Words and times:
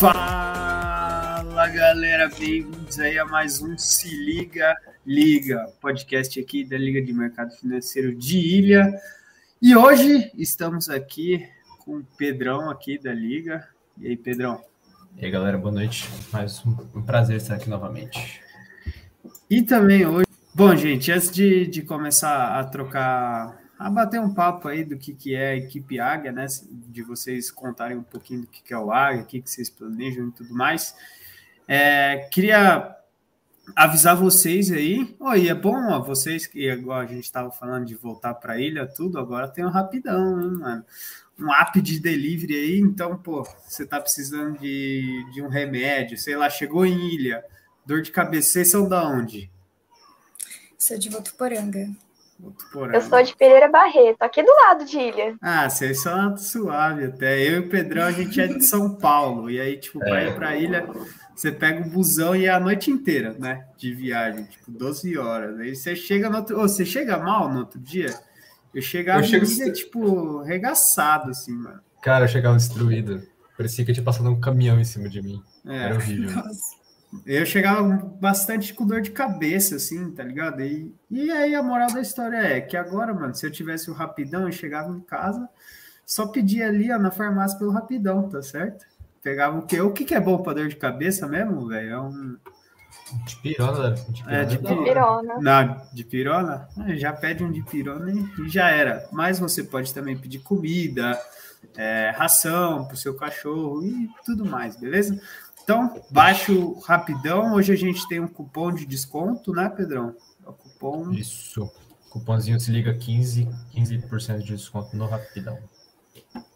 Fala 0.00 1.68
galera, 1.68 2.26
bem-vindos 2.30 2.98
aí 2.98 3.18
a 3.18 3.26
mais 3.26 3.60
um 3.60 3.76
Se 3.76 4.08
Liga 4.08 4.74
Liga, 5.04 5.70
podcast 5.78 6.40
aqui 6.40 6.64
da 6.64 6.78
Liga 6.78 7.02
de 7.02 7.12
Mercado 7.12 7.50
Financeiro 7.50 8.14
de 8.14 8.38
Ilha. 8.38 8.98
E 9.60 9.76
hoje 9.76 10.32
estamos 10.38 10.88
aqui 10.88 11.46
com 11.80 11.98
o 11.98 12.04
Pedrão 12.16 12.70
aqui 12.70 12.96
da 12.96 13.12
Liga. 13.12 13.68
E 13.98 14.08
aí, 14.08 14.16
Pedrão? 14.16 14.64
E 15.18 15.26
aí, 15.26 15.30
galera, 15.30 15.58
boa 15.58 15.74
noite. 15.74 16.08
Mais 16.32 16.64
um, 16.64 16.74
um 16.94 17.02
prazer 17.02 17.36
estar 17.36 17.56
aqui 17.56 17.68
novamente. 17.68 18.40
E 19.50 19.60
também 19.60 20.06
hoje. 20.06 20.26
Bom, 20.54 20.74
gente, 20.76 21.12
antes 21.12 21.30
de, 21.30 21.66
de 21.66 21.82
começar 21.82 22.58
a 22.58 22.64
trocar 22.64 23.59
a 23.80 23.88
bater 23.88 24.20
um 24.20 24.34
papo 24.34 24.68
aí 24.68 24.84
do 24.84 24.98
que, 24.98 25.14
que 25.14 25.34
é 25.34 25.52
a 25.52 25.56
equipe 25.56 25.98
Águia, 25.98 26.30
né? 26.30 26.46
De 26.70 27.02
vocês 27.02 27.50
contarem 27.50 27.96
um 27.96 28.02
pouquinho 28.02 28.42
do 28.42 28.46
que, 28.46 28.62
que 28.62 28.74
é 28.74 28.78
o 28.78 28.92
Águia, 28.92 29.22
o 29.22 29.26
que, 29.26 29.40
que 29.40 29.48
vocês 29.48 29.70
planejam 29.70 30.28
e 30.28 30.32
tudo 30.32 30.52
mais. 30.52 30.94
É, 31.66 32.28
queria 32.30 32.94
avisar 33.74 34.14
vocês 34.14 34.70
aí. 34.70 35.16
Oh, 35.18 35.32
é 35.32 35.54
bom, 35.54 35.92
ó, 35.92 35.98
vocês 35.98 36.46
que 36.46 36.68
agora 36.68 37.06
a 37.06 37.08
gente 37.08 37.24
estava 37.24 37.50
falando 37.50 37.86
de 37.86 37.94
voltar 37.94 38.34
para 38.34 38.52
a 38.52 38.60
ilha, 38.60 38.86
tudo, 38.86 39.18
agora 39.18 39.48
tem 39.48 39.64
um 39.64 39.70
rapidão, 39.70 40.42
hein, 40.42 40.58
mano? 40.58 40.84
Um 41.38 41.50
app 41.50 41.80
de 41.80 41.98
delivery 41.98 42.54
aí, 42.54 42.80
então, 42.80 43.16
pô, 43.16 43.48
você 43.66 43.86
tá 43.86 43.98
precisando 43.98 44.58
de, 44.58 45.24
de 45.32 45.40
um 45.40 45.48
remédio, 45.48 46.18
sei 46.18 46.36
lá, 46.36 46.50
chegou 46.50 46.84
em 46.84 47.14
ilha, 47.14 47.42
dor 47.86 48.02
de 48.02 48.10
cabeça, 48.10 48.50
vocês 48.50 48.70
são 48.70 48.86
da 48.86 49.08
onde? 49.08 49.50
Sou 50.76 50.98
de 50.98 51.08
Votuporanga. 51.08 51.88
Eu 52.92 53.00
sou 53.02 53.22
de 53.22 53.36
Pereira 53.36 53.68
Barreto, 53.68 54.22
aqui 54.22 54.42
do 54.42 54.50
lado 54.50 54.84
de 54.84 54.98
Ilha. 54.98 55.36
Ah, 55.40 55.68
vocês 55.68 56.02
são 56.02 56.36
suave 56.36 57.04
até. 57.04 57.40
Eu 57.40 57.56
e 57.56 57.58
o 57.60 57.68
Pedrão, 57.68 58.04
a 58.04 58.12
gente 58.12 58.40
é 58.40 58.46
de 58.46 58.64
São 58.64 58.96
Paulo. 58.96 59.50
E 59.50 59.60
aí, 59.60 59.76
tipo, 59.76 59.98
para 59.98 60.24
ir 60.24 60.34
pra 60.34 60.56
ilha, 60.56 60.88
você 61.34 61.52
pega 61.52 61.86
o 61.86 61.90
busão 61.90 62.34
e 62.34 62.46
é 62.46 62.50
a 62.50 62.60
noite 62.60 62.90
inteira, 62.90 63.34
né? 63.38 63.66
De 63.76 63.92
viagem, 63.92 64.44
tipo, 64.44 64.70
12 64.70 65.18
horas. 65.18 65.58
Aí 65.58 65.74
você 65.74 65.94
chega 65.94 66.30
no 66.30 66.38
outro. 66.38 66.58
Oh, 66.58 66.68
você 66.68 66.84
chega 66.84 67.18
mal 67.18 67.52
no 67.52 67.60
outro 67.60 67.78
dia? 67.78 68.14
Eu 68.74 68.82
chegava 68.82 69.20
eu 69.20 69.24
chego... 69.24 69.44
ilha, 69.46 69.72
tipo, 69.72 70.42
regaçado, 70.42 71.30
assim, 71.30 71.52
mano. 71.52 71.80
Cara, 72.02 72.24
eu 72.24 72.28
chegava 72.28 72.56
destruído. 72.56 73.22
Parecia 73.56 73.84
que 73.84 73.92
tinha 73.92 74.04
passado 74.04 74.30
um 74.30 74.40
caminhão 74.40 74.80
em 74.80 74.84
cima 74.84 75.08
de 75.08 75.20
mim. 75.20 75.42
É. 75.66 75.76
Era 75.84 75.94
horrível. 75.94 76.30
Nossa. 76.36 76.79
Eu 77.26 77.44
chegava 77.44 77.82
bastante 78.20 78.72
com 78.72 78.86
dor 78.86 79.00
de 79.00 79.10
cabeça, 79.10 79.76
assim, 79.76 80.10
tá 80.12 80.22
ligado? 80.22 80.62
E, 80.62 80.94
e 81.10 81.30
aí 81.30 81.54
a 81.54 81.62
moral 81.62 81.92
da 81.92 82.00
história 82.00 82.36
é 82.36 82.60
que 82.60 82.76
agora, 82.76 83.12
mano, 83.12 83.34
se 83.34 83.44
eu 83.44 83.50
tivesse 83.50 83.90
o 83.90 83.94
rapidão, 83.94 84.42
eu 84.42 84.52
chegava 84.52 84.92
em 84.92 85.00
casa, 85.00 85.48
só 86.06 86.26
pedia 86.26 86.68
ali, 86.68 86.90
ó, 86.92 86.98
na 86.98 87.10
farmácia 87.10 87.58
pelo 87.58 87.72
rapidão, 87.72 88.28
tá 88.28 88.40
certo? 88.42 88.84
Pegava 89.22 89.58
o 89.58 89.62
que? 89.62 89.80
O 89.80 89.92
que, 89.92 90.04
que 90.04 90.14
é 90.14 90.20
bom 90.20 90.38
pra 90.38 90.54
dor 90.54 90.68
de 90.68 90.76
cabeça 90.76 91.26
mesmo, 91.26 91.66
velho? 91.66 91.90
É 91.90 92.00
um. 92.00 92.36
De 93.26 93.36
pirona, 93.36 93.90
de 93.90 94.22
pirona. 94.22 94.36
É, 94.36 94.44
de, 94.44 94.58
pirona. 94.58 95.34
Não, 95.40 95.82
de 95.92 96.04
pirona? 96.04 96.68
Ah, 96.78 96.94
já 96.94 97.12
pede 97.12 97.42
um 97.42 97.50
de 97.50 97.62
pirona 97.62 98.12
e 98.12 98.48
já 98.48 98.70
era. 98.70 99.08
Mas 99.12 99.38
você 99.38 99.64
pode 99.64 99.92
também 99.92 100.16
pedir 100.16 100.38
comida, 100.38 101.20
é, 101.76 102.12
ração 102.16 102.86
pro 102.86 102.96
seu 102.96 103.14
cachorro 103.14 103.84
e 103.84 104.08
tudo 104.24 104.44
mais, 104.44 104.76
beleza? 104.76 105.20
Então, 105.70 106.02
baixo 106.10 106.80
rapidão. 106.80 107.54
Hoje 107.54 107.72
a 107.72 107.76
gente 107.76 108.08
tem 108.08 108.18
um 108.18 108.26
cupom 108.26 108.74
de 108.74 108.84
desconto, 108.84 109.52
né, 109.52 109.68
Pedrão? 109.68 110.16
É 110.44 110.48
o 110.48 110.52
cupom. 110.52 111.12
Isso. 111.12 111.70
Cupomzinho 112.10 112.58
se 112.58 112.72
liga 112.72 112.92
15, 112.92 113.48
15% 113.72 114.38
de 114.38 114.56
desconto 114.56 114.96
no 114.96 115.06
rapidão. 115.06 115.56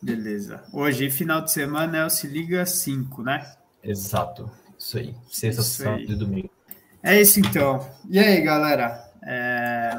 Beleza. 0.03 0.65
Hoje, 0.73 1.09
final 1.11 1.41
de 1.43 1.53
semana, 1.53 1.99
é 1.99 2.05
o 2.05 2.11
Se 2.11 2.27
Liga 2.27 2.67
5, 2.67 3.23
né? 3.23 3.55
Exato. 3.85 4.51
Isso 4.77 4.99
aí. 4.99 5.15
Sexta, 5.31 5.63
sábado 5.63 6.11
e 6.11 6.17
domingo. 6.17 6.51
É 7.01 7.21
isso 7.21 7.39
então. 7.39 7.89
E 8.11 8.19
aí, 8.19 8.41
galera? 8.41 9.13
É... 9.23 9.97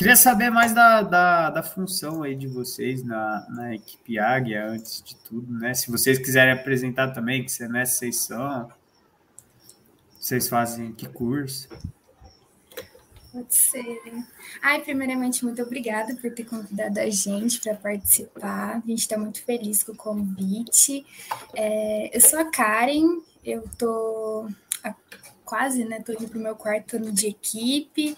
Queria 0.00 0.16
saber 0.16 0.48
mais 0.48 0.72
da, 0.72 1.02
da, 1.02 1.50
da, 1.50 1.62
função 1.62 2.22
aí 2.22 2.34
de 2.34 2.48
vocês 2.48 3.04
na, 3.04 3.46
na 3.50 3.74
equipe 3.74 4.18
Águia, 4.18 4.66
antes 4.66 5.02
de 5.02 5.14
tudo, 5.14 5.52
né? 5.52 5.74
Se 5.74 5.90
vocês 5.90 6.18
quiserem 6.18 6.54
apresentar 6.54 7.10
também, 7.10 7.44
que 7.44 7.52
semestre 7.52 7.98
vocês 7.98 8.16
são, 8.22 8.72
vocês 10.18 10.48
fazem 10.48 10.94
que 10.94 11.06
curso? 11.06 11.68
Pode 13.30 13.54
ser. 13.54 14.00
Ai, 14.62 14.80
primeiramente, 14.80 15.44
muito 15.44 15.60
obrigada 15.60 16.14
por 16.14 16.30
ter 16.32 16.44
convidado 16.44 16.98
a 16.98 17.10
gente 17.10 17.60
para 17.60 17.74
participar. 17.74 18.76
A 18.76 18.88
gente 18.88 19.00
está 19.00 19.18
muito 19.18 19.44
feliz 19.44 19.82
com 19.82 19.92
o 19.92 19.96
convite. 19.96 21.04
É, 21.54 22.16
eu 22.16 22.22
sou 22.22 22.38
a 22.38 22.46
Karen, 22.46 23.20
eu 23.44 23.68
tô 23.76 24.48
quase, 25.50 25.84
né? 25.84 26.00
Tô 26.00 26.12
indo 26.12 26.28
pro 26.28 26.38
meu 26.38 26.54
quarto 26.54 26.94
ano 26.96 27.10
de 27.10 27.26
equipe, 27.26 28.16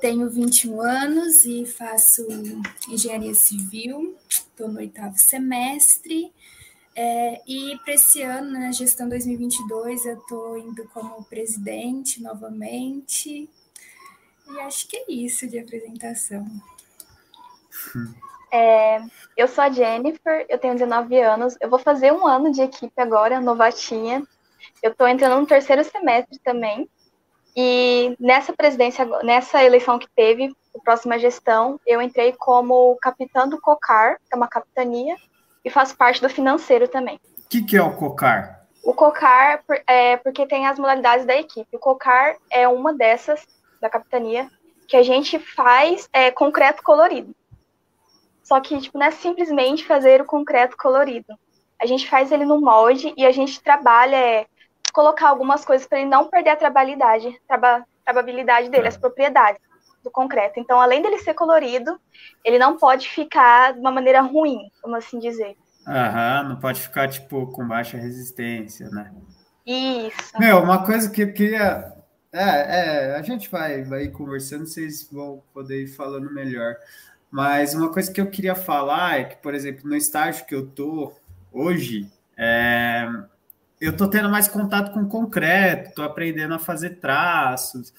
tenho 0.00 0.30
21 0.30 0.80
anos 0.80 1.44
e 1.44 1.66
faço 1.66 2.26
engenharia 2.88 3.34
civil, 3.34 4.16
estou 4.26 4.66
no 4.66 4.78
oitavo 4.78 5.18
semestre. 5.18 6.32
É, 6.96 7.42
e 7.46 7.78
para 7.84 7.94
esse 7.94 8.22
ano, 8.22 8.52
na 8.52 8.60
né, 8.60 8.72
gestão 8.72 9.10
2022, 9.10 10.06
eu 10.06 10.16
estou 10.16 10.56
indo 10.56 10.88
como 10.88 11.22
presidente 11.24 12.22
novamente. 12.22 13.46
E 14.48 14.60
acho 14.60 14.88
que 14.88 14.96
é 14.96 15.04
isso 15.12 15.46
de 15.46 15.58
apresentação. 15.58 16.46
É, 18.50 19.02
eu 19.36 19.46
sou 19.46 19.64
a 19.64 19.70
Jennifer, 19.70 20.46
eu 20.48 20.58
tenho 20.58 20.72
19 20.72 21.20
anos. 21.20 21.56
Eu 21.60 21.68
vou 21.68 21.78
fazer 21.78 22.10
um 22.10 22.26
ano 22.26 22.50
de 22.50 22.62
equipe 22.62 23.00
agora, 23.00 23.38
novatinha. 23.38 24.26
Eu 24.82 24.92
estou 24.92 25.06
entrando 25.08 25.40
no 25.40 25.46
terceiro 25.46 25.84
semestre 25.84 26.38
também. 26.40 26.88
E 27.56 28.16
nessa 28.20 28.52
presidência, 28.52 29.04
nessa 29.22 29.62
eleição 29.64 29.98
que 29.98 30.08
teve, 30.14 30.54
a 30.74 30.78
próxima 30.80 31.18
gestão, 31.18 31.80
eu 31.86 32.00
entrei 32.00 32.32
como 32.32 32.96
capitã 32.96 33.48
do 33.48 33.60
COCAR, 33.60 34.18
que 34.18 34.34
é 34.34 34.36
uma 34.36 34.48
capitania, 34.48 35.16
e 35.64 35.70
faço 35.70 35.96
parte 35.96 36.20
do 36.20 36.28
financeiro 36.28 36.86
também. 36.88 37.20
O 37.38 37.48
que, 37.48 37.62
que 37.62 37.76
é 37.76 37.82
o 37.82 37.96
COCAR? 37.96 38.60
O 38.82 38.94
COCAR 38.94 39.62
é 39.86 40.16
porque 40.16 40.46
tem 40.46 40.66
as 40.66 40.78
modalidades 40.78 41.26
da 41.26 41.36
equipe. 41.36 41.76
O 41.76 41.78
COCAR 41.78 42.36
é 42.50 42.66
uma 42.66 42.94
dessas 42.94 43.46
da 43.80 43.90
capitania 43.90 44.48
que 44.86 44.96
a 44.96 45.02
gente 45.02 45.38
faz 45.38 46.08
é, 46.12 46.30
concreto 46.30 46.82
colorido. 46.82 47.34
Só 48.42 48.60
que 48.60 48.80
tipo, 48.80 48.98
não 48.98 49.06
é 49.06 49.10
simplesmente 49.10 49.86
fazer 49.86 50.20
o 50.20 50.24
concreto 50.24 50.76
colorido. 50.76 51.38
A 51.80 51.86
gente 51.86 52.08
faz 52.08 52.32
ele 52.32 52.44
no 52.44 52.60
molde 52.60 53.14
e 53.16 53.24
a 53.24 53.30
gente 53.30 53.62
trabalha 53.62 54.16
é, 54.16 54.46
colocar 54.90 55.28
algumas 55.28 55.64
coisas 55.64 55.86
para 55.86 56.00
ele 56.00 56.08
não 56.08 56.28
perder 56.28 56.50
a 56.50 56.56
trabalhabilidade, 56.56 57.40
traba, 57.46 57.84
trabalhabilidade 58.04 58.68
dele, 58.68 58.86
é. 58.86 58.88
as 58.88 58.96
propriedades 58.96 59.60
do 60.02 60.10
concreto. 60.10 60.58
Então, 60.58 60.80
além 60.80 61.02
dele 61.02 61.18
ser 61.18 61.34
colorido, 61.34 61.98
ele 62.44 62.58
não 62.58 62.76
pode 62.76 63.08
ficar 63.08 63.74
de 63.74 63.80
uma 63.80 63.90
maneira 63.90 64.20
ruim, 64.20 64.70
como 64.80 64.96
assim 64.96 65.18
dizer. 65.18 65.56
Aham, 65.86 66.48
não 66.50 66.56
pode 66.56 66.80
ficar, 66.80 67.08
tipo, 67.08 67.46
com 67.48 67.66
baixa 67.66 67.96
resistência, 67.96 68.88
né? 68.90 69.12
Isso. 69.66 70.38
Meu, 70.38 70.62
uma 70.62 70.84
coisa 70.84 71.10
que 71.10 71.22
eu 71.22 71.32
queria... 71.32 71.92
É, 72.32 73.12
é, 73.12 73.16
a 73.16 73.22
gente 73.22 73.50
vai, 73.50 73.82
vai 73.82 74.08
conversando, 74.08 74.64
vocês 74.64 75.08
vão 75.10 75.42
poder 75.52 75.82
ir 75.82 75.88
falando 75.88 76.32
melhor. 76.32 76.76
Mas 77.30 77.74
uma 77.74 77.92
coisa 77.92 78.12
que 78.12 78.20
eu 78.20 78.30
queria 78.30 78.54
falar 78.54 79.20
é 79.20 79.24
que, 79.24 79.36
por 79.36 79.54
exemplo, 79.54 79.88
no 79.88 79.96
estágio 79.96 80.46
que 80.46 80.54
eu 80.54 80.66
tô 80.66 81.12
hoje, 81.52 82.10
é, 82.36 83.06
eu 83.80 83.96
tô 83.96 84.06
tendo 84.08 84.28
mais 84.28 84.46
contato 84.46 84.92
com 84.92 85.06
concreto, 85.06 85.94
tô 85.94 86.02
aprendendo 86.02 86.54
a 86.54 86.58
fazer 86.58 86.96
traços. 86.96 87.92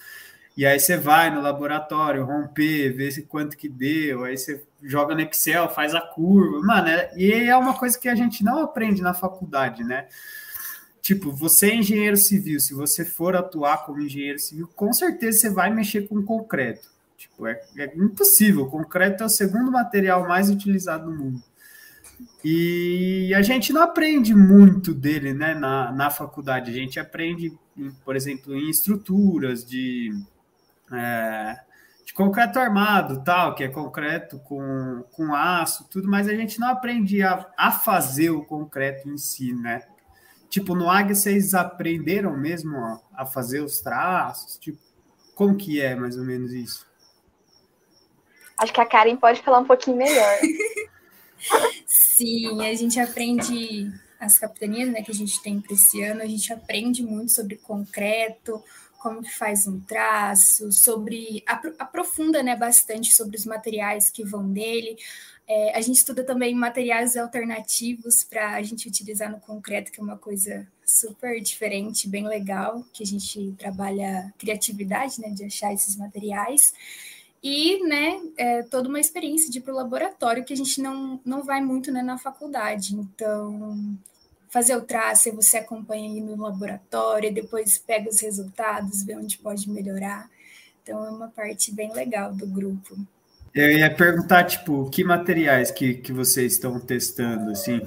E 0.56 0.66
aí 0.66 0.80
você 0.80 0.98
vai 0.98 1.34
no 1.34 1.42
laboratório, 1.42 2.26
romper, 2.26 2.92
ver 2.92 3.22
quanto 3.24 3.58
que 3.58 3.70
deu, 3.70 4.26
aí 4.26 4.38
você 4.38 4.64
joga 4.84 5.16
no 5.16 5.22
Excel, 5.22 5.70
faz 5.70 5.96
a 5.96 6.02
curva. 6.02 6.60
Mano, 6.62 6.90
é, 6.90 7.12
e 7.16 7.32
é 7.32 7.56
uma 7.56 7.74
coisa 7.74 7.98
que 7.98 8.10
a 8.10 8.16
gente 8.16 8.44
não 8.44 8.60
aprende 8.60 9.02
na 9.02 9.14
faculdade, 9.14 9.84
né? 9.84 10.08
Tipo, 11.02 11.32
você 11.32 11.72
é 11.72 11.76
engenheiro 11.76 12.18
civil, 12.18 12.60
se 12.60 12.74
você 12.74 13.04
for 13.04 13.36
atuar 13.36 13.86
como 13.86 14.02
engenheiro 14.02 14.38
civil, 14.38 14.70
com 14.76 14.94
certeza 14.94 15.40
você 15.40 15.50
vai 15.50 15.74
mexer 15.74 16.08
com 16.08 16.22
concreto. 16.22 16.92
Tipo, 17.18 17.48
é, 17.48 17.60
é 17.78 17.86
impossível. 17.96 18.64
O 18.64 18.70
concreto 18.70 19.24
é 19.24 19.26
o 19.26 19.30
segundo 19.30 19.72
material 19.72 20.28
mais 20.28 20.50
utilizado 20.50 21.10
no 21.10 21.18
mundo. 21.18 21.44
E 22.44 23.34
a 23.36 23.42
gente 23.42 23.72
não 23.72 23.84
aprende 23.84 24.34
muito 24.34 24.94
dele 24.94 25.34
né, 25.34 25.54
na, 25.54 25.92
na 25.92 26.10
faculdade. 26.10 26.72
A 26.72 26.74
gente 26.74 27.00
aprende, 27.00 27.58
por 28.04 28.16
exemplo, 28.16 28.56
em 28.56 28.70
estruturas 28.70 29.64
de, 29.64 30.12
é, 30.92 31.60
de 32.04 32.14
concreto 32.14 32.58
armado, 32.58 33.24
tal, 33.24 33.54
que 33.54 33.64
é 33.64 33.68
concreto 33.68 34.40
com, 34.40 35.04
com 35.12 35.36
aço, 35.36 35.88
tudo, 35.90 36.10
mas 36.10 36.28
a 36.28 36.34
gente 36.34 36.60
não 36.60 36.70
aprende 36.70 37.22
a, 37.22 37.48
a 37.58 37.72
fazer 37.72 38.32
o 38.32 38.44
concreto 38.44 39.08
em 39.08 39.18
si, 39.18 39.54
né? 39.54 39.84
Tipo, 40.50 40.76
no 40.76 40.90
Águia 40.90 41.16
vocês 41.16 41.54
aprenderam 41.54 42.36
mesmo 42.36 42.76
a, 42.76 43.00
a 43.16 43.26
fazer 43.26 43.62
os 43.62 43.80
traços? 43.80 44.58
Tipo, 44.58 44.80
como 45.36 45.56
que 45.56 45.80
é 45.80 45.96
mais 45.96 46.18
ou 46.18 46.26
menos 46.26 46.52
isso? 46.52 46.86
Acho 48.58 48.74
que 48.74 48.82
a 48.82 48.86
Karen 48.86 49.16
pode 49.16 49.42
falar 49.42 49.60
um 49.60 49.66
pouquinho 49.66 49.98
melhor. 49.98 50.38
Sim, 51.86 52.62
a 52.62 52.74
gente 52.74 53.00
aprende 53.00 53.92
as 54.20 54.38
capitanias 54.38 54.90
né, 54.92 55.02
que 55.02 55.12
a 55.12 55.16
gente 55.16 55.42
tem 55.42 55.60
para 55.60 55.74
esse 55.74 56.02
ano, 56.04 56.22
a 56.22 56.28
gente 56.28 56.54
aprende 56.54 57.04
muito 57.04 57.32
sobre 57.32 57.56
concreto, 57.56 58.64
como 59.00 59.24
que 59.24 59.36
faz 59.36 59.66
um 59.66 59.80
traço, 59.80 60.72
sobre 60.72 61.44
aprofunda 61.80 62.44
né, 62.44 62.56
bastante 62.56 63.12
sobre 63.14 63.36
os 63.36 63.46
materiais 63.46 64.12
que 64.12 64.24
vão 64.24 64.44
nele. 64.44 64.96
É, 65.48 65.76
a 65.76 65.82
gente 65.82 65.98
estuda 65.98 66.24
também 66.24 66.54
materiais 66.54 67.18
alternativos 67.18 68.24
para 68.24 68.54
a 68.54 68.62
gente 68.62 68.88
utilizar 68.88 69.32
no 69.32 69.40
concreto, 69.40 69.92
que 69.92 70.00
é 70.00 70.04
uma 70.04 70.18
coisa 70.18 70.68
super 70.86 71.42
diferente, 71.42 72.08
bem 72.08 72.28
legal, 72.28 72.86
que 72.94 73.02
a 73.02 73.06
gente 73.06 73.54
trabalha 73.58 74.32
criatividade, 74.38 75.20
né, 75.20 75.30
de 75.30 75.46
achar 75.46 75.74
esses 75.74 75.96
materiais. 75.96 76.74
E, 77.44 77.84
né, 77.88 78.22
é 78.38 78.62
toda 78.64 78.88
uma 78.88 79.00
experiência 79.00 79.50
de 79.50 79.58
ir 79.58 79.62
para 79.62 79.74
o 79.74 79.78
laboratório 79.78 80.46
que 80.46 80.54
a 80.54 80.58
gente 80.58 80.80
não, 80.80 81.20
não 81.26 81.44
vai 81.44 81.60
muito 81.60 81.92
né, 81.92 82.04
na 82.04 82.18
faculdade. 82.18 82.96
Então, 82.96 83.98
fazer 84.50 84.76
o 84.76 84.82
traço, 84.82 85.32
você 85.32 85.58
acompanha 85.58 86.08
aí 86.08 86.22
no 86.22 86.36
laboratório, 86.36 87.34
depois 87.34 87.80
pega 87.80 88.10
os 88.10 88.22
resultados, 88.22 89.04
vê 89.04 89.16
onde 89.16 89.40
pode 89.40 89.70
melhorar. 89.70 90.30
Então, 90.84 91.04
é 91.04 91.10
uma 91.10 91.30
parte 91.30 91.74
bem 91.74 91.92
legal 91.94 92.34
do 92.34 92.46
grupo. 92.46 92.96
Eu 93.54 93.72
ia 93.72 93.94
perguntar, 93.94 94.44
tipo, 94.44 94.90
que 94.90 95.04
materiais 95.04 95.72
que, 95.72 95.96
que 95.96 96.14
vocês 96.14 96.54
estão 96.54 96.80
testando, 96.80 97.52
assim? 97.52 97.82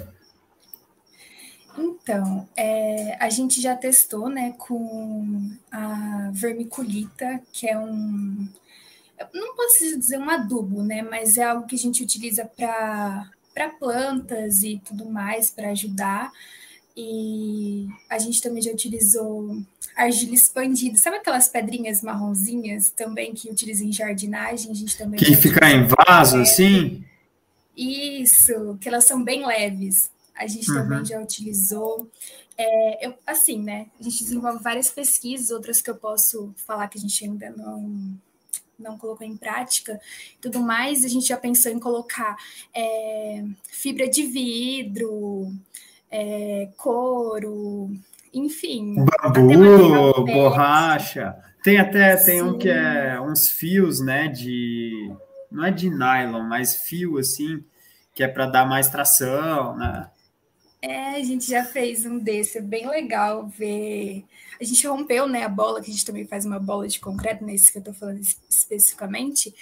Então, 1.76 2.48
é, 2.56 3.16
a 3.18 3.30
gente 3.30 3.60
já 3.60 3.74
testou, 3.74 4.28
né, 4.28 4.54
com 4.58 5.50
a 5.70 6.30
vermiculita, 6.32 7.40
que 7.52 7.68
é 7.68 7.78
um, 7.78 8.48
não 9.32 9.54
posso 9.54 9.98
dizer 9.98 10.18
um 10.18 10.28
adubo, 10.28 10.82
né, 10.82 11.02
mas 11.02 11.36
é 11.36 11.44
algo 11.44 11.66
que 11.66 11.76
a 11.76 11.78
gente 11.78 12.02
utiliza 12.02 12.44
para 12.44 13.70
plantas 13.78 14.62
e 14.62 14.80
tudo 14.84 15.06
mais 15.06 15.50
para 15.50 15.70
ajudar. 15.70 16.32
E 16.96 17.88
a 18.08 18.18
gente 18.18 18.40
também 18.40 18.62
já 18.62 18.70
utilizou 18.70 19.60
argila 19.96 20.34
expandida. 20.34 20.96
Sabe 20.96 21.16
aquelas 21.16 21.48
pedrinhas 21.48 22.02
marronzinhas 22.02 22.90
também 22.90 23.34
que 23.34 23.50
utiliza 23.50 23.84
em 23.84 23.92
jardinagem? 23.92 24.70
A 24.70 24.74
gente 24.74 24.96
também 24.96 25.18
que 25.18 25.36
fica 25.36 25.68
em 25.70 25.86
vaso, 25.86 26.38
assim? 26.38 27.04
Isso, 27.76 28.78
que 28.80 28.88
elas 28.88 29.04
são 29.04 29.22
bem 29.22 29.44
leves. 29.44 30.10
A 30.36 30.46
gente 30.46 30.70
uhum. 30.70 30.76
também 30.76 31.04
já 31.04 31.20
utilizou. 31.20 32.08
É, 32.56 33.06
eu, 33.06 33.14
assim, 33.26 33.60
né? 33.60 33.86
A 33.98 34.02
gente 34.02 34.22
desenvolve 34.22 34.62
várias 34.62 34.90
pesquisas, 34.90 35.50
outras 35.50 35.80
que 35.80 35.90
eu 35.90 35.96
posso 35.96 36.52
falar 36.66 36.88
que 36.88 36.98
a 36.98 37.00
gente 37.00 37.24
ainda 37.24 37.50
não 37.50 38.16
não 38.78 38.98
colocou 38.98 39.26
em 39.26 39.36
prática, 39.36 40.00
tudo 40.40 40.60
mais, 40.60 41.04
a 41.04 41.08
gente 41.08 41.26
já 41.26 41.36
pensou 41.36 41.70
em 41.70 41.78
colocar 41.78 42.36
é, 42.74 43.44
fibra 43.68 44.08
de 44.08 44.24
vidro, 44.24 45.52
é, 46.10 46.68
couro, 46.76 47.90
enfim. 48.32 49.04
Bambu, 49.32 50.24
borracha. 50.24 51.36
Tem 51.62 51.78
até 51.78 52.16
tem 52.16 52.42
um 52.42 52.58
que 52.58 52.68
é 52.68 53.18
uns 53.20 53.48
fios, 53.48 54.00
né? 54.00 54.28
De 54.28 55.10
não 55.50 55.64
é 55.64 55.70
de 55.70 55.88
nylon, 55.88 56.42
mas 56.42 56.76
fio 56.76 57.16
assim, 57.16 57.64
que 58.12 58.22
é 58.22 58.28
para 58.28 58.46
dar 58.46 58.68
mais 58.68 58.88
tração, 58.88 59.76
né? 59.76 60.10
É, 60.86 61.16
a 61.16 61.22
gente 61.24 61.46
já 61.46 61.64
fez 61.64 62.04
um 62.04 62.18
desse, 62.18 62.58
é 62.58 62.60
bem 62.60 62.86
legal 62.86 63.48
ver. 63.48 64.22
A 64.60 64.64
gente 64.64 64.86
rompeu 64.86 65.26
né, 65.26 65.42
a 65.42 65.48
bola, 65.48 65.80
que 65.80 65.90
a 65.90 65.92
gente 65.92 66.04
também 66.04 66.26
faz 66.26 66.44
uma 66.44 66.60
bola 66.60 66.86
de 66.86 67.00
concreto, 67.00 67.42
nesse 67.42 67.64
né, 67.64 67.70
que 67.72 67.78
eu 67.78 67.80
estou 67.80 67.94
falando 67.94 68.20
especificamente. 68.50 69.54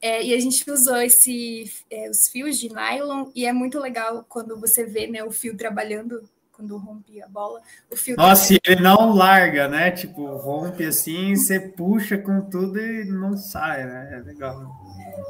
É, 0.00 0.24
e 0.24 0.32
a 0.32 0.38
gente 0.38 0.70
usou 0.70 0.96
esse, 0.98 1.68
é, 1.90 2.08
os 2.08 2.28
fios 2.28 2.60
de 2.60 2.68
nylon, 2.72 3.28
e 3.34 3.44
é 3.44 3.52
muito 3.52 3.80
legal 3.80 4.24
quando 4.28 4.56
você 4.56 4.84
vê 4.84 5.08
né, 5.08 5.24
o 5.24 5.32
fio 5.32 5.56
trabalhando 5.56 6.22
quando 6.58 6.76
rompe 6.76 7.22
a 7.22 7.28
bola. 7.28 7.60
O 7.88 7.94
fio 7.94 8.16
Nossa, 8.16 8.52
ele 8.66 8.82
não 8.82 9.14
larga, 9.14 9.68
né? 9.68 9.92
Tipo, 9.92 10.26
rompe 10.36 10.84
assim, 10.84 11.36
você 11.36 11.60
puxa 11.60 12.18
com 12.18 12.40
tudo 12.40 12.80
e 12.80 13.04
não 13.04 13.36
sai, 13.36 13.86
né? 13.86 14.08
É 14.14 14.18
legal. 14.18 14.68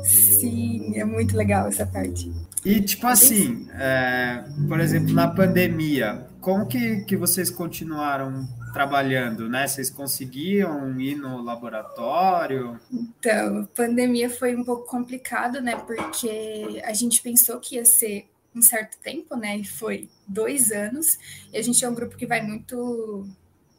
Sim, 0.03 0.99
é 0.99 1.05
muito 1.05 1.37
legal 1.37 1.69
essa 1.69 1.85
parte. 1.85 2.33
E, 2.65 2.81
tipo 2.81 3.07
assim, 3.07 3.69
é, 3.75 4.43
por 4.67 4.81
exemplo, 4.81 5.13
na 5.13 5.29
pandemia, 5.29 6.27
como 6.41 6.67
que, 6.67 7.03
que 7.03 7.15
vocês 7.15 7.51
continuaram 7.51 8.49
trabalhando, 8.73 9.51
né? 9.51 9.67
Vocês 9.67 9.91
conseguiam 9.91 10.99
ir 10.99 11.15
no 11.15 11.43
laboratório? 11.43 12.81
Então, 12.91 13.61
a 13.61 13.67
pandemia 13.67 14.31
foi 14.31 14.57
um 14.57 14.65
pouco 14.65 14.87
complicado, 14.87 15.61
né? 15.61 15.77
Porque 15.77 16.81
a 16.85 16.93
gente 16.95 17.21
pensou 17.21 17.61
que 17.61 17.77
ia 17.77 17.85
ser 17.85 18.31
um 18.55 18.63
certo 18.63 18.99
tempo, 18.99 19.37
né? 19.37 19.57
E 19.59 19.65
foi 19.65 20.09
dois 20.27 20.71
anos. 20.71 21.19
E 21.53 21.59
a 21.59 21.63
gente 21.63 21.85
é 21.85 21.89
um 21.89 21.95
grupo 21.95 22.17
que 22.17 22.27
vai 22.27 22.43
muito 22.43 23.29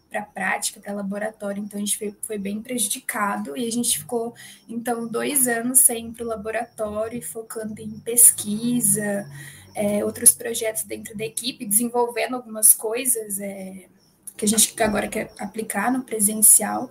para 0.10 0.24
prática, 0.24 0.80
para 0.80 0.92
laboratório, 0.92 1.62
então 1.62 1.78
a 1.78 1.80
gente 1.80 1.98
foi, 1.98 2.16
foi, 2.24 2.38
bem 2.38 2.62
prejudicado 2.62 3.56
e 3.56 3.68
a 3.68 3.72
gente 3.72 4.00
ficou, 4.00 4.34
então, 4.68 5.08
dois 5.08 5.48
anos 5.48 5.82
sem 5.82 6.12
para 6.12 6.26
o 6.26 6.28
laboratório, 6.28 7.22
focando 7.22 7.80
em 7.80 8.00
pesquisa, 8.00 9.30
é, 9.76 10.04
outros 10.04 10.32
projetos 10.32 10.84
dentro 10.84 11.16
da 11.16 11.24
equipe, 11.24 11.66
desenvolvendo 11.66 12.36
algumas 12.36 12.74
coisas 12.74 13.40
é, 13.40 13.86
que 14.36 14.46
a 14.46 14.48
gente 14.48 14.74
agora 14.82 15.08
quer 15.08 15.32
aplicar 15.40 15.92
no 15.92 16.04
presencial, 16.04 16.90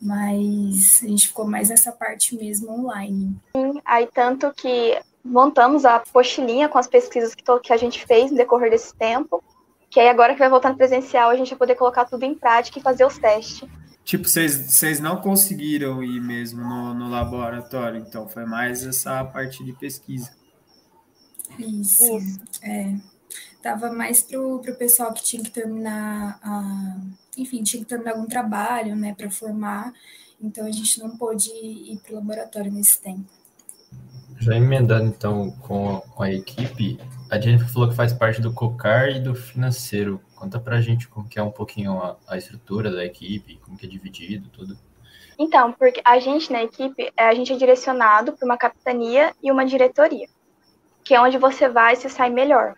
mas 0.00 1.02
a 1.02 1.06
gente 1.06 1.28
ficou 1.28 1.46
mais 1.46 1.68
nessa 1.68 1.92
parte 1.92 2.34
mesmo 2.34 2.70
online. 2.70 3.36
Sim, 3.54 3.80
aí 3.84 4.08
tanto 4.12 4.52
que 4.54 4.98
montamos 5.24 5.84
a 5.84 6.00
pochilinha 6.00 6.68
com 6.68 6.78
as 6.78 6.86
pesquisas 6.86 7.34
que, 7.34 7.42
que 7.60 7.72
a 7.72 7.76
gente 7.76 8.04
fez 8.04 8.30
no 8.30 8.36
decorrer 8.36 8.70
desse 8.70 8.94
tempo, 8.94 9.42
que 9.88 9.98
aí 9.98 10.08
agora 10.08 10.34
que 10.34 10.38
vai 10.38 10.50
voltar 10.50 10.70
no 10.70 10.76
presencial, 10.76 11.30
a 11.30 11.36
gente 11.36 11.50
vai 11.50 11.58
poder 11.58 11.74
colocar 11.76 12.04
tudo 12.04 12.24
em 12.24 12.34
prática 12.34 12.78
e 12.78 12.82
fazer 12.82 13.04
os 13.04 13.16
testes. 13.16 13.68
Tipo, 14.04 14.28
vocês 14.28 15.00
não 15.00 15.16
conseguiram 15.20 16.02
ir 16.02 16.20
mesmo 16.20 16.60
no, 16.60 16.92
no 16.92 17.08
laboratório, 17.08 17.98
então 18.00 18.28
foi 18.28 18.44
mais 18.44 18.84
essa 18.84 19.24
parte 19.24 19.64
de 19.64 19.72
pesquisa. 19.72 20.30
Isso. 21.58 22.02
Isso. 22.18 22.40
É. 22.62 22.94
Tava 23.62 23.90
mais 23.90 24.22
pro, 24.22 24.58
pro 24.58 24.74
pessoal 24.76 25.14
que 25.14 25.22
tinha 25.22 25.42
que 25.42 25.50
terminar 25.50 26.38
a. 26.42 26.98
Enfim, 27.38 27.62
tinha 27.62 27.82
que 27.82 27.88
terminar 27.88 28.12
algum 28.12 28.26
trabalho, 28.26 28.94
né, 28.94 29.14
para 29.16 29.30
formar. 29.30 29.90
Então 30.38 30.66
a 30.66 30.70
gente 30.70 31.00
não 31.00 31.16
pôde 31.16 31.48
ir 31.50 31.98
para 32.02 32.12
o 32.12 32.16
laboratório 32.16 32.70
nesse 32.70 33.00
tempo. 33.00 33.24
Já 34.40 34.56
emendando 34.56 35.06
então 35.06 35.50
com, 35.60 36.00
com 36.00 36.22
a 36.22 36.30
equipe, 36.30 36.98
a 37.30 37.40
Jennifer 37.40 37.68
falou 37.68 37.88
que 37.88 37.94
faz 37.94 38.12
parte 38.12 38.40
do 38.40 38.52
COCAR 38.52 39.10
e 39.10 39.20
do 39.20 39.34
financeiro. 39.34 40.20
Conta 40.34 40.58
pra 40.58 40.80
gente 40.80 41.08
como 41.08 41.28
que 41.28 41.38
é 41.38 41.42
um 41.42 41.50
pouquinho 41.50 41.98
a, 41.98 42.16
a 42.28 42.36
estrutura 42.36 42.90
da 42.90 43.04
equipe, 43.04 43.58
como 43.64 43.76
que 43.76 43.86
é 43.86 43.88
dividido, 43.88 44.48
tudo. 44.50 44.76
Então, 45.38 45.72
porque 45.72 46.00
a 46.04 46.18
gente 46.18 46.52
na 46.52 46.62
equipe, 46.62 47.12
é, 47.16 47.26
a 47.26 47.34
gente 47.34 47.52
é 47.52 47.56
direcionado 47.56 48.32
para 48.32 48.44
uma 48.44 48.56
capitania 48.56 49.34
e 49.42 49.50
uma 49.50 49.64
diretoria, 49.64 50.28
que 51.02 51.14
é 51.14 51.20
onde 51.20 51.38
você 51.38 51.68
vai 51.68 51.96
se 51.96 52.08
sai 52.08 52.30
melhor. 52.30 52.74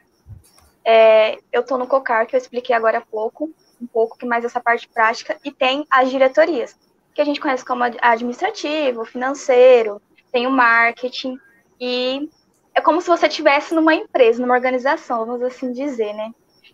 É, 0.84 1.38
eu 1.52 1.62
estou 1.62 1.76
no 1.76 1.86
COCAR, 1.86 2.26
que 2.26 2.36
eu 2.36 2.38
expliquei 2.38 2.75
agora 2.75 2.98
há 2.98 3.00
pouco, 3.00 3.52
um 3.80 3.86
pouco 3.86 4.16
que 4.16 4.25
mais 4.25 4.44
essa 4.44 4.60
parte 4.60 4.88
prática, 4.88 5.36
e 5.44 5.50
tem 5.50 5.84
as 5.90 6.10
diretorias, 6.10 6.78
que 7.12 7.20
a 7.20 7.25
gente 7.25 7.40
conhece 7.40 7.64
como 7.64 7.82
administrativo, 7.84 9.04
financeiro, 9.04 10.00
tem 10.33 10.47
o 10.47 10.50
marketing, 10.50 11.38
e 11.80 12.28
é 12.75 12.80
como 12.80 13.00
se 13.00 13.09
você 13.09 13.26
estivesse 13.26 13.75
numa 13.75 13.95
empresa, 13.95 14.40
numa 14.40 14.54
organização, 14.54 15.25
vamos 15.25 15.42
assim 15.42 15.73
dizer, 15.73 16.12
né? 16.12 16.30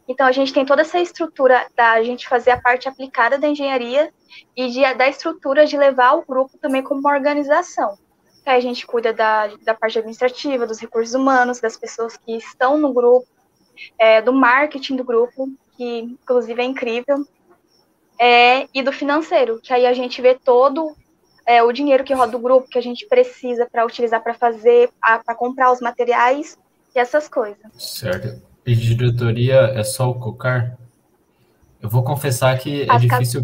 Então 0.09 0.27
a 0.27 0.33
gente 0.33 0.53
tem 0.53 0.67
toda 0.67 0.83
essa 0.83 0.99
estrutura 0.99 1.67
da 1.77 2.03
gente 2.03 2.29
fazer 2.29 2.51
a 2.51 2.61
parte 2.61 2.89
aplicada 2.89 3.39
da 3.39 3.49
engenharia 3.49 4.13
e 4.57 4.69
de, 4.69 4.95
da 4.95 5.09
estrutura 5.09 5.65
de 5.65 5.77
levar 5.77 6.15
o 6.15 6.25
grupo 6.27 6.59
também 6.59 6.83
como 6.83 7.01
uma 7.01 7.13
organização. 7.13 7.97
Aí 8.45 8.57
a 8.57 8.61
gente 8.61 8.85
cuida 8.85 9.13
da, 9.13 9.47
da 9.63 9.75
parte 9.75 9.99
administrativa, 9.99 10.67
dos 10.67 10.81
recursos 10.81 11.15
humanos, 11.15 11.61
das 11.61 11.77
pessoas 11.77 12.17
que 12.17 12.37
estão 12.37 12.77
no 12.77 12.93
grupo, 12.93 13.27
é, 13.99 14.21
do 14.21 14.33
marketing 14.33 14.97
do 14.97 15.05
grupo, 15.05 15.49
que 15.77 16.01
inclusive 16.01 16.61
é 16.61 16.65
incrível, 16.65 17.25
é, 18.19 18.69
e 18.75 18.83
do 18.83 18.93
financeiro, 18.93 19.61
que 19.63 19.73
aí 19.73 19.87
a 19.87 19.93
gente 19.93 20.21
vê 20.21 20.35
todo 20.35 20.97
é, 21.47 21.63
o 21.63 21.73
dinheiro 21.73 22.05
que 22.05 22.15
roda 22.15 22.37
o 22.37 22.41
grupo, 22.41 22.69
que 22.69 22.79
a 22.79 22.83
gente 22.83 23.07
precisa 23.07 23.67
para 23.71 23.85
utilizar 23.85 24.23
para 24.23 24.35
fazer, 24.35 24.91
para 25.01 25.35
comprar 25.35 25.73
os 25.73 25.81
materiais 25.81 26.59
e 26.95 26.99
essas 26.99 27.29
coisas. 27.29 27.59
Certo. 27.77 28.41
E 28.65 28.75
diretoria 28.75 29.73
é 29.75 29.83
só 29.83 30.11
o 30.11 30.15
COCAR? 30.15 30.77
Eu 31.81 31.89
vou 31.89 32.05
confessar 32.05 32.57
que 32.59 32.83
é 32.89 32.97
difícil, 32.97 33.43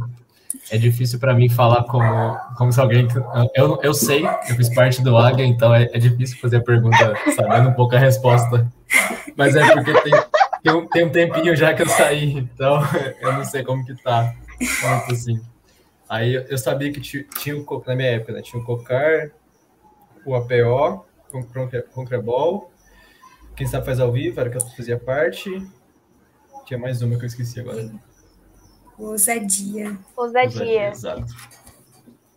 é 0.71 0.79
difícil 0.79 1.19
para 1.19 1.35
mim 1.35 1.49
falar 1.49 1.83
como, 1.85 2.39
como 2.57 2.73
se 2.73 2.81
alguém. 2.81 3.09
Eu, 3.55 3.81
eu 3.83 3.93
sei, 3.93 4.25
eu 4.25 4.55
fiz 4.55 4.73
parte 4.73 5.03
do 5.03 5.17
Águia, 5.17 5.45
então 5.45 5.75
é, 5.75 5.91
é 5.93 5.99
difícil 5.99 6.39
fazer 6.39 6.59
a 6.59 6.63
pergunta 6.63 7.15
sabendo 7.35 7.71
um 7.71 7.73
pouco 7.73 7.97
a 7.97 7.99
resposta. 7.99 8.71
Mas 9.37 9.57
é 9.57 9.73
porque 9.73 9.93
tem, 10.03 10.13
tem, 10.63 10.73
um, 10.73 10.87
tem 10.87 11.05
um 11.05 11.11
tempinho 11.11 11.57
já 11.57 11.75
que 11.75 11.83
eu 11.83 11.89
saí, 11.89 12.39
então 12.39 12.81
eu 13.21 13.33
não 13.33 13.45
sei 13.45 13.65
como 13.65 13.85
que 13.85 13.95
tá. 14.03 14.33
Muito 14.61 15.13
assim. 15.13 15.41
Aí 16.09 16.35
eu 16.35 16.57
sabia 16.57 16.93
que 16.93 17.01
tinha, 17.01 17.57
o 17.57 17.85
na 17.87 17.95
minha 17.95 18.11
época, 18.11 18.33
né? 18.33 18.43
Tinha 18.43 18.63
o 18.63 18.65
Cocar, 18.65 19.31
o 20.25 20.35
APO, 20.35 21.05
o 21.33 21.83
Concrebol, 21.93 22.73
quem 23.55 23.67
sabe 23.67 23.85
faz 23.85 23.99
ao 23.99 24.13
vivo, 24.13 24.41
era 24.41 24.49
que 24.49 24.57
eu 24.57 24.61
fazia 24.61 24.99
parte. 24.99 25.51
Tinha 26.65 26.79
mais 26.79 27.03
uma 27.03 27.17
que 27.17 27.25
eu 27.25 27.27
esqueci 27.27 27.59
agora. 27.59 27.91
Ousadia. 28.97 29.99
Ousadia. 30.17 30.91
Exato. 30.91 31.27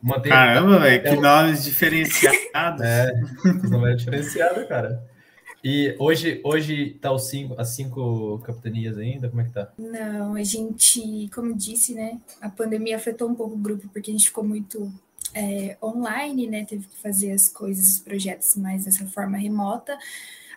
Mantém... 0.01 0.31
Caramba, 0.31 0.79
velho, 0.79 1.01
que 1.01 1.09
é 1.09 1.15
nomes 1.15 1.63
diferenciados. 1.63 2.81
É, 2.81 3.11
nome 3.69 3.91
é 3.91 3.95
diferenciado, 3.95 4.67
cara. 4.67 5.03
E 5.63 5.95
hoje, 5.99 6.41
hoje 6.43 6.97
tá 7.01 7.11
os 7.11 7.29
cinco, 7.29 7.55
as 7.57 7.69
cinco 7.69 8.39
capitanias 8.39 8.97
ainda? 8.97 9.29
Como 9.29 9.41
é 9.41 9.45
que 9.45 9.51
tá? 9.51 9.71
Não, 9.77 10.35
a 10.35 10.43
gente, 10.43 11.29
como 11.33 11.55
disse, 11.55 11.93
né? 11.93 12.19
A 12.41 12.49
pandemia 12.49 12.95
afetou 12.95 13.29
um 13.29 13.35
pouco 13.35 13.55
o 13.55 13.59
grupo, 13.59 13.87
porque 13.89 14.09
a 14.09 14.13
gente 14.13 14.25
ficou 14.25 14.43
muito 14.43 14.91
é, 15.33 15.77
online, 15.81 16.47
né? 16.47 16.65
Teve 16.65 16.87
que 16.87 16.97
fazer 16.97 17.31
as 17.31 17.47
coisas, 17.47 17.93
os 17.93 17.99
projetos 17.99 18.55
mais 18.55 18.85
dessa 18.85 19.05
forma 19.05 19.37
remota. 19.37 19.97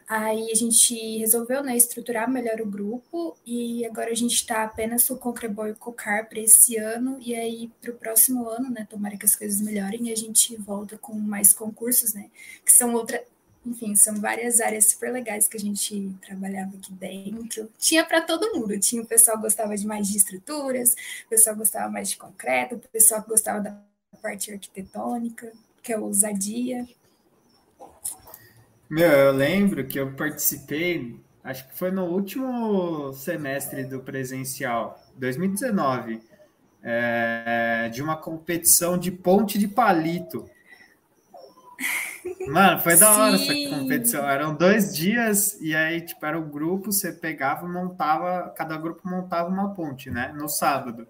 Aí 0.06 0.50
a 0.50 0.54
gente 0.54 1.18
resolveu 1.18 1.62
né, 1.62 1.75
estruturar 1.75 2.30
melhor 2.30 2.61
o 2.61 2.66
grupo 2.66 3.34
e 3.46 3.87
agora 3.87 4.11
a 4.11 4.14
gente 4.14 4.34
está 4.34 4.62
apenas 4.62 5.08
com 5.08 5.14
o 5.14 5.18
Concreboy 5.18 5.70
e 5.70 5.73
o 5.73 5.76
Cocar 5.76 6.28
para 6.28 6.40
esse 6.40 6.76
ano. 6.76 7.18
E 7.20 7.34
aí, 7.34 7.70
para 7.80 7.90
o 7.90 7.94
próximo 7.94 8.49
ano, 8.49 8.70
né? 8.70 8.87
Tomara 8.88 9.16
que 9.16 9.25
as 9.25 9.34
coisas 9.34 9.62
melhorem, 9.62 10.12
a 10.12 10.16
gente 10.16 10.56
volta 10.56 10.99
com 10.99 11.14
mais 11.14 11.54
concursos, 11.54 12.12
né? 12.12 12.30
Que 12.64 12.73
são 12.73 12.94
outra. 12.94 13.23
Enfim, 13.66 13.97
são 13.97 14.21
várias 14.21 14.61
áreas 14.61 14.87
super 14.87 15.11
legais 15.12 15.49
que 15.49 15.56
a 15.56 15.61
gente 15.61 16.14
trabalhava 16.21 16.76
aqui 16.76 16.92
dentro. 16.92 17.71
Tinha 17.78 18.04
para 18.04 18.21
todo 18.21 18.52
mundo. 18.52 18.78
Tinha 18.78 19.02
o 19.02 19.06
pessoal 19.06 19.38
que 19.38 19.44
gostava 19.44 19.76
de 19.76 19.87
mais 19.87 20.09
de 20.09 20.18
estruturas, 20.18 20.94
o 21.26 21.28
pessoal 21.30 21.56
gostava 21.56 21.90
mais 21.90 22.11
de 22.11 22.16
concreto, 22.16 22.75
o 22.75 22.78
pessoal 22.78 23.23
que 23.23 23.30
gostava 23.30 23.61
da 23.61 23.76
parte 24.21 24.52
arquitetônica, 24.52 25.52
que 25.83 25.92
é 25.92 25.99
ousadia. 25.99 26.87
Meu, 28.88 29.11
eu 29.11 29.33
lembro 29.33 29.87
que 29.87 29.99
eu 29.99 30.12
participei, 30.14 31.18
acho 31.42 31.68
que 31.68 31.76
foi 31.76 31.90
no 31.90 32.04
último 32.04 33.12
semestre 33.12 33.85
do 33.85 34.00
presencial, 34.00 35.02
2019, 35.16 36.21
é, 36.83 37.88
de 37.92 38.02
uma 38.02 38.16
competição 38.16 38.99
de 38.99 39.11
ponte 39.11 39.59
de 39.59 39.66
palito. 39.66 40.49
Mano, 42.48 42.80
foi 42.80 42.96
da 42.96 43.16
hora 43.16 43.38
Sim. 43.38 43.66
essa 43.66 43.76
competição. 43.78 44.28
Eram 44.28 44.54
dois 44.54 44.94
dias 44.94 45.58
e 45.60 45.74
aí, 45.74 46.00
tipo, 46.00 46.24
era 46.24 46.38
o 46.38 46.44
um 46.44 46.50
grupo, 46.50 46.92
você 46.92 47.12
pegava 47.12 47.66
montava, 47.66 48.52
cada 48.56 48.76
grupo 48.76 49.08
montava 49.08 49.48
uma 49.48 49.74
ponte, 49.74 50.10
né? 50.10 50.32
No 50.36 50.48
sábado. 50.48 51.06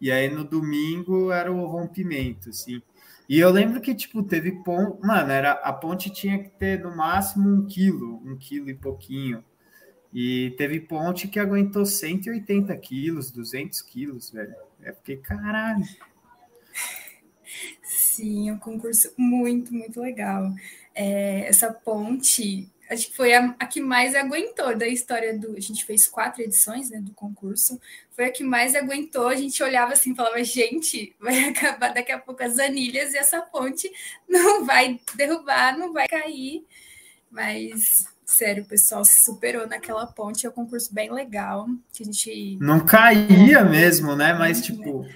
E 0.00 0.12
aí 0.12 0.28
no 0.28 0.44
domingo 0.44 1.30
era 1.30 1.52
o 1.52 1.66
rompimento, 1.66 2.50
assim. 2.50 2.82
E 3.28 3.38
eu 3.38 3.50
lembro 3.50 3.80
que, 3.80 3.94
tipo, 3.94 4.22
teve 4.22 4.52
ponte. 4.62 5.04
Mano, 5.04 5.32
era, 5.32 5.52
a 5.52 5.72
ponte 5.72 6.10
tinha 6.10 6.38
que 6.38 6.50
ter 6.50 6.80
no 6.80 6.94
máximo 6.94 7.48
um 7.48 7.66
quilo, 7.66 8.22
um 8.24 8.36
quilo 8.36 8.70
e 8.70 8.74
pouquinho. 8.74 9.42
E 10.14 10.54
teve 10.56 10.80
ponte 10.80 11.28
que 11.28 11.38
aguentou 11.38 11.84
180 11.84 12.74
quilos, 12.76 13.30
200 13.30 13.82
quilos, 13.82 14.30
velho. 14.30 14.54
É 14.82 14.92
porque, 14.92 15.16
caralho. 15.16 15.84
Sim, 18.16 18.48
é 18.48 18.52
um 18.54 18.58
concurso 18.58 19.12
muito, 19.14 19.74
muito 19.74 20.00
legal. 20.00 20.50
É, 20.94 21.46
essa 21.46 21.70
ponte 21.70 22.66
acho 22.90 23.08
que 23.08 23.16
foi 23.16 23.34
a, 23.34 23.54
a, 23.58 23.66
que 23.66 23.78
mais 23.80 24.14
aguentou 24.14 24.74
da 24.74 24.86
história 24.86 25.38
do. 25.38 25.54
A 25.54 25.60
gente 25.60 25.84
fez 25.84 26.06
quatro 26.06 26.42
edições 26.42 26.88
né, 26.88 26.98
do 26.98 27.12
concurso, 27.12 27.78
foi 28.12 28.24
a 28.24 28.32
que 28.32 28.42
mais 28.42 28.74
aguentou. 28.74 29.28
A 29.28 29.34
gente 29.34 29.62
olhava 29.62 29.92
assim 29.92 30.12
e 30.12 30.16
falava: 30.16 30.42
gente, 30.42 31.14
vai 31.20 31.44
acabar 31.50 31.92
daqui 31.92 32.10
a 32.10 32.18
pouco 32.18 32.42
as 32.42 32.58
anilhas 32.58 33.12
e 33.12 33.18
essa 33.18 33.42
ponte 33.42 33.90
não 34.26 34.64
vai 34.64 34.98
derrubar, 35.14 35.76
não 35.76 35.92
vai 35.92 36.08
cair. 36.08 36.64
Mas, 37.30 38.06
sério, 38.24 38.62
o 38.62 38.66
pessoal 38.66 39.04
se 39.04 39.22
superou 39.24 39.66
naquela 39.66 40.06
ponte. 40.06 40.46
É 40.46 40.48
um 40.48 40.52
concurso 40.52 40.94
bem 40.94 41.12
legal. 41.12 41.66
Que 41.92 42.02
a 42.02 42.06
gente. 42.06 42.56
Não 42.62 42.80
caía 42.80 43.62
mesmo, 43.62 44.16
né? 44.16 44.32
Mas, 44.32 44.62
tipo. 44.62 45.06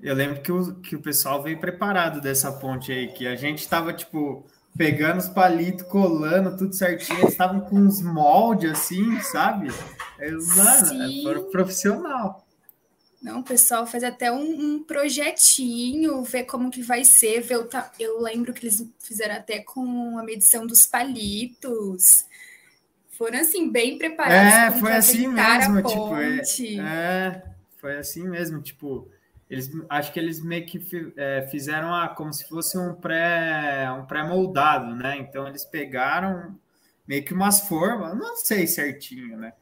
Eu 0.00 0.14
lembro 0.14 0.42
que 0.42 0.52
o, 0.52 0.74
que 0.74 0.96
o 0.96 1.00
pessoal 1.00 1.42
veio 1.42 1.58
preparado 1.58 2.20
dessa 2.20 2.52
ponte 2.52 2.92
aí, 2.92 3.08
que 3.08 3.26
a 3.26 3.34
gente 3.34 3.60
estava, 3.60 3.92
tipo 3.92 4.46
pegando 4.76 5.18
os 5.18 5.28
palitos, 5.28 5.86
colando 5.86 6.56
tudo 6.56 6.74
certinho. 6.74 7.18
Eles 7.20 7.32
estavam 7.32 7.60
com 7.60 7.76
uns 7.76 8.02
moldes 8.02 8.70
assim, 8.70 9.18
sabe? 9.20 9.68
Mano, 10.18 11.22
foram 11.22 11.50
profissional. 11.50 12.46
Não, 13.22 13.40
o 13.40 13.42
pessoal 13.42 13.86
faz 13.86 14.04
até 14.04 14.30
um, 14.30 14.74
um, 14.74 14.82
projetinho, 14.84 16.22
ver 16.22 16.44
como 16.44 16.70
que 16.70 16.82
vai 16.82 17.04
ser. 17.04 17.40
Ver 17.40 17.56
o 17.56 17.64
ta... 17.64 17.90
Eu 17.98 18.20
lembro 18.20 18.52
que 18.52 18.66
eles 18.66 18.86
fizeram 19.00 19.34
até 19.34 19.60
com 19.60 20.18
a 20.18 20.22
medição 20.22 20.66
dos 20.66 20.86
palitos. 20.86 22.26
Foram 23.10 23.40
assim, 23.40 23.70
bem 23.70 23.96
preparados. 23.96 24.76
É, 24.76 24.80
foi 24.80 24.92
assim 24.92 25.26
mesmo, 25.26 25.82
tipo, 25.82 26.16
é, 26.16 26.40
é, 26.78 27.42
foi 27.78 27.96
assim 27.96 28.28
mesmo, 28.28 28.60
tipo, 28.60 29.08
eles 29.48 29.70
acho 29.88 30.12
que 30.12 30.18
eles 30.18 30.42
meio 30.42 30.66
que 30.66 31.12
é, 31.16 31.46
fizeram 31.50 31.94
a, 31.94 32.08
como 32.08 32.32
se 32.32 32.48
fosse 32.48 32.76
um 32.76 32.94
pré 32.94 33.90
um 33.92 34.04
pré 34.04 34.24
moldado 34.24 34.94
né? 34.94 35.16
Então 35.18 35.46
eles 35.46 35.64
pegaram 35.64 36.58
meio 37.06 37.24
que 37.24 37.32
umas 37.32 37.60
formas 37.68 38.16
não 38.16 38.36
sei 38.36 38.66
certinho 38.66 39.36
né? 39.36 39.52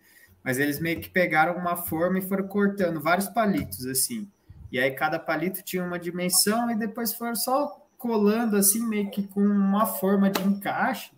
Mas 0.42 0.58
eles 0.58 0.78
meio 0.78 1.00
que 1.00 1.08
pegaram 1.08 1.56
uma 1.56 1.76
forma 1.76 2.18
e 2.18 2.22
foram 2.22 2.46
cortando 2.46 3.00
vários 3.00 3.28
palitos 3.28 3.86
assim. 3.86 4.28
E 4.70 4.78
aí 4.78 4.90
cada 4.90 5.18
palito 5.18 5.62
tinha 5.62 5.84
uma 5.84 5.98
dimensão 5.98 6.70
e 6.70 6.76
depois 6.76 7.14
foram 7.14 7.34
só 7.34 7.80
colando 7.96 8.56
assim 8.56 8.86
meio 8.86 9.10
que 9.10 9.26
com 9.26 9.40
uma 9.40 9.86
forma 9.86 10.30
de 10.30 10.42
encaixe. 10.42 11.10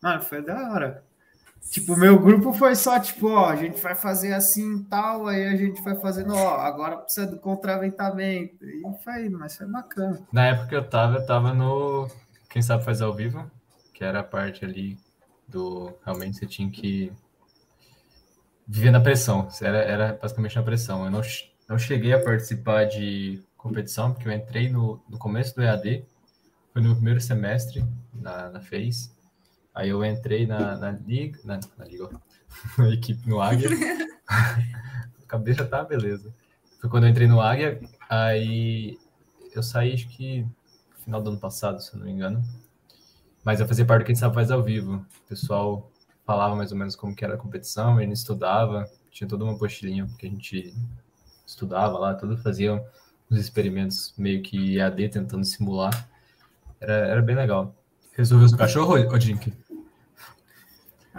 Mano 0.00 0.22
foi 0.22 0.42
da 0.42 0.72
hora 0.72 1.07
Tipo, 1.70 1.96
meu 1.96 2.18
grupo 2.18 2.52
foi 2.52 2.74
só, 2.74 2.98
tipo, 2.98 3.28
ó, 3.28 3.46
a 3.46 3.56
gente 3.56 3.80
vai 3.80 3.94
fazer 3.94 4.32
assim 4.32 4.82
tal, 4.84 5.26
aí 5.26 5.46
a 5.46 5.56
gente 5.56 5.82
vai 5.82 5.94
fazendo, 5.96 6.34
ó, 6.34 6.56
agora 6.56 6.96
precisa 6.96 7.26
do 7.26 7.38
contraventamento. 7.38 8.64
E 8.64 8.82
foi 9.04 9.28
mas 9.28 9.56
foi 9.56 9.66
bacana. 9.66 10.26
Na 10.32 10.46
época 10.46 10.68
que 10.68 10.74
eu 10.74 10.88
tava, 10.88 11.16
eu 11.16 11.26
tava 11.26 11.52
no 11.52 12.08
Quem 12.48 12.62
Sabe 12.62 12.84
Faz 12.84 13.02
ao 13.02 13.12
Vivo, 13.12 13.50
que 13.92 14.02
era 14.02 14.20
a 14.20 14.24
parte 14.24 14.64
ali 14.64 14.98
do. 15.46 15.92
Realmente 16.04 16.38
você 16.38 16.46
tinha 16.46 16.70
que 16.70 17.12
viver 18.66 18.90
na 18.90 19.00
pressão. 19.00 19.48
Era, 19.60 19.78
era 19.78 20.18
basicamente 20.20 20.56
na 20.56 20.62
pressão. 20.62 21.04
Eu 21.04 21.10
não, 21.10 21.22
não 21.68 21.78
cheguei 21.78 22.12
a 22.12 22.22
participar 22.22 22.84
de 22.84 23.42
competição, 23.56 24.12
porque 24.12 24.28
eu 24.28 24.32
entrei 24.32 24.70
no, 24.70 25.02
no 25.08 25.18
começo 25.18 25.54
do 25.54 25.62
EAD, 25.62 26.04
foi 26.72 26.80
no 26.80 26.94
primeiro 26.94 27.20
semestre 27.20 27.84
na, 28.14 28.50
na 28.50 28.60
FES. 28.60 29.17
Aí 29.78 29.90
eu 29.90 30.04
entrei 30.04 30.44
na, 30.44 30.76
na 30.76 30.90
liga, 30.90 31.38
na, 31.44 31.60
na 31.78 31.84
liga, 31.84 32.10
na 32.76 32.88
equipe 32.88 33.28
no 33.28 33.40
Águia. 33.40 33.68
a 34.26 35.26
cabeça 35.28 35.64
tá 35.64 35.84
beleza. 35.84 36.34
Foi 36.80 36.90
quando 36.90 37.04
eu 37.04 37.10
entrei 37.10 37.28
no 37.28 37.40
Águia, 37.40 37.80
aí 38.10 38.98
eu 39.54 39.62
saí, 39.62 39.94
acho 39.94 40.08
que 40.08 40.40
no 40.40 41.04
final 41.04 41.22
do 41.22 41.30
ano 41.30 41.38
passado, 41.38 41.80
se 41.80 41.94
eu 41.94 42.00
não 42.00 42.06
me 42.06 42.12
engano. 42.12 42.42
Mas 43.44 43.60
eu 43.60 43.68
fazia 43.68 43.84
parte 43.86 44.02
do 44.02 44.06
que 44.06 44.10
a 44.10 44.14
gente 44.16 44.34
faz 44.34 44.50
ao 44.50 44.64
vivo. 44.64 44.96
O 44.96 45.28
pessoal 45.28 45.88
falava 46.26 46.56
mais 46.56 46.72
ou 46.72 46.76
menos 46.76 46.96
como 46.96 47.14
que 47.14 47.24
era 47.24 47.34
a 47.34 47.38
competição, 47.38 48.00
ele 48.00 48.14
estudava, 48.14 48.84
tinha 49.12 49.28
toda 49.28 49.44
uma 49.44 49.56
postilinha 49.56 50.08
que 50.18 50.26
a 50.26 50.28
gente 50.28 50.74
estudava 51.46 51.96
lá, 51.98 52.14
tudo 52.14 52.36
fazia 52.36 52.84
uns 53.30 53.38
experimentos 53.38 54.12
meio 54.18 54.42
que 54.42 54.80
AD 54.80 55.08
tentando 55.10 55.44
simular. 55.44 56.10
Era, 56.80 56.94
era 56.94 57.22
bem 57.22 57.36
legal. 57.36 57.72
Resolveu 58.12 58.48
seu 58.48 58.58
cachorro, 58.58 58.94
Odink? 59.14 59.52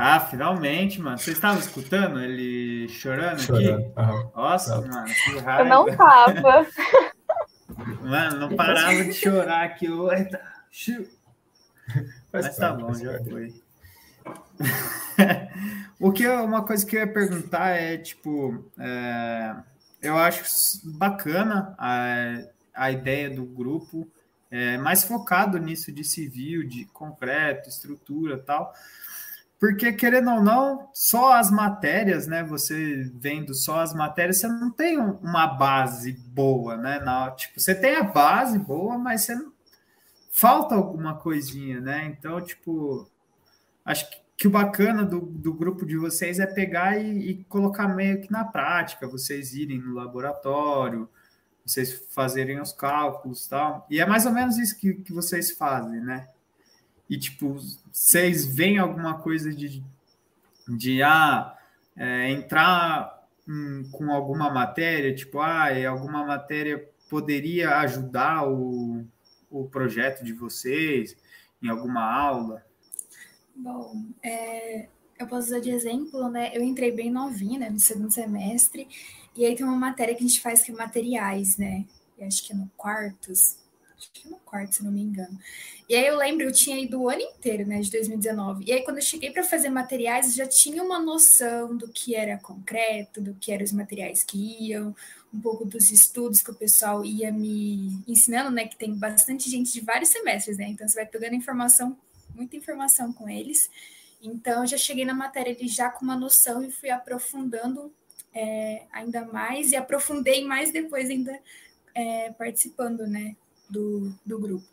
Ah, 0.01 0.17
finalmente, 0.21 1.01
mano. 1.01 1.17
Você 1.17 1.33
estava 1.33 1.59
escutando 1.59 2.21
ele 2.21 2.87
chorando, 2.87 3.41
chorando. 3.41 3.91
aqui? 3.97 3.99
Uhum. 3.99 4.31
Nossa, 4.33 4.79
mano, 4.79 5.05
que 5.05 5.39
raiva. 5.39 5.61
Eu 5.61 5.65
não 5.65 5.97
tava. 5.97 6.67
Mano, 8.01 8.39
não 8.39 8.55
parava 8.55 9.03
de 9.03 9.11
chorar 9.11 9.65
aqui. 9.65 9.87
Eita. 9.87 10.41
Mas 12.31 12.55
tá 12.55 12.71
bom, 12.71 12.93
já 12.93 13.21
foi. 13.25 13.53
o 15.99 16.13
que 16.13 16.23
eu, 16.23 16.45
uma 16.45 16.63
coisa 16.65 16.85
que 16.85 16.95
eu 16.95 17.01
ia 17.01 17.13
perguntar 17.13 17.71
é, 17.71 17.97
tipo, 17.97 18.71
é, 18.79 19.53
eu 20.01 20.17
acho 20.17 20.43
bacana 20.97 21.75
a, 21.77 22.41
a 22.73 22.89
ideia 22.89 23.29
do 23.29 23.43
grupo, 23.43 24.09
é, 24.49 24.77
mais 24.77 25.03
focado 25.03 25.57
nisso 25.57 25.91
de 25.91 26.05
civil, 26.05 26.65
de 26.65 26.85
concreto, 26.85 27.67
estrutura 27.67 28.37
tal. 28.37 28.73
Porque, 29.59 29.91
querendo 29.91 30.31
ou 30.31 30.41
não, 30.41 30.89
só 30.93 31.33
as 31.33 31.51
matérias, 31.51 32.25
né? 32.27 32.43
Você 32.45 33.11
vendo 33.15 33.53
só 33.53 33.81
as 33.81 33.93
matérias, 33.93 34.37
você 34.37 34.47
não 34.47 34.71
tem 34.71 34.97
uma 34.97 35.47
base 35.47 36.13
boa, 36.13 36.77
né? 36.77 36.99
Não, 37.01 37.35
tipo, 37.35 37.59
você 37.59 37.75
tem 37.75 37.95
a 37.97 38.03
base 38.03 38.57
boa, 38.57 38.97
mas 38.97 39.21
você 39.21 39.35
não... 39.35 39.51
falta 40.31 40.75
alguma 40.75 41.15
coisinha, 41.15 41.81
né? 41.81 42.05
Então, 42.05 42.39
tipo, 42.39 43.09
acho 43.83 44.09
que, 44.09 44.17
que 44.37 44.47
o 44.47 44.51
bacana 44.51 45.03
do, 45.03 45.19
do 45.19 45.53
grupo 45.53 45.85
de 45.85 45.97
vocês 45.97 46.39
é 46.39 46.47
pegar 46.47 46.97
e, 46.97 47.31
e 47.31 47.43
colocar 47.43 47.89
meio 47.89 48.21
que 48.21 48.31
na 48.31 48.45
prática, 48.45 49.09
vocês 49.09 49.53
irem 49.53 49.79
no 49.79 49.93
laboratório, 49.93 51.09
vocês 51.65 51.93
fazerem 52.13 52.61
os 52.61 52.71
cálculos 52.71 53.45
tal. 53.45 53.85
E 53.89 53.99
é 53.99 54.05
mais 54.05 54.25
ou 54.25 54.31
menos 54.31 54.57
isso 54.57 54.77
que, 54.77 54.93
que 54.93 55.11
vocês 55.11 55.51
fazem, 55.51 55.99
né? 55.99 56.29
E, 57.09 57.17
tipo, 57.17 57.57
vocês 57.91 58.45
veem 58.45 58.77
alguma 58.77 59.19
coisa 59.19 59.53
de, 59.53 59.83
de 60.67 61.01
ah, 61.01 61.57
é, 61.97 62.29
entrar 62.29 63.27
hum, 63.47 63.89
com 63.91 64.11
alguma 64.11 64.49
matéria, 64.49 65.13
tipo, 65.13 65.39
ah, 65.39 65.69
alguma 65.87 66.23
matéria 66.23 66.87
poderia 67.09 67.79
ajudar 67.79 68.47
o, 68.47 69.03
o 69.49 69.65
projeto 69.65 70.23
de 70.23 70.31
vocês 70.31 71.17
em 71.61 71.67
alguma 71.67 72.03
aula? 72.03 72.63
Bom, 73.55 74.05
é, 74.23 74.87
eu 75.17 75.27
posso 75.27 75.47
usar 75.47 75.59
de 75.59 75.71
exemplo, 75.71 76.29
né? 76.29 76.51
Eu 76.53 76.63
entrei 76.63 76.91
bem 76.91 77.11
novinha, 77.11 77.59
né, 77.59 77.69
no 77.69 77.79
segundo 77.79 78.11
semestre, 78.11 78.87
e 79.35 79.45
aí 79.45 79.55
tem 79.55 79.65
uma 79.65 79.75
matéria 79.75 80.15
que 80.15 80.23
a 80.23 80.27
gente 80.27 80.39
faz 80.39 80.63
que 80.63 80.71
é 80.71 80.75
materiais, 80.75 81.57
né? 81.57 81.85
Eu 82.17 82.27
acho 82.27 82.45
que 82.45 82.53
é 82.53 82.55
no 82.55 82.69
quartos, 82.77 83.57
acho 83.99 84.11
que 84.13 84.29
no 84.29 84.37
quarto, 84.37 84.75
se 84.75 84.83
não 84.83 84.91
me 84.91 85.01
engano. 85.01 85.37
E 85.87 85.95
aí 85.95 86.07
eu 86.07 86.17
lembro, 86.17 86.45
eu 86.45 86.51
tinha 86.51 86.79
ido 86.79 87.01
o 87.01 87.09
ano 87.09 87.21
inteiro, 87.21 87.67
né, 87.67 87.81
de 87.81 87.91
2019. 87.91 88.63
E 88.65 88.71
aí 88.71 88.83
quando 88.83 88.97
eu 88.97 89.03
cheguei 89.03 89.31
para 89.31 89.43
fazer 89.43 89.69
materiais, 89.69 90.27
eu 90.27 90.45
já 90.45 90.47
tinha 90.47 90.81
uma 90.81 90.99
noção 90.99 91.75
do 91.75 91.89
que 91.89 92.15
era 92.15 92.37
concreto, 92.37 93.19
do 93.21 93.33
que 93.35 93.51
eram 93.51 93.65
os 93.65 93.73
materiais 93.73 94.23
que 94.23 94.67
iam, 94.69 94.95
um 95.33 95.41
pouco 95.41 95.65
dos 95.65 95.91
estudos 95.91 96.41
que 96.41 96.49
o 96.49 96.55
pessoal 96.55 97.03
ia 97.03 97.31
me 97.31 98.01
ensinando, 98.07 98.49
né, 98.49 98.67
que 98.67 98.77
tem 98.77 98.95
bastante 98.95 99.49
gente 99.49 99.71
de 99.71 99.81
vários 99.81 100.09
semestres, 100.09 100.57
né? 100.57 100.67
Então 100.69 100.87
você 100.87 100.95
vai 100.95 101.05
pegando 101.05 101.35
informação, 101.35 101.97
muita 102.33 102.55
informação 102.55 103.11
com 103.13 103.29
eles. 103.29 103.69
Então 104.21 104.63
eu 104.63 104.67
já 104.67 104.77
cheguei 104.77 105.05
na 105.05 105.13
matéria 105.13 105.53
ali 105.53 105.67
já 105.67 105.89
com 105.89 106.03
uma 106.03 106.15
noção 106.15 106.63
e 106.63 106.71
fui 106.71 106.89
aprofundando 106.89 107.93
é, 108.33 108.83
ainda 108.91 109.25
mais 109.25 109.71
e 109.71 109.75
aprofundei 109.75 110.45
mais 110.45 110.71
depois 110.71 111.09
ainda 111.09 111.37
é, 111.93 112.31
participando, 112.31 113.05
né, 113.05 113.35
do, 113.69 114.13
do 114.25 114.39
grupo. 114.39 114.65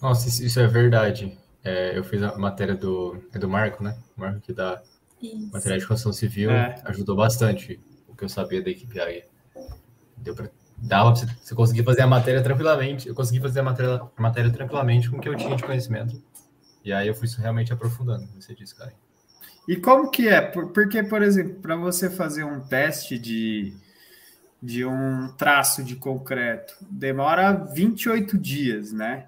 Nossa, 0.00 0.28
isso 0.28 0.58
é 0.58 0.66
verdade. 0.66 1.38
É, 1.62 1.96
eu 1.96 2.02
fiz 2.02 2.22
a 2.22 2.36
matéria 2.38 2.74
do, 2.74 3.22
é 3.32 3.38
do 3.38 3.48
Marco, 3.48 3.82
né? 3.82 3.96
O 4.16 4.20
Marco 4.20 4.40
que 4.40 4.52
dá 4.52 4.82
isso. 5.20 5.50
material 5.52 5.78
de 5.78 5.86
construção 5.86 6.12
civil, 6.12 6.50
é. 6.50 6.80
ajudou 6.86 7.14
bastante 7.14 7.78
o 8.08 8.14
que 8.14 8.24
eu 8.24 8.28
sabia 8.28 8.62
da 8.62 8.70
equipe 8.70 8.98
aí. 8.98 9.24
Deu 10.16 10.34
pra, 10.34 10.50
dava 10.78 11.12
pra 11.12 11.26
você, 11.42 11.54
conseguir 11.54 11.84
fazer 11.84 12.02
a 12.02 12.06
matéria 12.06 12.42
tranquilamente. 12.42 13.08
Eu 13.08 13.14
consegui 13.14 13.40
fazer 13.40 13.60
a 13.60 13.62
matéria, 13.62 14.00
a 14.16 14.22
matéria 14.22 14.50
tranquilamente 14.50 15.10
com 15.10 15.18
o 15.18 15.20
que 15.20 15.28
eu 15.28 15.36
tinha 15.36 15.54
de 15.54 15.62
conhecimento. 15.62 16.22
E 16.82 16.92
aí 16.92 17.08
eu 17.08 17.14
fui 17.14 17.28
realmente 17.38 17.72
aprofundando, 17.72 18.26
como 18.26 18.40
você 18.40 18.54
disse, 18.54 18.74
cara. 18.74 18.94
E 19.68 19.76
como 19.76 20.10
que 20.10 20.28
é? 20.28 20.40
Porque, 20.40 21.02
por 21.02 21.22
exemplo, 21.22 21.56
para 21.60 21.76
você 21.76 22.08
fazer 22.08 22.44
um 22.44 22.60
teste 22.60 23.18
de 23.18 23.74
de 24.62 24.84
um 24.84 25.32
traço 25.36 25.82
de 25.82 25.96
concreto. 25.96 26.76
Demora 26.90 27.52
28 27.52 28.36
dias, 28.36 28.92
né? 28.92 29.26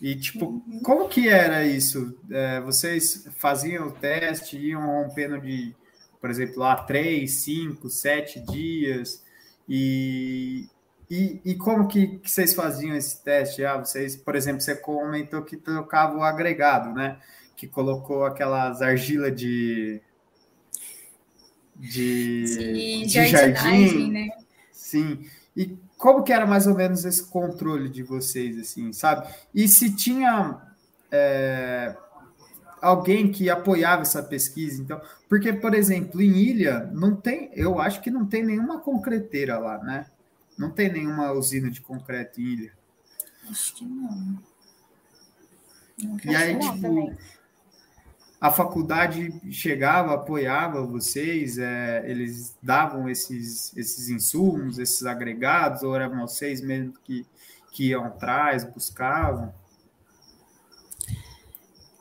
E, 0.00 0.16
tipo, 0.16 0.62
como 0.82 1.08
que 1.08 1.28
era 1.28 1.64
isso? 1.64 2.18
É, 2.30 2.60
vocês 2.60 3.28
faziam 3.36 3.88
o 3.88 3.92
teste, 3.92 4.56
iam 4.56 4.86
rompendo 4.86 5.38
de, 5.38 5.74
por 6.20 6.30
exemplo, 6.30 6.60
lá 6.60 6.74
3, 6.74 7.30
5, 7.30 7.88
7 7.90 8.40
dias, 8.40 9.22
e, 9.68 10.66
e, 11.08 11.40
e 11.44 11.54
como 11.54 11.86
que, 11.86 12.18
que, 12.18 12.30
vocês 12.30 12.54
faziam 12.54 12.96
esse 12.96 13.22
teste? 13.22 13.64
Ah, 13.64 13.76
vocês, 13.76 14.16
por 14.16 14.34
exemplo, 14.34 14.60
você 14.62 14.74
comentou 14.74 15.42
que 15.42 15.56
trocava 15.56 16.16
o 16.16 16.22
agregado, 16.24 16.92
né? 16.92 17.18
Que 17.56 17.68
colocou 17.68 18.24
aquelas 18.24 18.82
argila 18.82 19.30
de 19.30 20.00
de, 21.80 22.44
de, 22.44 23.06
de 23.06 23.26
jardim, 23.28 24.10
né? 24.10 24.28
Sim. 24.70 25.26
E 25.56 25.78
como 25.96 26.22
que 26.22 26.32
era 26.32 26.46
mais 26.46 26.66
ou 26.66 26.74
menos 26.74 27.04
esse 27.04 27.24
controle 27.24 27.88
de 27.88 28.02
vocês, 28.02 28.58
assim, 28.58 28.92
sabe? 28.92 29.32
E 29.54 29.66
se 29.66 29.94
tinha 29.94 30.60
é, 31.10 31.96
alguém 32.82 33.32
que 33.32 33.48
apoiava 33.48 34.02
essa 34.02 34.22
pesquisa, 34.22 34.82
então, 34.82 35.00
porque, 35.28 35.52
por 35.52 35.74
exemplo, 35.74 36.20
em 36.20 36.36
Ilha 36.36 36.90
não 36.92 37.16
tem, 37.16 37.50
eu 37.54 37.80
acho 37.80 38.02
que 38.02 38.10
não 38.10 38.26
tem 38.26 38.44
nenhuma 38.44 38.80
concreteira 38.80 39.58
lá, 39.58 39.78
né? 39.78 40.06
Não 40.58 40.70
tem 40.70 40.92
nenhuma 40.92 41.32
usina 41.32 41.70
de 41.70 41.80
concreto 41.80 42.40
em 42.40 42.44
Ilha. 42.44 42.72
Acho 43.48 43.74
que 43.74 43.84
não. 43.86 44.38
não 45.98 46.18
e 46.24 46.36
aí, 46.36 46.58
tipo, 46.58 46.80
também 46.80 47.16
a 48.40 48.50
faculdade 48.50 49.32
chegava, 49.52 50.14
apoiava 50.14 50.86
vocês, 50.86 51.58
é, 51.58 52.02
eles 52.06 52.56
davam 52.62 53.06
esses, 53.06 53.76
esses 53.76 54.08
insumos, 54.08 54.78
esses 54.78 55.04
agregados, 55.04 55.82
ou 55.82 55.94
eram 55.94 56.20
vocês 56.20 56.62
mesmo 56.62 56.94
que, 57.04 57.26
que 57.70 57.88
iam 57.88 58.04
atrás, 58.04 58.64
buscavam? 58.64 59.52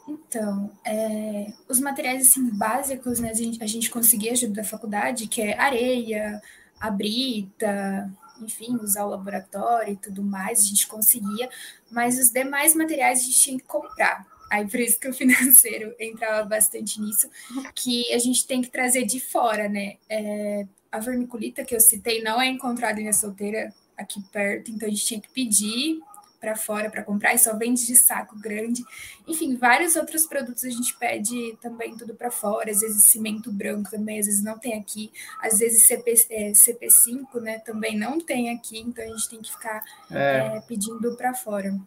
Então, 0.08 0.72
é, 0.86 1.52
os 1.68 1.80
materiais 1.80 2.30
assim, 2.30 2.50
básicos, 2.58 3.20
né, 3.20 3.32
a 3.32 3.34
gente, 3.34 3.62
a 3.62 3.68
gente 3.68 3.90
conseguia 3.90 4.32
ajuda 4.32 4.54
da 4.54 4.64
faculdade, 4.64 5.28
que 5.28 5.42
é 5.42 5.60
areia, 5.60 6.42
a 6.80 6.90
brita, 6.90 8.10
enfim, 8.42 8.78
usar 8.78 9.04
o 9.04 9.10
laboratório 9.10 9.94
e 9.94 9.98
tudo 9.98 10.24
mais, 10.24 10.62
a 10.62 10.64
gente 10.64 10.88
conseguia, 10.88 11.50
mas 11.92 12.18
os 12.18 12.30
demais 12.30 12.74
materiais 12.74 13.20
a 13.20 13.24
gente 13.24 13.40
tinha 13.40 13.58
que 13.58 13.66
comprar. 13.66 14.26
Aí 14.50 14.68
por 14.68 14.80
isso 14.80 15.00
que 15.00 15.08
o 15.08 15.14
financeiro 15.14 15.94
entrava 16.00 16.48
bastante 16.48 17.00
nisso, 17.00 17.30
que 17.76 18.12
a 18.14 18.18
gente 18.18 18.46
tem 18.48 18.62
que 18.62 18.70
trazer 18.70 19.06
de 19.06 19.20
fora, 19.20 19.70
né? 19.70 19.98
É, 20.10 20.66
a 20.92 21.00
vermiculita 21.00 21.64
que 21.64 21.76
eu 21.76 21.80
citei 21.80 22.24
não 22.24 22.42
é 22.42 22.48
encontrada 22.48 23.00
em 23.00 23.08
a 23.08 23.14
solteira 23.14 23.74
aqui 23.98 24.22
perto, 24.32 24.72
então 24.72 24.88
a 24.88 24.92
gente 24.92 25.06
tinha 25.06 25.22
que 25.22 25.30
pedir 25.30 26.00
para 26.40 26.56
fora 26.56 26.90
para 26.90 27.04
comprar 27.04 27.34
e 27.34 27.38
só 27.38 27.56
vende 27.58 27.86
de 27.86 27.96
saco 27.96 28.38
grande. 28.40 28.84
Enfim, 29.28 29.58
vários 29.58 29.96
outros 29.96 30.26
produtos 30.26 30.64
a 30.64 30.70
gente 30.70 30.96
pede 30.98 31.58
também 31.62 31.96
tudo 31.98 32.16
para 32.16 32.32
fora, 32.32 32.72
às 32.72 32.80
vezes 32.80 33.04
cimento 33.04 33.52
branco 33.52 33.92
também, 33.92 34.20
às 34.20 34.26
vezes 34.26 34.44
não 34.44 34.58
tem 34.58 34.80
aqui, 34.80 35.12
às 35.42 35.60
vezes 35.60 35.86
CP, 35.86 36.14
é, 36.30 36.52
CP5, 36.52 37.42
né, 37.42 37.60
também 37.60 37.98
não 37.98 38.20
tem 38.20 38.50
aqui, 38.52 38.80
então 38.80 39.04
a 39.04 39.08
gente 39.08 39.30
tem 39.30 39.42
que 39.42 39.52
ficar 39.52 39.84
é. 40.10 40.58
É, 40.58 40.62
pedindo 40.62 41.16
para 41.16 41.34
fora. 41.34 41.78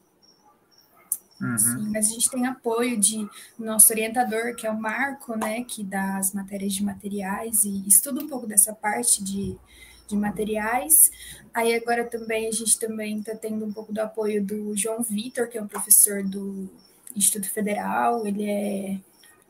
Uhum. 1.42 1.90
Mas 1.92 2.08
a 2.08 2.12
gente 2.12 2.30
tem 2.30 2.46
apoio 2.46 2.96
de 2.96 3.28
nosso 3.58 3.92
orientador, 3.92 4.54
que 4.54 4.64
é 4.64 4.70
o 4.70 4.80
Marco, 4.80 5.36
né, 5.36 5.64
que 5.64 5.82
dá 5.82 6.18
as 6.18 6.32
matérias 6.32 6.72
de 6.72 6.84
materiais 6.84 7.64
e 7.64 7.86
estuda 7.88 8.22
um 8.22 8.28
pouco 8.28 8.46
dessa 8.46 8.72
parte 8.72 9.22
de, 9.24 9.58
de 10.06 10.16
materiais. 10.16 11.10
Aí 11.52 11.74
agora 11.74 12.04
também 12.04 12.46
a 12.46 12.52
gente 12.52 12.78
também 12.78 13.18
está 13.18 13.34
tendo 13.34 13.64
um 13.64 13.72
pouco 13.72 13.92
do 13.92 13.98
apoio 13.98 14.44
do 14.44 14.76
João 14.76 15.02
Vitor, 15.02 15.48
que 15.48 15.58
é 15.58 15.62
um 15.62 15.66
professor 15.66 16.22
do 16.22 16.70
Instituto 17.16 17.50
Federal, 17.50 18.24
ele 18.24 18.48
é 18.48 19.00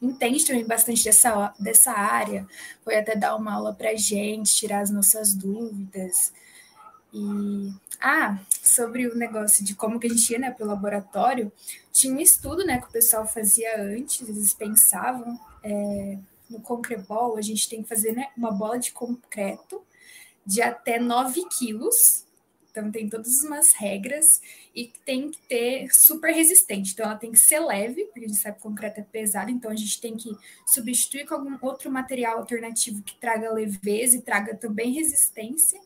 entende 0.00 0.44
também 0.44 0.66
bastante 0.66 1.04
dessa, 1.04 1.54
dessa 1.60 1.92
área, 1.92 2.44
foi 2.84 2.96
até 2.96 3.14
dar 3.14 3.36
uma 3.36 3.54
aula 3.54 3.72
para 3.72 3.94
gente, 3.94 4.52
tirar 4.52 4.80
as 4.80 4.90
nossas 4.90 5.32
dúvidas. 5.32 6.32
E 7.12 7.72
ah, 8.00 8.38
sobre 8.62 9.06
o 9.06 9.14
negócio 9.14 9.64
de 9.64 9.74
como 9.74 10.00
que 10.00 10.06
a 10.06 10.10
gente 10.10 10.32
ia 10.32 10.38
né, 10.38 10.50
para 10.50 10.64
o 10.64 10.68
laboratório, 10.68 11.52
tinha 11.92 12.14
um 12.14 12.20
estudo 12.20 12.64
né, 12.64 12.80
que 12.80 12.88
o 12.88 12.92
pessoal 12.92 13.26
fazia 13.26 13.80
antes, 13.80 14.26
eles 14.28 14.54
pensavam. 14.54 15.38
É, 15.62 16.18
no 16.52 16.60
concrebol, 16.60 17.36
a 17.36 17.40
gente 17.40 17.68
tem 17.68 17.82
que 17.82 17.88
fazer 17.88 18.12
né, 18.12 18.28
uma 18.36 18.52
bola 18.52 18.78
de 18.78 18.92
concreto 18.92 19.82
de 20.44 20.60
até 20.60 20.98
9 20.98 21.44
quilos. 21.48 22.24
Então, 22.70 22.90
tem 22.90 23.08
todas 23.08 23.42
umas 23.44 23.72
regras 23.72 24.40
e 24.74 24.90
tem 25.04 25.30
que 25.30 25.38
ter 25.46 25.88
super 25.92 26.32
resistente. 26.32 26.92
Então, 26.92 27.04
ela 27.04 27.16
tem 27.16 27.30
que 27.30 27.38
ser 27.38 27.60
leve, 27.60 28.04
porque 28.06 28.24
a 28.24 28.28
gente 28.28 28.40
sabe 28.40 28.58
que 28.58 28.66
o 28.66 28.70
concreto 28.70 29.00
é 29.00 29.02
pesado. 29.02 29.50
Então, 29.50 29.70
a 29.70 29.76
gente 29.76 30.00
tem 30.00 30.16
que 30.16 30.30
substituir 30.66 31.26
com 31.26 31.34
algum 31.34 31.58
outro 31.60 31.90
material 31.90 32.38
alternativo 32.38 33.02
que 33.02 33.14
traga 33.16 33.52
leveza 33.52 34.16
e 34.16 34.22
traga 34.22 34.56
também 34.56 34.92
resistência 34.92 35.78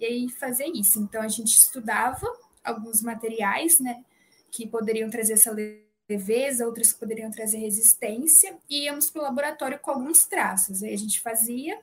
e 0.00 0.04
aí 0.04 0.28
fazer 0.28 0.66
isso. 0.66 0.98
Então 0.98 1.22
a 1.22 1.28
gente 1.28 1.52
estudava 1.52 2.26
alguns 2.64 3.02
materiais, 3.02 3.78
né, 3.78 4.02
que 4.50 4.66
poderiam 4.66 5.10
trazer 5.10 5.34
essa 5.34 5.52
leveza, 5.52 6.66
outros 6.66 6.92
que 6.92 6.98
poderiam 6.98 7.30
trazer 7.30 7.58
resistência, 7.58 8.56
e 8.68 8.84
íamos 8.84 9.10
para 9.10 9.20
o 9.20 9.24
laboratório 9.24 9.78
com 9.78 9.90
alguns 9.90 10.24
traços. 10.24 10.82
Aí 10.82 10.92
a 10.92 10.98
gente 10.98 11.20
fazia, 11.20 11.78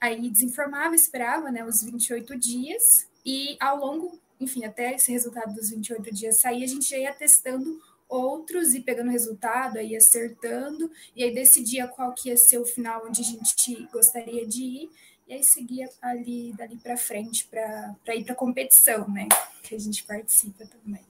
aí 0.00 0.28
desinformava, 0.28 0.94
esperava, 0.94 1.50
né, 1.50 1.64
os 1.64 1.82
28 1.82 2.36
dias, 2.36 3.06
e 3.24 3.56
ao 3.58 3.78
longo, 3.78 4.18
enfim, 4.38 4.64
até 4.64 4.94
esse 4.94 5.10
resultado 5.10 5.54
dos 5.54 5.70
28 5.70 6.14
dias 6.14 6.40
sair, 6.40 6.62
a 6.62 6.66
gente 6.66 6.90
já 6.90 6.98
ia 6.98 7.12
testando 7.12 7.80
outros 8.06 8.74
e 8.74 8.80
pegando 8.80 9.10
resultado, 9.10 9.78
aí 9.78 9.96
acertando, 9.96 10.90
e 11.16 11.24
aí 11.24 11.34
decidia 11.34 11.88
qual 11.88 12.12
que 12.12 12.28
ia 12.28 12.36
ser 12.36 12.58
o 12.58 12.66
final 12.66 13.06
onde 13.06 13.22
a 13.22 13.24
gente 13.24 13.88
gostaria 13.90 14.46
de 14.46 14.62
ir, 14.62 14.90
e 15.26 15.32
aí 15.32 15.42
seguia 15.42 15.88
ali 16.02 16.52
dali 16.56 16.76
para 16.76 16.96
frente 16.96 17.46
para 17.46 18.14
ir 18.14 18.24
para 18.24 18.34
a 18.34 18.36
competição, 18.36 19.08
né? 19.08 19.28
Que 19.62 19.74
a 19.74 19.78
gente 19.78 20.04
participa 20.04 20.66
também. 20.66 21.02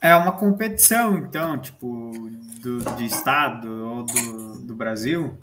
É 0.00 0.14
uma 0.14 0.32
competição, 0.32 1.18
então, 1.18 1.58
tipo, 1.60 2.12
do, 2.60 2.78
de 2.96 3.04
estado 3.04 3.68
ou 3.68 4.04
do, 4.04 4.60
do 4.60 4.74
Brasil? 4.76 5.36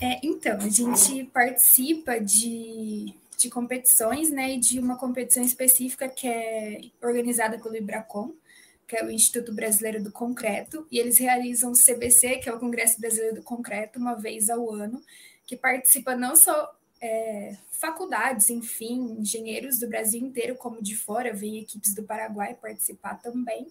É, 0.00 0.20
então, 0.22 0.58
a 0.58 0.68
gente 0.68 1.24
participa 1.24 2.20
de, 2.20 3.12
de 3.36 3.50
competições, 3.50 4.30
né? 4.30 4.54
E 4.54 4.60
de 4.60 4.78
uma 4.78 4.96
competição 4.96 5.42
específica 5.42 6.08
que 6.08 6.28
é 6.28 6.82
organizada 7.02 7.58
pelo 7.58 7.74
Ibracom, 7.74 8.32
que 8.86 8.96
é 8.96 9.04
o 9.04 9.10
Instituto 9.10 9.52
Brasileiro 9.52 10.02
do 10.02 10.12
Concreto, 10.12 10.86
e 10.90 10.98
eles 10.98 11.18
realizam 11.18 11.72
o 11.72 11.74
CBC, 11.74 12.36
que 12.36 12.48
é 12.48 12.54
o 12.54 12.60
Congresso 12.60 13.00
Brasileiro 13.00 13.36
do 13.36 13.42
Concreto, 13.42 13.98
uma 13.98 14.14
vez 14.14 14.50
ao 14.50 14.70
ano, 14.70 15.02
que 15.46 15.56
participa 15.56 16.16
não 16.16 16.36
só 16.36 16.74
é, 17.00 17.56
faculdades, 17.70 18.48
enfim, 18.48 19.18
engenheiros 19.20 19.78
do 19.78 19.88
Brasil 19.88 20.20
inteiro, 20.20 20.56
como 20.56 20.82
de 20.82 20.96
fora, 20.96 21.34
vem 21.34 21.58
equipes 21.58 21.94
do 21.94 22.02
Paraguai 22.02 22.54
participar 22.54 23.20
também. 23.20 23.66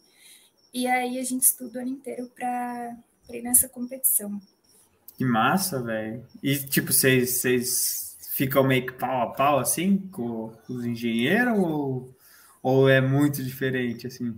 E 0.74 0.88
aí 0.88 1.20
a 1.20 1.24
gente 1.24 1.44
estuda 1.44 1.80
o 1.80 1.82
ano 1.82 1.92
inteiro 1.92 2.32
para 2.36 2.96
ir 3.30 3.42
nessa 3.42 3.68
competição. 3.68 4.40
Que 5.18 5.26
massa, 5.26 5.82
velho. 5.82 6.26
E 6.42 6.58
tipo, 6.58 6.92
vocês 6.92 8.18
ficam 8.32 8.64
meio 8.64 8.86
que 8.86 8.94
pau 8.94 9.22
a 9.22 9.32
pau 9.32 9.60
assim 9.60 9.98
com, 10.12 10.50
com 10.66 10.74
os 10.74 10.86
engenheiros 10.86 11.58
ou, 11.58 12.16
ou 12.62 12.90
é 12.90 13.00
muito 13.00 13.44
diferente 13.44 14.08
assim? 14.08 14.36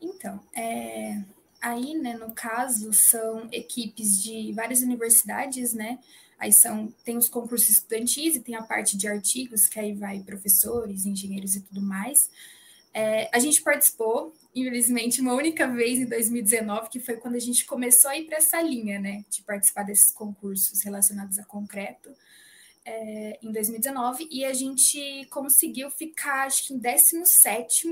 Então, 0.00 0.40
é, 0.54 1.22
aí, 1.64 1.94
né, 1.94 2.14
no 2.14 2.30
caso, 2.32 2.92
são 2.92 3.48
equipes 3.50 4.22
de 4.22 4.52
várias 4.52 4.82
universidades, 4.82 5.72
né? 5.72 5.98
Aí 6.38 6.52
são, 6.52 6.92
tem 7.04 7.16
os 7.16 7.26
concursos 7.26 7.70
estudantis 7.70 8.36
e 8.36 8.40
tem 8.40 8.54
a 8.54 8.62
parte 8.62 8.98
de 8.98 9.08
artigos, 9.08 9.66
que 9.66 9.80
aí 9.80 9.94
vai 9.94 10.20
professores, 10.20 11.06
engenheiros 11.06 11.56
e 11.56 11.62
tudo 11.62 11.80
mais. 11.80 12.28
É, 12.92 13.30
a 13.32 13.38
gente 13.38 13.62
participou, 13.62 14.34
infelizmente, 14.54 15.22
uma 15.22 15.32
única 15.32 15.66
vez 15.66 15.98
em 15.98 16.04
2019, 16.04 16.90
que 16.90 17.00
foi 17.00 17.16
quando 17.16 17.36
a 17.36 17.40
gente 17.40 17.64
começou 17.64 18.10
a 18.10 18.18
ir 18.18 18.26
para 18.26 18.36
essa 18.36 18.60
linha, 18.60 19.00
né, 19.00 19.24
de 19.30 19.42
participar 19.42 19.84
desses 19.84 20.10
concursos 20.10 20.82
relacionados 20.82 21.38
a 21.38 21.44
concreto, 21.44 22.10
é, 22.84 23.38
em 23.42 23.50
2019, 23.50 24.28
e 24.30 24.44
a 24.44 24.52
gente 24.52 25.26
conseguiu 25.30 25.90
ficar, 25.90 26.44
acho 26.44 26.66
que 26.66 26.74
em 26.74 26.78
17 26.78 27.88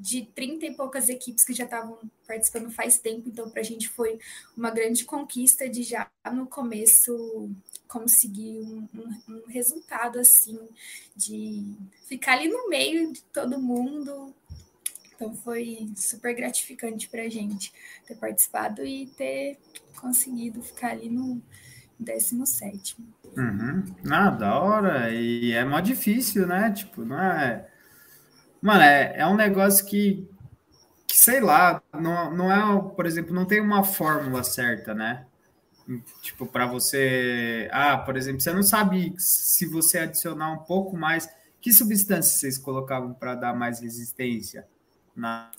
de 0.00 0.24
30 0.34 0.66
e 0.66 0.74
poucas 0.74 1.10
equipes 1.10 1.44
que 1.44 1.52
já 1.52 1.64
estavam 1.64 1.98
participando 2.26 2.70
faz 2.70 2.98
tempo, 2.98 3.28
então 3.28 3.50
para 3.50 3.60
a 3.60 3.64
gente 3.64 3.88
foi 3.88 4.18
uma 4.56 4.70
grande 4.70 5.04
conquista 5.04 5.68
de 5.68 5.82
já 5.82 6.10
no 6.32 6.46
começo 6.46 7.50
conseguir 7.86 8.60
um, 8.60 8.88
um, 8.94 9.34
um, 9.34 9.42
resultado 9.48 10.18
assim, 10.18 10.58
de 11.14 11.76
ficar 12.06 12.34
ali 12.34 12.48
no 12.48 12.68
meio 12.68 13.12
de 13.12 13.20
todo 13.24 13.60
mundo. 13.60 14.34
Então 15.14 15.34
foi 15.34 15.90
super 15.96 16.34
gratificante 16.34 17.08
para 17.08 17.22
a 17.22 17.28
gente 17.28 17.72
ter 18.06 18.14
participado 18.14 18.86
e 18.86 19.06
ter 19.06 19.58
conseguido 20.00 20.62
ficar 20.62 20.92
ali 20.92 21.10
no 21.10 21.42
17. 21.98 22.96
Uhum. 23.36 23.84
Ah, 24.10 24.30
da 24.30 24.58
hora. 24.58 25.12
E 25.12 25.52
é 25.52 25.64
mó 25.64 25.78
difícil, 25.80 26.46
né? 26.46 26.70
Tipo, 26.70 27.04
não 27.04 27.20
é 27.20 27.69
Mano, 28.60 28.82
é, 28.82 29.14
é 29.16 29.26
um 29.26 29.36
negócio 29.36 29.86
que, 29.86 30.28
que, 31.06 31.16
sei 31.16 31.40
lá, 31.40 31.82
não, 31.92 32.34
não 32.34 32.52
é, 32.52 32.90
por 32.94 33.06
exemplo, 33.06 33.34
não 33.34 33.46
tem 33.46 33.60
uma 33.60 33.82
fórmula 33.82 34.44
certa, 34.44 34.94
né? 34.94 35.26
Tipo, 36.22 36.46
para 36.46 36.66
você. 36.66 37.68
Ah, 37.72 37.98
por 37.98 38.16
exemplo, 38.16 38.40
você 38.40 38.52
não 38.52 38.62
sabe 38.62 39.14
se 39.18 39.66
você 39.66 39.98
adicionar 39.98 40.52
um 40.52 40.58
pouco 40.58 40.96
mais. 40.96 41.28
Que 41.60 41.72
substâncias 41.72 42.38
vocês 42.38 42.56
colocavam 42.56 43.12
para 43.12 43.34
dar 43.34 43.54
mais 43.54 43.80
resistência? 43.80 44.66
Na, 45.14 45.50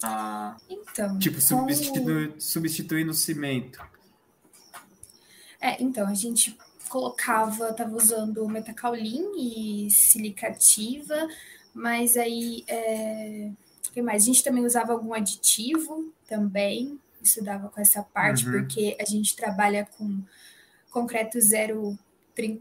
então, 0.70 1.20
tipo, 1.20 1.42
substitu, 1.42 2.34
substituindo 2.40 3.12
o 3.12 3.14
cimento. 3.14 3.80
É, 5.60 5.82
então, 5.84 6.08
a 6.08 6.14
gente 6.14 6.58
colocava, 6.90 7.72
tava 7.74 7.96
usando 7.96 8.48
metacaulin 8.48 9.32
e 9.38 9.92
silicativa, 9.92 11.28
mas 11.74 12.18
aí, 12.18 12.64
é... 12.68 13.50
o 13.88 13.92
que 13.92 14.02
mais? 14.02 14.24
A 14.24 14.26
gente 14.26 14.44
também 14.44 14.66
usava 14.66 14.92
algum 14.94 15.14
aditivo 15.14 16.12
também, 16.28 17.00
estudava 17.22 17.70
com 17.70 17.80
essa 17.80 18.02
parte, 18.02 18.46
uhum. 18.46 18.52
porque 18.52 18.98
a 19.00 19.06
gente 19.06 19.36
trabalha 19.36 19.88
com 19.98 20.22
concreto 20.90 21.40
zero, 21.40 21.98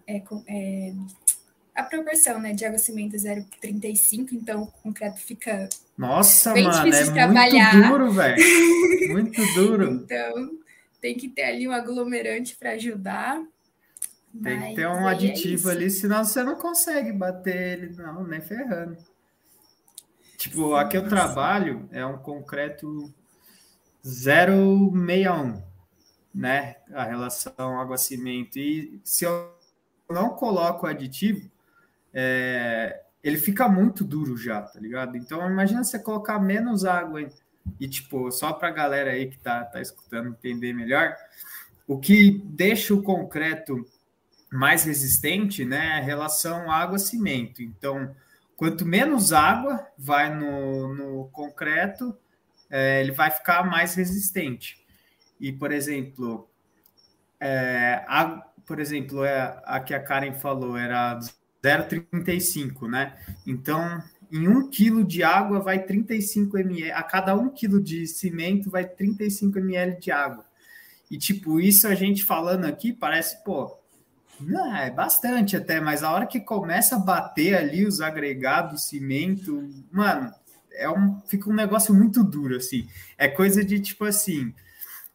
é, 0.06 0.22
é, 0.46 0.92
a 1.74 1.82
proporção 1.82 2.38
né, 2.40 2.52
de 2.52 2.64
água 2.64 2.78
cimento 2.78 3.16
0,35, 3.16 4.32
então 4.32 4.62
o 4.62 4.66
concreto 4.66 5.18
fica 5.18 5.68
Nossa, 5.96 6.52
bem 6.52 6.64
mano, 6.64 6.84
difícil 6.84 7.02
é 7.02 7.08
de 7.08 7.12
trabalhar. 7.14 7.74
muito 7.74 7.88
duro, 7.88 8.12
velho. 8.12 9.12
Muito 9.12 9.54
duro. 9.54 9.92
então, 10.04 10.50
tem 11.00 11.14
que 11.14 11.28
ter 11.28 11.44
ali 11.44 11.66
um 11.66 11.72
aglomerante 11.72 12.56
para 12.56 12.72
ajudar. 12.72 13.42
Tem 14.42 14.60
que 14.60 14.74
ter 14.76 14.86
um 14.86 15.08
é 15.08 15.10
aditivo 15.10 15.70
é 15.70 15.72
ali, 15.72 15.90
senão 15.90 16.24
você 16.24 16.42
não 16.42 16.56
consegue 16.56 17.12
bater 17.12 17.78
ele, 17.78 17.96
não, 17.96 18.24
nem 18.24 18.40
ferrando. 18.40 18.96
Tipo, 20.36 20.68
sim, 20.68 20.74
aqui 20.74 20.96
eu 20.96 21.08
trabalho 21.08 21.88
é 21.90 22.06
um 22.06 22.16
concreto 22.16 23.12
061, 24.02 25.62
né? 26.34 26.76
A 26.92 27.04
relação 27.04 27.78
água-cimento. 27.80 28.58
E 28.58 29.00
se 29.04 29.24
eu 29.24 29.52
não 30.08 30.30
coloco 30.30 30.86
aditivo, 30.86 31.50
é, 32.14 33.02
ele 33.22 33.36
fica 33.36 33.68
muito 33.68 34.04
duro 34.04 34.36
já, 34.36 34.62
tá 34.62 34.78
ligado? 34.80 35.16
Então, 35.16 35.46
imagina 35.50 35.84
você 35.84 35.98
colocar 35.98 36.38
menos 36.38 36.84
água 36.84 37.28
e, 37.78 37.88
tipo, 37.88 38.30
só 38.30 38.52
para 38.52 38.68
a 38.68 38.72
galera 38.72 39.10
aí 39.10 39.28
que 39.28 39.38
tá, 39.38 39.64
tá 39.64 39.80
escutando 39.80 40.28
entender 40.28 40.72
melhor, 40.72 41.14
o 41.86 41.98
que 41.98 42.42
deixa 42.46 42.94
o 42.94 43.02
concreto 43.02 43.84
mais 44.50 44.84
resistente, 44.84 45.64
né, 45.64 46.00
relação 46.00 46.70
água-cimento. 46.70 47.62
Então, 47.62 48.14
quanto 48.56 48.84
menos 48.84 49.32
água 49.32 49.86
vai 49.96 50.34
no, 50.34 50.94
no 50.94 51.28
concreto, 51.30 52.16
é, 52.68 53.00
ele 53.00 53.12
vai 53.12 53.30
ficar 53.30 53.64
mais 53.64 53.94
resistente. 53.94 54.78
E, 55.40 55.52
por 55.52 55.72
exemplo, 55.72 56.48
é, 57.38 58.04
a, 58.06 58.44
por 58.66 58.78
exemplo, 58.78 59.24
é, 59.24 59.60
a 59.64 59.80
que 59.80 59.94
a 59.94 60.02
Karen 60.02 60.34
falou 60.34 60.76
era 60.76 61.18
0,35, 61.62 62.88
né? 62.88 63.16
Então, 63.46 64.02
em 64.30 64.46
um 64.46 64.68
quilo 64.68 65.04
de 65.04 65.22
água 65.22 65.60
vai 65.60 65.82
35 65.82 66.58
ml, 66.58 66.92
a 66.92 67.02
cada 67.02 67.34
um 67.34 67.48
quilo 67.48 67.80
de 67.80 68.06
cimento 68.06 68.70
vai 68.70 68.84
35 68.84 69.58
ml 69.58 69.98
de 69.98 70.12
água. 70.12 70.44
E, 71.10 71.18
tipo, 71.18 71.58
isso 71.60 71.88
a 71.88 71.94
gente 71.94 72.24
falando 72.24 72.66
aqui 72.66 72.92
parece, 72.92 73.42
pô, 73.42 73.79
não, 74.40 74.76
é 74.76 74.90
bastante 74.90 75.56
até, 75.56 75.80
mas 75.80 76.02
a 76.02 76.10
hora 76.12 76.26
que 76.26 76.40
começa 76.40 76.96
a 76.96 76.98
bater 76.98 77.54
ali 77.54 77.86
os 77.86 78.00
agregados, 78.00 78.84
cimento, 78.84 79.68
mano, 79.90 80.32
é 80.72 80.88
um, 80.88 81.20
fica 81.26 81.50
um 81.50 81.54
negócio 81.54 81.94
muito 81.94 82.24
duro, 82.24 82.56
assim. 82.56 82.88
É 83.18 83.28
coisa 83.28 83.64
de 83.64 83.80
tipo 83.80 84.04
assim. 84.04 84.54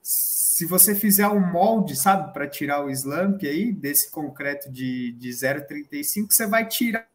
Se 0.01 0.65
você 0.65 0.95
fizer 0.95 1.27
um 1.27 1.39
molde, 1.39 1.95
sabe, 1.95 2.31
para 2.31 2.47
tirar 2.47 2.85
o 2.85 2.89
slump 2.89 3.43
aí, 3.43 3.73
desse 3.73 4.09
concreto 4.09 4.71
de, 4.71 5.11
de 5.13 5.29
0,35, 5.29 6.27
você 6.29 6.47
vai 6.47 6.65
tirar, 6.67 7.07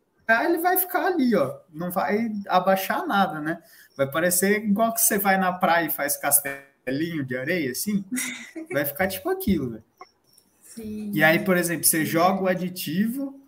ele 0.44 0.58
vai 0.58 0.76
ficar 0.76 1.06
ali, 1.06 1.34
ó. 1.34 1.58
Não 1.72 1.90
vai 1.90 2.30
abaixar 2.48 3.06
nada, 3.06 3.40
né? 3.40 3.62
Vai 3.96 4.10
parecer 4.10 4.64
igual 4.64 4.92
que 4.92 5.00
você 5.00 5.16
vai 5.16 5.38
na 5.38 5.52
praia 5.52 5.86
e 5.86 5.90
faz 5.90 6.16
castelinho 6.18 7.24
de 7.24 7.36
areia, 7.36 7.70
assim. 7.70 8.04
Vai 8.72 8.84
ficar 8.84 9.08
tipo 9.08 9.28
aquilo, 9.28 9.70
velho. 9.70 9.89
Sim. 10.74 11.10
E 11.12 11.22
aí, 11.22 11.40
por 11.40 11.56
exemplo, 11.56 11.84
você 11.84 12.04
joga 12.04 12.42
o 12.42 12.48
aditivo, 12.48 13.40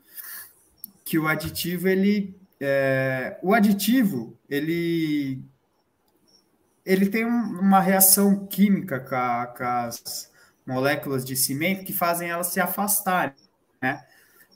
que 1.04 1.18
o 1.18 1.28
aditivo 1.28 1.88
ele 1.88 2.34
é, 2.60 3.38
o 3.42 3.54
aditivo 3.54 4.38
ele 4.48 5.42
ele 6.84 7.08
tem 7.08 7.24
uma 7.24 7.80
reação 7.80 8.46
química 8.46 8.98
com, 8.98 9.14
a, 9.14 9.46
com, 9.46 9.64
as 9.64 10.30
moléculas 10.66 11.24
de 11.24 11.36
cimento 11.36 11.84
que 11.84 11.92
fazem 11.92 12.28
elas 12.28 12.48
se 12.48 12.60
afastarem, 12.60 13.34
né? 13.80 14.04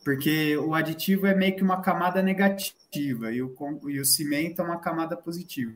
Porque 0.05 0.57
o 0.57 0.74
aditivo 0.74 1.26
é 1.26 1.35
meio 1.35 1.57
que 1.57 1.62
uma 1.62 1.81
camada 1.83 2.22
negativa 2.22 3.33
e 3.33 3.42
o, 3.42 3.55
e 3.88 4.00
o 4.00 4.05
cimento 4.05 4.61
é 4.61 4.64
uma 4.64 4.79
camada 4.79 5.16
positiva. 5.16 5.72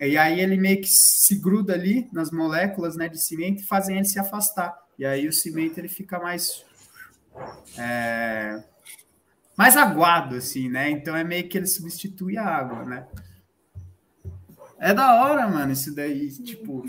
E 0.00 0.16
aí 0.16 0.40
ele 0.40 0.56
meio 0.56 0.80
que 0.80 0.88
se 0.88 1.34
gruda 1.36 1.74
ali 1.74 2.08
nas 2.12 2.30
moléculas 2.30 2.96
né, 2.96 3.08
de 3.08 3.20
cimento 3.20 3.60
e 3.60 3.66
fazem 3.66 3.96
ele 3.96 4.06
se 4.06 4.18
afastar. 4.18 4.78
E 4.98 5.04
aí 5.04 5.26
o 5.26 5.32
cimento 5.32 5.78
ele 5.78 5.88
fica 5.88 6.18
mais 6.18 6.64
é, 7.76 8.62
mais 9.56 9.76
aguado 9.76 10.36
assim, 10.36 10.68
né? 10.68 10.90
Então 10.90 11.16
é 11.16 11.24
meio 11.24 11.48
que 11.48 11.58
ele 11.58 11.66
substitui 11.66 12.36
a 12.36 12.44
água, 12.44 12.84
né? 12.84 13.06
É 14.78 14.94
da 14.94 15.22
hora, 15.22 15.48
mano, 15.48 15.72
isso 15.72 15.92
daí, 15.92 16.30
tipo, 16.30 16.84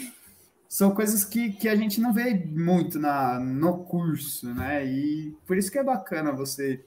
são 0.68 0.94
coisas 0.94 1.26
que, 1.26 1.52
que 1.52 1.68
a 1.68 1.76
gente 1.76 2.00
não 2.00 2.14
vê 2.14 2.36
muito 2.36 3.00
na, 3.00 3.40
no 3.40 3.84
curso, 3.86 4.54
né? 4.54 4.86
E 4.86 5.36
por 5.48 5.58
isso 5.58 5.72
que 5.72 5.80
é 5.80 5.84
bacana 5.84 6.32
você 6.32 6.86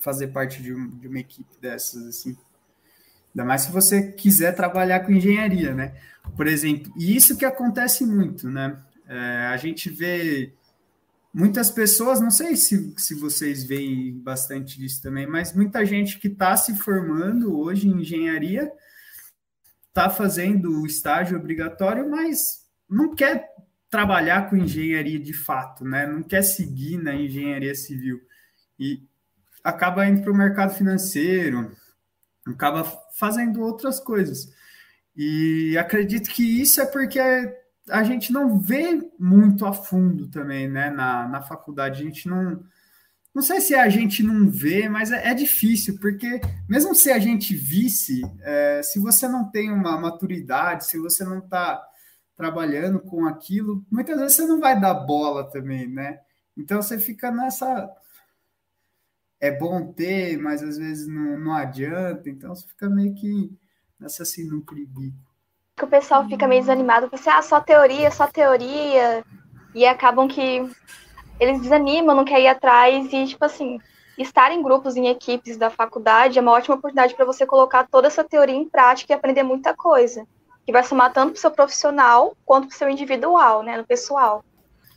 fazer 0.00 0.28
parte 0.28 0.60
de, 0.60 0.74
um, 0.74 0.88
de 0.98 1.06
uma 1.06 1.20
equipe 1.20 1.56
dessas, 1.60 2.04
assim. 2.06 2.36
Ainda 3.34 3.44
mais 3.46 3.62
se 3.62 3.72
você 3.72 4.12
quiser 4.12 4.54
trabalhar 4.54 5.00
com 5.00 5.12
engenharia, 5.12 5.74
né? 5.74 5.94
Por 6.36 6.46
exemplo, 6.46 6.92
e 6.96 7.16
isso 7.16 7.36
que 7.36 7.44
acontece 7.44 8.04
muito, 8.04 8.48
né? 8.48 8.76
É, 9.08 9.46
a 9.46 9.56
gente 9.56 9.88
vê 9.88 10.52
muitas 11.32 11.70
pessoas, 11.70 12.20
não 12.20 12.30
sei 12.30 12.56
se, 12.56 12.92
se 12.96 13.14
vocês 13.14 13.64
veem 13.64 14.18
bastante 14.18 14.78
disso 14.78 15.02
também, 15.02 15.26
mas 15.26 15.54
muita 15.54 15.84
gente 15.84 16.18
que 16.18 16.28
está 16.28 16.56
se 16.56 16.74
formando 16.76 17.56
hoje 17.58 17.88
em 17.88 18.00
engenharia 18.00 18.70
está 19.88 20.10
fazendo 20.10 20.80
o 20.80 20.86
estágio 20.86 21.38
obrigatório, 21.38 22.08
mas 22.08 22.64
não 22.88 23.14
quer 23.14 23.48
trabalhar 23.88 24.48
com 24.48 24.56
engenharia 24.56 25.18
de 25.18 25.32
fato, 25.32 25.84
né? 25.84 26.06
Não 26.06 26.22
quer 26.22 26.42
seguir 26.42 26.96
na 26.96 27.14
engenharia 27.14 27.74
civil 27.74 28.20
e 28.78 29.02
acaba 29.62 30.06
indo 30.06 30.22
para 30.22 30.32
o 30.32 30.36
mercado 30.36 30.74
financeiro, 30.74 31.76
acaba 32.46 32.84
fazendo 33.14 33.60
outras 33.60 34.00
coisas. 34.00 34.52
E 35.16 35.76
acredito 35.78 36.30
que 36.30 36.42
isso 36.60 36.80
é 36.80 36.86
porque 36.86 37.18
a 37.88 38.02
gente 38.04 38.32
não 38.32 38.58
vê 38.58 39.00
muito 39.18 39.66
a 39.66 39.72
fundo 39.72 40.28
também, 40.28 40.68
né? 40.68 40.90
Na, 40.90 41.28
na 41.28 41.42
faculdade, 41.42 42.02
a 42.02 42.04
gente 42.04 42.28
não. 42.28 42.62
Não 43.32 43.42
sei 43.42 43.60
se 43.60 43.74
a 43.76 43.88
gente 43.88 44.24
não 44.24 44.50
vê, 44.50 44.88
mas 44.88 45.12
é, 45.12 45.28
é 45.28 45.34
difícil, 45.34 45.98
porque 46.00 46.40
mesmo 46.68 46.94
se 46.96 47.12
a 47.12 47.18
gente 47.18 47.54
visse, 47.54 48.22
é, 48.40 48.82
se 48.82 48.98
você 48.98 49.28
não 49.28 49.48
tem 49.48 49.70
uma 49.70 49.96
maturidade, 50.00 50.86
se 50.86 50.98
você 50.98 51.22
não 51.22 51.38
está 51.38 51.80
trabalhando 52.36 52.98
com 52.98 53.26
aquilo, 53.26 53.84
muitas 53.90 54.18
vezes 54.18 54.36
você 54.36 54.46
não 54.46 54.58
vai 54.58 54.80
dar 54.80 54.94
bola 54.94 55.48
também, 55.48 55.86
né? 55.86 56.18
Então 56.56 56.80
você 56.80 56.98
fica 56.98 57.30
nessa. 57.30 57.88
É 59.40 59.50
bom 59.50 59.92
ter, 59.92 60.36
mas 60.38 60.62
às 60.62 60.76
vezes 60.76 61.08
não, 61.08 61.38
não 61.38 61.54
adianta, 61.54 62.28
então 62.28 62.54
você 62.54 62.66
fica 62.66 62.90
meio 62.90 63.14
que 63.14 63.50
nessa 63.98 64.24
sinuca 64.24 64.74
de 64.74 64.84
bico. 64.84 65.16
Que 65.76 65.84
o 65.84 65.88
pessoal 65.88 66.28
fica 66.28 66.46
meio 66.46 66.60
desanimado, 66.60 67.08
pensa, 67.08 67.38
ah, 67.38 67.42
só 67.42 67.60
teoria, 67.60 68.10
só 68.10 68.26
teoria, 68.26 69.24
e 69.74 69.86
acabam 69.86 70.28
que 70.28 70.68
eles 71.38 71.60
desanimam, 71.62 72.14
não 72.14 72.24
querem 72.24 72.44
ir 72.44 72.48
atrás, 72.48 73.10
e 73.12 73.26
tipo 73.26 73.44
assim, 73.44 73.78
estar 74.18 74.52
em 74.52 74.62
grupos, 74.62 74.96
em 74.96 75.08
equipes 75.08 75.56
da 75.56 75.70
faculdade 75.70 76.38
é 76.38 76.42
uma 76.42 76.52
ótima 76.52 76.74
oportunidade 76.74 77.14
para 77.14 77.24
você 77.24 77.46
colocar 77.46 77.88
toda 77.88 78.08
essa 78.08 78.22
teoria 78.22 78.54
em 78.54 78.68
prática 78.68 79.12
e 79.12 79.16
aprender 79.16 79.42
muita 79.42 79.74
coisa, 79.74 80.26
que 80.66 80.72
vai 80.72 80.84
somar 80.84 81.12
tanto 81.12 81.32
para 81.32 81.38
o 81.38 81.40
seu 81.40 81.50
profissional 81.50 82.36
quanto 82.44 82.68
para 82.68 82.74
o 82.74 82.78
seu 82.78 82.90
individual, 82.90 83.62
né, 83.62 83.76
no 83.78 83.86
pessoal. 83.86 84.44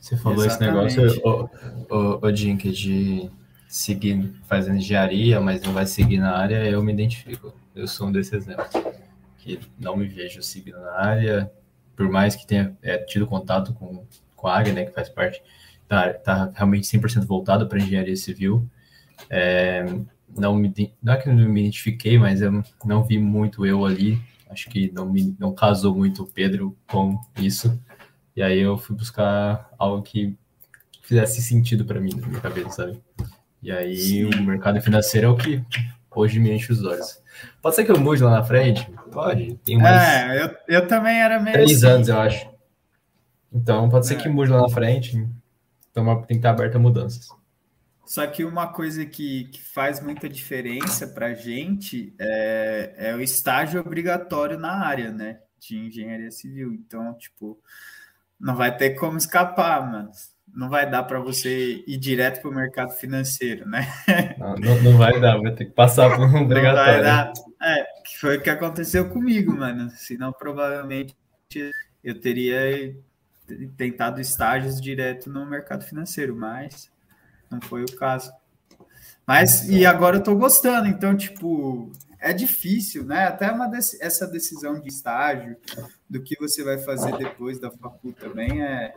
Você 0.01 0.17
falou 0.17 0.43
Exatamente. 0.43 0.99
esse 0.99 1.08
negócio, 1.08 1.49
o, 1.89 1.95
o, 1.95 2.27
o 2.27 2.36
Jink, 2.36 2.69
de 2.71 3.32
seguir 3.73 4.31
fazendo 4.43 4.77
engenharia, 4.77 5.41
mas 5.41 5.63
não 5.63 5.73
vai 5.73 5.88
seguir 5.88 6.19
na 6.19 6.38
área, 6.38 6.63
eu 6.69 6.83
me 6.83 6.93
identifico. 6.93 7.51
Eu 7.73 7.88
sou 7.88 8.07
um 8.07 8.12
desses 8.12 8.31
exemplos. 8.33 8.69
Que 9.39 9.59
não 9.79 9.97
me 9.97 10.07
vejo 10.07 10.43
seguindo 10.43 10.79
na 10.79 10.91
área, 10.91 11.51
por 11.95 12.07
mais 12.07 12.36
que 12.36 12.45
tenha 12.45 12.77
é, 12.83 12.99
tido 12.99 13.25
contato 13.25 13.73
com, 13.73 14.05
com 14.36 14.47
a 14.47 14.53
área, 14.53 14.71
né, 14.71 14.86
que 14.86 14.91
faz 14.91 15.09
parte 15.09 15.41
tá, 15.88 16.13
tá 16.13 16.51
realmente 16.53 16.86
100% 16.86 17.25
voltado 17.25 17.67
para 17.67 17.79
engenharia 17.79 18.15
civil. 18.15 18.69
É, 19.27 19.83
não, 20.38 20.55
me, 20.55 20.71
não 21.01 21.13
é 21.13 21.17
que 21.17 21.27
não 21.27 21.49
me 21.49 21.62
identifiquei, 21.62 22.19
mas 22.19 22.43
eu 22.43 22.63
não 22.86 23.03
vi 23.03 23.17
muito 23.17 23.65
eu 23.65 23.83
ali. 23.83 24.21
Acho 24.51 24.69
que 24.69 24.91
não, 24.91 25.12
me, 25.12 25.36
não 25.39 25.51
casou 25.51 25.95
muito 25.95 26.21
o 26.21 26.27
Pedro 26.27 26.77
com 26.88 27.19
isso. 27.39 27.81
E 28.36 28.43
aí 28.43 28.59
eu 28.59 28.77
fui 28.77 28.95
buscar 28.95 29.67
algo 29.79 30.03
que 30.03 30.38
fizesse 31.01 31.41
sentido 31.41 31.83
para 31.83 31.99
mim 31.99 32.12
na 32.15 32.27
minha 32.27 32.39
cabeça, 32.39 32.69
sabe? 32.69 33.01
E 33.63 33.71
aí 33.71 33.95
Sim. 33.95 34.26
o 34.26 34.43
mercado 34.43 34.82
financeiro 34.82 35.28
é 35.28 35.30
o 35.30 35.38
que 35.38 35.63
hoje 36.13 36.38
me 36.39 36.52
enche 36.52 36.71
os 36.71 36.84
olhos. 36.84 37.23
Pode 37.62 37.76
ser 37.76 37.86
que 37.86 37.91
eu 37.91 37.99
mude 37.99 38.21
lá 38.21 38.32
na 38.32 38.43
frente? 38.43 38.86
Pode. 39.10 39.56
Tem 39.63 39.78
mais 39.78 40.02
é, 40.02 40.43
eu, 40.43 40.56
eu 40.67 40.88
também 40.88 41.21
era 41.21 41.39
meio. 41.39 41.54
Três 41.54 41.84
assim. 41.84 41.93
anos, 41.93 42.10
eu 42.10 42.19
acho. 42.19 42.49
Então 43.52 43.89
pode 43.89 44.06
ser 44.06 44.15
é. 44.15 44.17
que 44.17 44.28
mude 44.28 44.52
lá 44.52 44.62
na 44.62 44.69
frente. 44.69 45.15
Então 45.89 46.06
tem 46.23 46.28
que 46.28 46.34
estar 46.36 46.49
aberto 46.49 46.76
a 46.76 46.80
mudanças. 46.80 47.30
Só 48.06 48.28
que 48.28 48.43
uma 48.43 48.67
coisa 48.67 49.06
que, 49.06 49.45
que 49.45 49.62
faz 49.62 50.02
muita 50.02 50.28
diferença 50.28 51.08
para 51.08 51.28
a 51.28 51.34
gente 51.34 52.13
é, 52.19 52.93
é 52.97 53.15
o 53.15 53.21
estágio 53.21 53.80
obrigatório 53.80 54.60
na 54.60 54.86
área, 54.86 55.10
né? 55.10 55.39
De 55.58 55.78
engenharia 55.78 56.30
civil. 56.30 56.73
Então, 56.73 57.13
tipo, 57.13 57.58
não 58.38 58.56
vai 58.56 58.76
ter 58.76 58.91
como 58.95 59.17
escapar, 59.17 59.89
mano. 59.89 60.12
Não 60.47 60.69
vai 60.69 60.89
dar 60.89 61.03
para 61.03 61.19
você 61.19 61.84
ir 61.88 61.97
direto 61.97 62.41
para 62.41 62.49
o 62.49 62.53
mercado 62.53 62.91
financeiro, 62.93 63.67
né? 63.67 63.88
Não, 64.38 64.82
não, 64.82 64.97
vai 64.97 65.19
dar, 65.19 65.38
vai 65.38 65.51
ter 65.53 65.65
que 65.65 65.71
passar 65.71 66.15
por 66.15 66.25
um 66.25 66.43
obrigatório. 66.43 67.03
Não 67.03 67.03
vai 67.03 67.03
dar. 67.03 67.34
É, 67.62 67.84
que 68.06 68.19
foi 68.19 68.38
o 68.38 68.41
que 68.41 68.49
aconteceu 68.49 69.10
comigo, 69.10 69.56
mano. 69.56 69.89
Senão, 69.91 70.32
provavelmente, 70.32 71.15
eu 72.03 72.19
teria 72.19 72.95
tentado 73.77 74.21
estágios 74.21 74.79
direto 74.79 75.29
no 75.29 75.45
mercado 75.45 75.84
financeiro, 75.84 76.36
mas 76.36 76.91
não 77.49 77.62
foi 77.62 77.84
o 77.84 77.95
caso. 77.95 78.32
Mas, 79.25 79.69
e 79.69 79.86
agora 79.86 80.17
eu 80.17 80.23
tô 80.23 80.36
gostando, 80.36 80.88
então, 80.88 81.15
tipo, 81.15 81.91
é 82.19 82.34
difícil, 82.34 83.06
né? 83.06 83.25
Até 83.25 83.51
uma 83.51 83.69
essa 84.01 84.27
decisão 84.27 84.79
de 84.79 84.89
estágio, 84.89 85.56
do 86.10 86.21
que 86.21 86.36
você 86.38 86.63
vai 86.63 86.77
fazer 86.77 87.15
depois 87.17 87.60
da 87.60 87.71
faculdade 87.71 88.19
também, 88.19 88.62
é, 88.62 88.95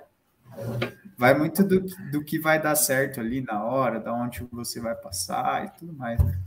vai 1.17 1.37
muito 1.37 1.65
do, 1.65 1.81
do 2.11 2.23
que 2.23 2.39
vai 2.39 2.61
dar 2.61 2.77
certo 2.77 3.21
ali 3.21 3.41
na 3.41 3.65
hora, 3.65 3.99
da 3.99 4.13
onde 4.13 4.47
você 4.53 4.81
vai 4.81 4.95
passar 4.95 5.67
e 5.67 5.79
tudo 5.79 5.93
mais, 5.93 6.23
né? 6.23 6.39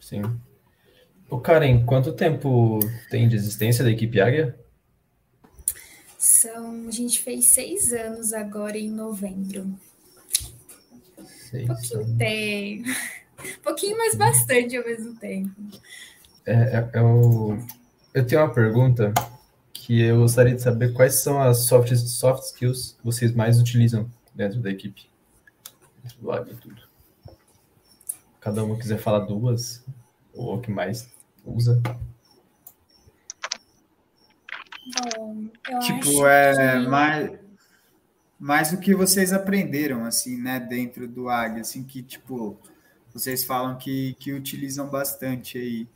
Sim. 0.00 0.22
O 1.28 1.38
Karen, 1.38 1.84
quanto 1.84 2.12
tempo 2.12 2.78
tem 3.10 3.28
de 3.28 3.36
existência 3.36 3.84
da 3.84 3.90
equipe 3.90 4.20
Águia? 4.20 4.58
São, 6.16 6.88
a 6.88 6.90
gente 6.90 7.20
fez 7.20 7.50
seis 7.50 7.92
anos 7.92 8.32
agora 8.32 8.78
em 8.78 8.90
novembro. 8.90 9.72
Seis 11.50 11.66
pouquinho 11.66 12.00
anos. 12.00 12.16
tempo. 12.18 12.88
pouquinho, 13.62 13.98
mas 13.98 14.14
bastante 14.14 14.76
ao 14.76 14.84
mesmo 14.84 15.14
tempo. 15.16 15.50
É, 16.46 16.52
é, 16.52 16.90
eu, 16.94 17.58
é 18.14 18.20
eu 18.20 18.26
tenho 18.26 18.40
uma 18.40 18.52
pergunta 18.52 19.12
que 19.88 20.02
eu 20.02 20.18
gostaria 20.18 20.54
de 20.54 20.60
saber 20.60 20.92
quais 20.92 21.14
são 21.14 21.40
as 21.40 21.60
soft, 21.60 21.96
soft 21.96 22.42
skills 22.42 22.92
que 22.98 23.02
vocês 23.02 23.34
mais 23.34 23.58
utilizam 23.58 24.06
dentro 24.34 24.60
da 24.60 24.70
equipe. 24.70 25.08
Do 26.20 26.56
tudo. 26.56 26.82
Cada 28.38 28.62
um 28.62 28.78
quiser 28.78 28.98
falar 28.98 29.20
duas, 29.20 29.82
ou 30.34 30.56
o 30.56 30.60
que 30.60 30.70
mais 30.70 31.08
usa. 31.42 31.80
Bom, 35.16 35.46
eu 35.70 35.78
tipo, 35.78 36.26
é 36.26 36.80
que... 36.82 36.86
mais, 36.86 37.38
mais 38.38 38.72
o 38.74 38.80
que 38.80 38.94
vocês 38.94 39.32
aprenderam, 39.32 40.04
assim, 40.04 40.36
né, 40.36 40.60
dentro 40.60 41.08
do 41.08 41.30
Águia, 41.30 41.62
assim, 41.62 41.82
que, 41.82 42.02
tipo, 42.02 42.60
vocês 43.10 43.42
falam 43.42 43.78
que, 43.78 44.12
que 44.20 44.34
utilizam 44.34 44.86
bastante 44.86 45.56
aí, 45.56 45.88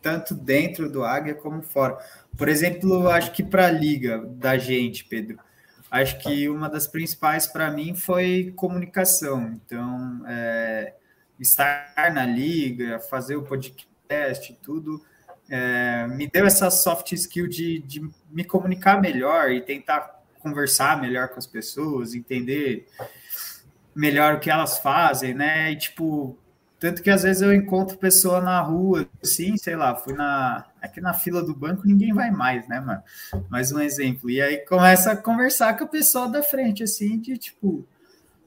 tanto 0.00 0.34
dentro 0.34 0.90
do 0.90 1.04
Águia 1.04 1.34
como 1.34 1.62
fora. 1.62 1.98
Por 2.36 2.48
exemplo, 2.48 3.08
acho 3.08 3.32
que 3.32 3.42
para 3.42 3.66
a 3.66 3.70
liga 3.70 4.18
da 4.18 4.56
gente, 4.56 5.04
Pedro, 5.04 5.38
acho 5.90 6.18
que 6.18 6.48
uma 6.48 6.68
das 6.68 6.86
principais 6.86 7.46
para 7.46 7.70
mim 7.70 7.94
foi 7.94 8.52
comunicação. 8.56 9.60
Então, 9.64 10.22
é, 10.26 10.94
estar 11.38 12.12
na 12.12 12.24
liga, 12.24 12.98
fazer 12.98 13.36
o 13.36 13.42
podcast, 13.42 14.56
tudo, 14.62 15.04
é, 15.48 16.06
me 16.06 16.26
deu 16.28 16.46
essa 16.46 16.70
soft 16.70 17.12
skill 17.12 17.48
de, 17.48 17.80
de 17.80 18.08
me 18.30 18.44
comunicar 18.44 19.00
melhor 19.00 19.50
e 19.50 19.60
tentar 19.60 20.20
conversar 20.38 21.00
melhor 21.00 21.28
com 21.28 21.38
as 21.38 21.46
pessoas, 21.46 22.14
entender 22.14 22.86
melhor 23.94 24.34
o 24.34 24.40
que 24.40 24.50
elas 24.50 24.78
fazem, 24.78 25.34
né? 25.34 25.72
E 25.72 25.76
tipo, 25.76 26.38
tanto 26.80 27.02
que 27.02 27.10
às 27.10 27.22
vezes 27.22 27.42
eu 27.42 27.52
encontro 27.52 27.98
pessoa 27.98 28.40
na 28.40 28.58
rua, 28.62 29.06
assim, 29.22 29.58
sei 29.58 29.76
lá, 29.76 29.94
fui 29.94 30.14
na. 30.14 30.64
Aqui 30.80 30.98
na 30.98 31.12
fila 31.12 31.42
do 31.42 31.54
banco 31.54 31.86
ninguém 31.86 32.14
vai 32.14 32.30
mais, 32.30 32.66
né, 32.66 32.80
mano? 32.80 33.02
Mais 33.50 33.70
um 33.70 33.78
exemplo. 33.78 34.30
E 34.30 34.40
aí 34.40 34.56
começa 34.64 35.12
a 35.12 35.16
conversar 35.16 35.76
com 35.76 35.84
a 35.84 35.88
pessoa 35.88 36.26
da 36.26 36.42
frente, 36.42 36.82
assim, 36.82 37.18
de 37.18 37.36
tipo, 37.36 37.86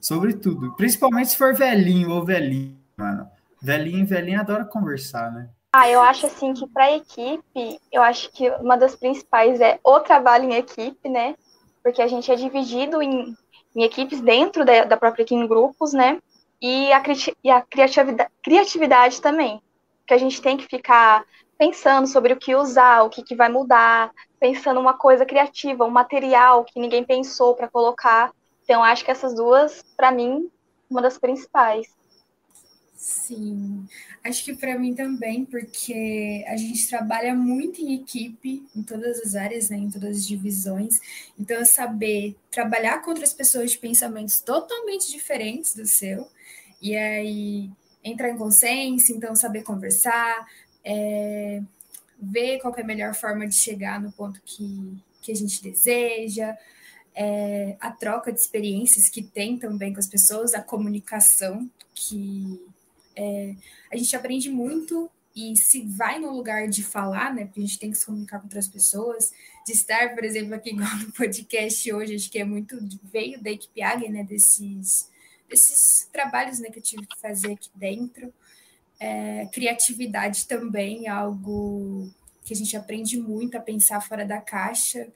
sobre 0.01 0.33
tudo. 0.33 0.75
Principalmente 0.75 1.29
se 1.29 1.37
for 1.37 1.53
velhinho 1.53 2.09
ou 2.09 2.25
velhinho, 2.25 2.75
mano. 2.97 3.27
Velhinho 3.61 3.99
e 3.99 4.05
velhinha 4.05 4.39
adora 4.39 4.65
conversar, 4.65 5.31
né? 5.31 5.47
Ah, 5.71 5.87
eu 5.87 6.01
acho 6.01 6.25
assim 6.25 6.53
que 6.53 6.67
para 6.67 6.85
a 6.85 6.97
equipe, 6.97 7.79
eu 7.91 8.01
acho 8.01 8.31
que 8.31 8.49
uma 8.59 8.75
das 8.75 8.95
principais 8.95 9.61
é 9.61 9.79
o 9.83 9.99
trabalho 9.99 10.45
em 10.45 10.55
equipe, 10.55 11.07
né? 11.07 11.35
Porque 11.83 12.01
a 12.01 12.07
gente 12.07 12.31
é 12.31 12.35
dividido 12.35 12.99
em, 12.99 13.35
em 13.75 13.83
equipes 13.83 14.21
dentro 14.21 14.65
da, 14.65 14.85
da, 14.85 14.97
própria 14.97 15.21
equipe, 15.21 15.39
em 15.39 15.47
grupos, 15.47 15.93
né? 15.93 16.19
E 16.63 16.93
a, 16.93 17.03
e 17.43 17.51
a 17.51 17.61
criatividade, 17.61 18.31
criatividade 18.41 19.21
também. 19.21 19.61
Que 20.07 20.13
a 20.13 20.17
gente 20.17 20.41
tem 20.41 20.55
que 20.55 20.65
ficar 20.65 21.25
pensando 21.57 22.07
sobre 22.07 22.31
o 22.31 22.37
que 22.37 22.55
usar, 22.55 23.03
o 23.03 23.09
que, 23.09 23.21
que 23.21 23.35
vai 23.35 23.49
mudar, 23.49 24.11
pensando 24.39 24.79
uma 24.79 24.93
coisa 24.93 25.25
criativa, 25.25 25.85
um 25.85 25.89
material 25.89 26.63
que 26.63 26.79
ninguém 26.79 27.03
pensou 27.03 27.53
para 27.53 27.67
colocar. 27.67 28.31
Então, 28.63 28.81
acho 28.81 29.03
que 29.03 29.11
essas 29.11 29.35
duas, 29.35 29.83
para 29.97 30.09
mim, 30.09 30.49
uma 30.89 31.01
das 31.01 31.17
principais. 31.17 31.87
Sim, 32.95 33.85
acho 34.23 34.45
que 34.45 34.55
para 34.55 34.79
mim 34.79 34.95
também, 34.95 35.43
porque 35.43 36.45
a 36.47 36.55
gente 36.55 36.87
trabalha 36.87 37.35
muito 37.35 37.81
em 37.81 37.95
equipe, 37.95 38.65
em 38.73 38.81
todas 38.81 39.19
as 39.19 39.35
áreas, 39.35 39.69
né, 39.69 39.75
em 39.75 39.89
todas 39.89 40.17
as 40.17 40.25
divisões. 40.25 41.01
Então, 41.37 41.57
é 41.57 41.65
saber 41.65 42.33
trabalhar 42.49 43.01
com 43.01 43.09
outras 43.11 43.33
pessoas 43.33 43.71
de 43.71 43.77
pensamentos 43.77 44.39
totalmente 44.39 45.11
diferentes 45.11 45.75
do 45.75 45.85
seu, 45.85 46.29
e 46.83 46.97
aí 46.97 47.71
entrar 48.03 48.29
em 48.29 48.37
consenso, 48.37 49.13
então 49.13 49.33
saber 49.33 49.63
conversar, 49.63 50.45
é, 50.83 51.61
ver 52.21 52.59
qual 52.59 52.75
é 52.75 52.81
a 52.81 52.85
melhor 52.85 53.15
forma 53.15 53.47
de 53.47 53.55
chegar 53.55 54.01
no 54.01 54.11
ponto 54.11 54.41
que, 54.43 55.01
que 55.21 55.31
a 55.31 55.35
gente 55.35 55.63
deseja, 55.63 56.55
é, 57.15 57.77
a 57.79 57.89
troca 57.89 58.33
de 58.33 58.39
experiências 58.39 59.07
que 59.07 59.23
tem 59.23 59.57
também 59.57 59.93
com 59.93 59.99
as 59.99 60.07
pessoas, 60.07 60.53
a 60.53 60.61
comunicação, 60.61 61.71
que 61.95 62.61
é, 63.15 63.55
a 63.89 63.95
gente 63.95 64.13
aprende 64.13 64.49
muito 64.49 65.09
e 65.33 65.55
se 65.55 65.83
vai 65.83 66.19
no 66.19 66.35
lugar 66.35 66.67
de 66.67 66.83
falar, 66.83 67.33
né? 67.33 67.45
Porque 67.45 67.61
a 67.61 67.63
gente 67.63 67.79
tem 67.79 67.91
que 67.91 67.97
se 67.97 68.05
comunicar 68.05 68.39
com 68.39 68.45
outras 68.45 68.67
pessoas, 68.67 69.31
de 69.65 69.71
estar, 69.71 70.13
por 70.13 70.23
exemplo, 70.23 70.53
aqui 70.53 70.73
no 70.73 70.85
podcast 71.15 71.93
hoje, 71.93 72.15
acho 72.15 72.29
que 72.29 72.39
é 72.39 72.43
muito 72.43 72.77
veio 73.03 73.41
da 73.41 73.51
equipe 73.51 73.81
Águia, 73.81 74.11
né? 74.11 74.23
Desses, 74.23 75.09
desses 75.49 76.07
trabalhos 76.11 76.59
né, 76.59 76.69
que 76.69 76.79
eu 76.79 76.83
tive 76.83 77.05
que 77.05 77.19
fazer 77.19 77.53
aqui 77.53 77.69
dentro. 77.75 78.33
É, 78.99 79.47
criatividade 79.47 80.47
também, 80.47 81.07
algo 81.07 82.09
que 82.43 82.53
a 82.53 82.57
gente 82.57 82.75
aprende 82.75 83.17
muito 83.17 83.57
a 83.57 83.61
pensar 83.61 84.01
fora 84.01 84.25
da 84.25 84.39
caixa, 84.39 85.07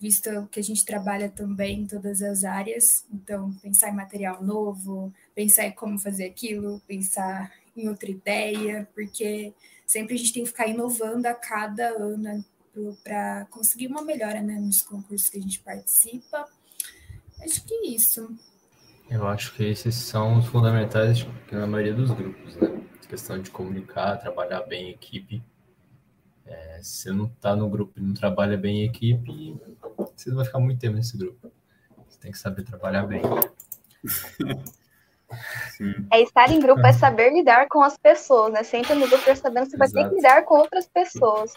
visto 0.00 0.48
que 0.50 0.60
a 0.60 0.62
gente 0.62 0.84
trabalha 0.84 1.28
também 1.28 1.80
em 1.80 1.86
todas 1.86 2.22
as 2.22 2.44
áreas. 2.44 3.04
Então, 3.12 3.52
pensar 3.54 3.90
em 3.90 3.96
material 3.96 4.42
novo, 4.42 5.12
pensar 5.34 5.66
em 5.66 5.72
como 5.72 5.98
fazer 5.98 6.26
aquilo, 6.26 6.80
pensar 6.86 7.52
em 7.76 7.88
outra 7.88 8.10
ideia, 8.10 8.88
porque 8.94 9.52
sempre 9.86 10.14
a 10.14 10.18
gente 10.18 10.32
tem 10.32 10.42
que 10.42 10.50
ficar 10.50 10.66
inovando 10.66 11.26
a 11.26 11.34
cada 11.34 11.88
ano 11.88 12.44
para 13.02 13.46
conseguir 13.50 13.88
uma 13.88 14.02
melhora 14.02 14.40
né, 14.40 14.54
nos 14.54 14.82
concursos 14.82 15.28
que 15.28 15.38
a 15.38 15.42
gente 15.42 15.60
participa. 15.60 16.48
Acho 17.40 17.64
que 17.64 17.74
é 17.74 17.86
isso. 17.88 18.36
Eu 19.10 19.26
acho 19.26 19.54
que 19.54 19.64
esses 19.64 19.94
são 19.94 20.38
os 20.38 20.46
fundamentais 20.46 21.26
na 21.50 21.66
maioria 21.66 21.94
dos 21.94 22.10
grupos, 22.10 22.56
né? 22.56 22.82
A 23.02 23.06
questão 23.06 23.40
de 23.40 23.50
comunicar, 23.50 24.18
trabalhar 24.18 24.62
bem 24.62 24.88
em 24.88 24.90
equipe. 24.90 25.42
É, 26.44 26.80
se 26.82 27.02
você 27.02 27.12
não 27.12 27.26
está 27.26 27.56
no 27.56 27.70
grupo 27.70 27.98
e 27.98 28.02
não 28.02 28.12
trabalha 28.12 28.56
bem 28.56 28.82
em 28.82 28.84
equipe, 28.84 29.56
você 30.14 30.28
não 30.28 30.36
vai 30.36 30.44
ficar 30.44 30.58
muito 30.58 30.80
tempo 30.80 30.96
nesse 30.96 31.16
grupo. 31.16 31.50
Você 32.06 32.20
tem 32.20 32.32
que 32.32 32.38
saber 32.38 32.64
trabalhar 32.64 33.06
bem. 33.06 33.22
Sim. 35.76 36.06
É 36.10 36.22
estar 36.22 36.50
em 36.50 36.60
grupo, 36.60 36.86
é 36.86 36.92
saber 36.92 37.30
lidar 37.32 37.68
com 37.68 37.82
as 37.82 37.96
pessoas, 37.96 38.52
né? 38.52 38.62
Sempre 38.62 38.94
no 38.94 39.08
grupo 39.08 39.24
sabendo 39.36 39.64
que 39.64 39.70
você 39.70 39.76
vai 39.76 39.88
ter 39.88 40.08
que 40.08 40.14
lidar 40.16 40.44
com 40.44 40.54
outras 40.56 40.88
pessoas. 40.88 41.52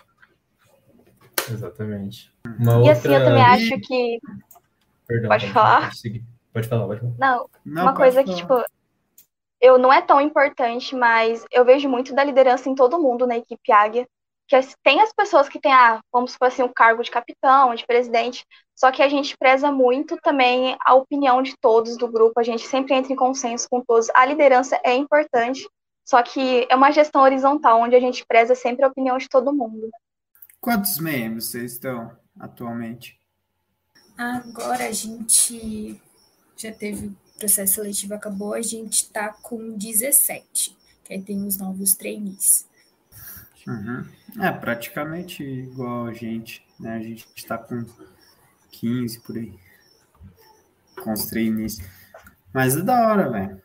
Exatamente. 1.49 2.33
Uma 2.45 2.73
e 2.73 2.75
outra... 2.75 2.91
assim, 2.91 3.13
eu 3.13 3.23
também 3.23 3.43
acho 3.43 3.79
que. 3.79 4.19
Perdão, 5.07 5.29
pode, 5.29 5.43
pode 5.43 5.53
falar? 5.53 5.89
Pode, 5.89 6.23
pode, 6.53 6.67
falar, 6.67 6.85
pode 6.85 6.99
falar. 6.99 7.13
Não, 7.17 7.49
não 7.65 7.83
uma 7.83 7.95
coisa 7.95 8.23
falar. 8.23 8.25
que, 8.25 8.35
tipo, 8.35 8.53
eu 9.59 9.77
não 9.77 9.91
é 9.91 10.01
tão 10.01 10.19
importante, 10.19 10.95
mas 10.95 11.45
eu 11.51 11.63
vejo 11.63 11.87
muito 11.87 12.13
da 12.13 12.23
liderança 12.23 12.69
em 12.69 12.75
todo 12.75 12.99
mundo 12.99 13.27
na 13.27 13.37
equipe 13.37 13.71
Águia 13.71 14.07
que 14.59 14.75
tem 14.83 14.99
as 14.99 15.13
pessoas 15.13 15.47
que 15.47 15.59
têm, 15.59 15.71
ah, 15.71 16.01
vamos 16.11 16.33
supor 16.33 16.49
assim, 16.49 16.61
o 16.61 16.73
cargo 16.73 17.01
de 17.01 17.09
capitão, 17.09 17.73
de 17.73 17.85
presidente, 17.85 18.45
só 18.75 18.91
que 18.91 19.01
a 19.01 19.07
gente 19.07 19.37
preza 19.37 19.71
muito 19.71 20.17
também 20.17 20.75
a 20.83 20.93
opinião 20.93 21.41
de 21.41 21.55
todos 21.57 21.97
do 21.97 22.07
grupo, 22.07 22.37
a 22.37 22.43
gente 22.43 22.67
sempre 22.67 22.93
entra 22.93 23.13
em 23.13 23.15
consenso 23.15 23.67
com 23.69 23.81
todos. 23.81 24.09
A 24.13 24.25
liderança 24.25 24.77
é 24.83 24.93
importante, 24.93 25.65
só 26.03 26.21
que 26.21 26.67
é 26.69 26.75
uma 26.75 26.91
gestão 26.91 27.21
horizontal, 27.21 27.79
onde 27.79 27.95
a 27.95 27.99
gente 27.99 28.25
preza 28.25 28.53
sempre 28.53 28.83
a 28.83 28.89
opinião 28.89 29.17
de 29.17 29.29
todo 29.29 29.53
mundo. 29.53 29.89
Quantos 30.59 30.99
membros 30.99 31.49
vocês 31.49 31.73
estão 31.73 32.11
atualmente? 32.37 33.17
Agora 34.17 34.87
a 34.87 34.91
gente 34.91 36.01
já 36.61 36.71
teve 36.71 37.07
o 37.07 37.15
processo 37.37 37.75
seletivo 37.75 38.13
acabou, 38.13 38.53
a 38.53 38.61
gente 38.61 39.03
está 39.03 39.29
com 39.29 39.75
17, 39.77 40.77
que 41.03 41.13
aí 41.13 41.21
tem 41.21 41.43
os 41.45 41.57
novos 41.57 41.95
trainees. 41.95 42.67
Uhum. 43.67 44.05
É 44.39 44.51
praticamente 44.51 45.43
igual 45.43 46.07
a 46.07 46.13
gente, 46.13 46.65
né? 46.79 46.95
A 46.95 46.99
gente 46.99 47.27
está 47.35 47.57
com 47.57 47.85
15 48.71 49.19
por 49.21 49.37
aí. 49.37 49.53
Com 51.03 51.13
os 51.13 51.25
trainees. 51.25 51.79
Mas 52.53 52.75
é 52.75 52.81
da 52.81 53.07
hora, 53.07 53.29
velho. 53.29 53.61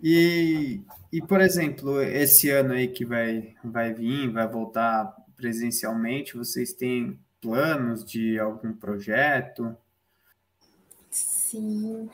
E, 0.00 0.80
e, 1.12 1.20
por 1.20 1.40
exemplo, 1.40 2.00
esse 2.02 2.50
ano 2.50 2.74
aí 2.74 2.88
que 2.88 3.04
vai, 3.04 3.54
vai 3.64 3.92
vir, 3.92 4.30
vai 4.30 4.46
voltar 4.46 5.16
presencialmente, 5.36 6.36
vocês 6.36 6.72
têm 6.72 7.18
planos 7.40 8.04
de 8.04 8.38
algum 8.38 8.72
projeto? 8.72 9.76
Sim. 11.26 12.08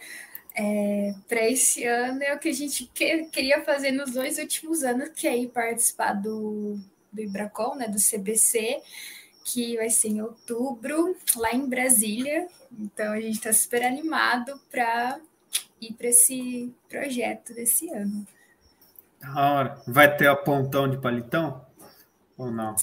É, 0.56 1.12
para 1.28 1.50
esse 1.50 1.84
ano 1.84 2.22
é 2.22 2.32
o 2.32 2.38
que 2.38 2.48
a 2.48 2.52
gente 2.52 2.88
que, 2.94 3.24
queria 3.24 3.64
fazer 3.64 3.90
nos 3.90 4.12
dois 4.12 4.38
últimos 4.38 4.84
anos, 4.84 5.08
que 5.08 5.26
é 5.26 5.36
ir 5.36 5.48
participar 5.48 6.12
do, 6.12 6.78
do 7.12 7.20
Ibracom, 7.20 7.74
né, 7.74 7.88
do 7.88 7.98
CBC, 7.98 8.80
que 9.44 9.76
vai 9.76 9.90
ser 9.90 10.08
em 10.08 10.22
outubro, 10.22 11.16
lá 11.36 11.52
em 11.52 11.68
Brasília. 11.68 12.46
Então 12.78 13.12
a 13.12 13.20
gente 13.20 13.36
está 13.36 13.52
super 13.52 13.82
animado 13.84 14.60
para 14.70 15.18
ir 15.80 15.92
para 15.94 16.08
esse 16.08 16.72
projeto 16.88 17.52
desse 17.52 17.88
ano. 17.90 18.24
Hora. 19.34 19.82
Vai 19.86 20.16
ter 20.16 20.28
a 20.28 20.36
pontão 20.36 20.88
de 20.88 20.98
palitão? 20.98 21.64
Ou 22.36 22.50
não? 22.50 22.76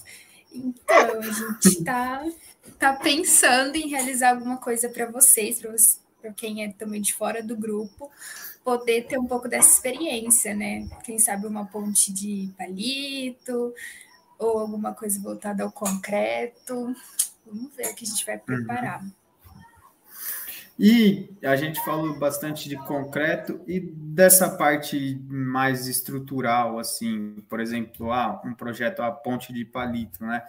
Então, 0.53 1.19
a 1.19 1.21
gente 1.21 1.67
está 1.67 2.25
tá 2.77 2.93
pensando 2.93 3.75
em 3.75 3.87
realizar 3.87 4.31
alguma 4.31 4.57
coisa 4.57 4.89
para 4.89 5.05
vocês, 5.05 5.59
para 5.59 5.71
vocês 5.71 6.00
para 6.21 6.31
quem 6.31 6.63
é 6.63 6.71
também 6.71 7.01
de 7.01 7.13
fora 7.13 7.41
do 7.41 7.57
grupo, 7.57 8.09
poder 8.63 9.07
ter 9.07 9.17
um 9.17 9.25
pouco 9.25 9.47
dessa 9.47 9.69
experiência, 9.69 10.53
né? 10.53 10.87
Quem 11.03 11.17
sabe 11.17 11.47
uma 11.47 11.65
ponte 11.65 12.13
de 12.13 12.49
palito 12.57 13.73
ou 14.37 14.59
alguma 14.59 14.93
coisa 14.93 15.19
voltada 15.19 15.63
ao 15.63 15.71
concreto. 15.71 16.95
Vamos 17.45 17.75
ver 17.75 17.87
o 17.87 17.95
que 17.95 18.05
a 18.05 18.07
gente 18.07 18.25
vai 18.25 18.35
uhum. 18.35 18.41
preparar. 18.41 19.03
E 20.79 21.29
a 21.43 21.55
gente 21.55 21.83
falou 21.83 22.17
bastante 22.17 22.67
de 22.67 22.75
concreto 22.75 23.61
e 23.67 23.79
dessa 23.79 24.49
parte 24.49 25.21
mais 25.29 25.87
estrutural, 25.87 26.79
assim, 26.79 27.35
por 27.47 27.59
exemplo, 27.59 28.11
ah, 28.11 28.41
um 28.43 28.53
projeto 28.53 29.01
a 29.01 29.11
ponte 29.11 29.53
de 29.53 29.63
palito, 29.63 30.25
né? 30.25 30.41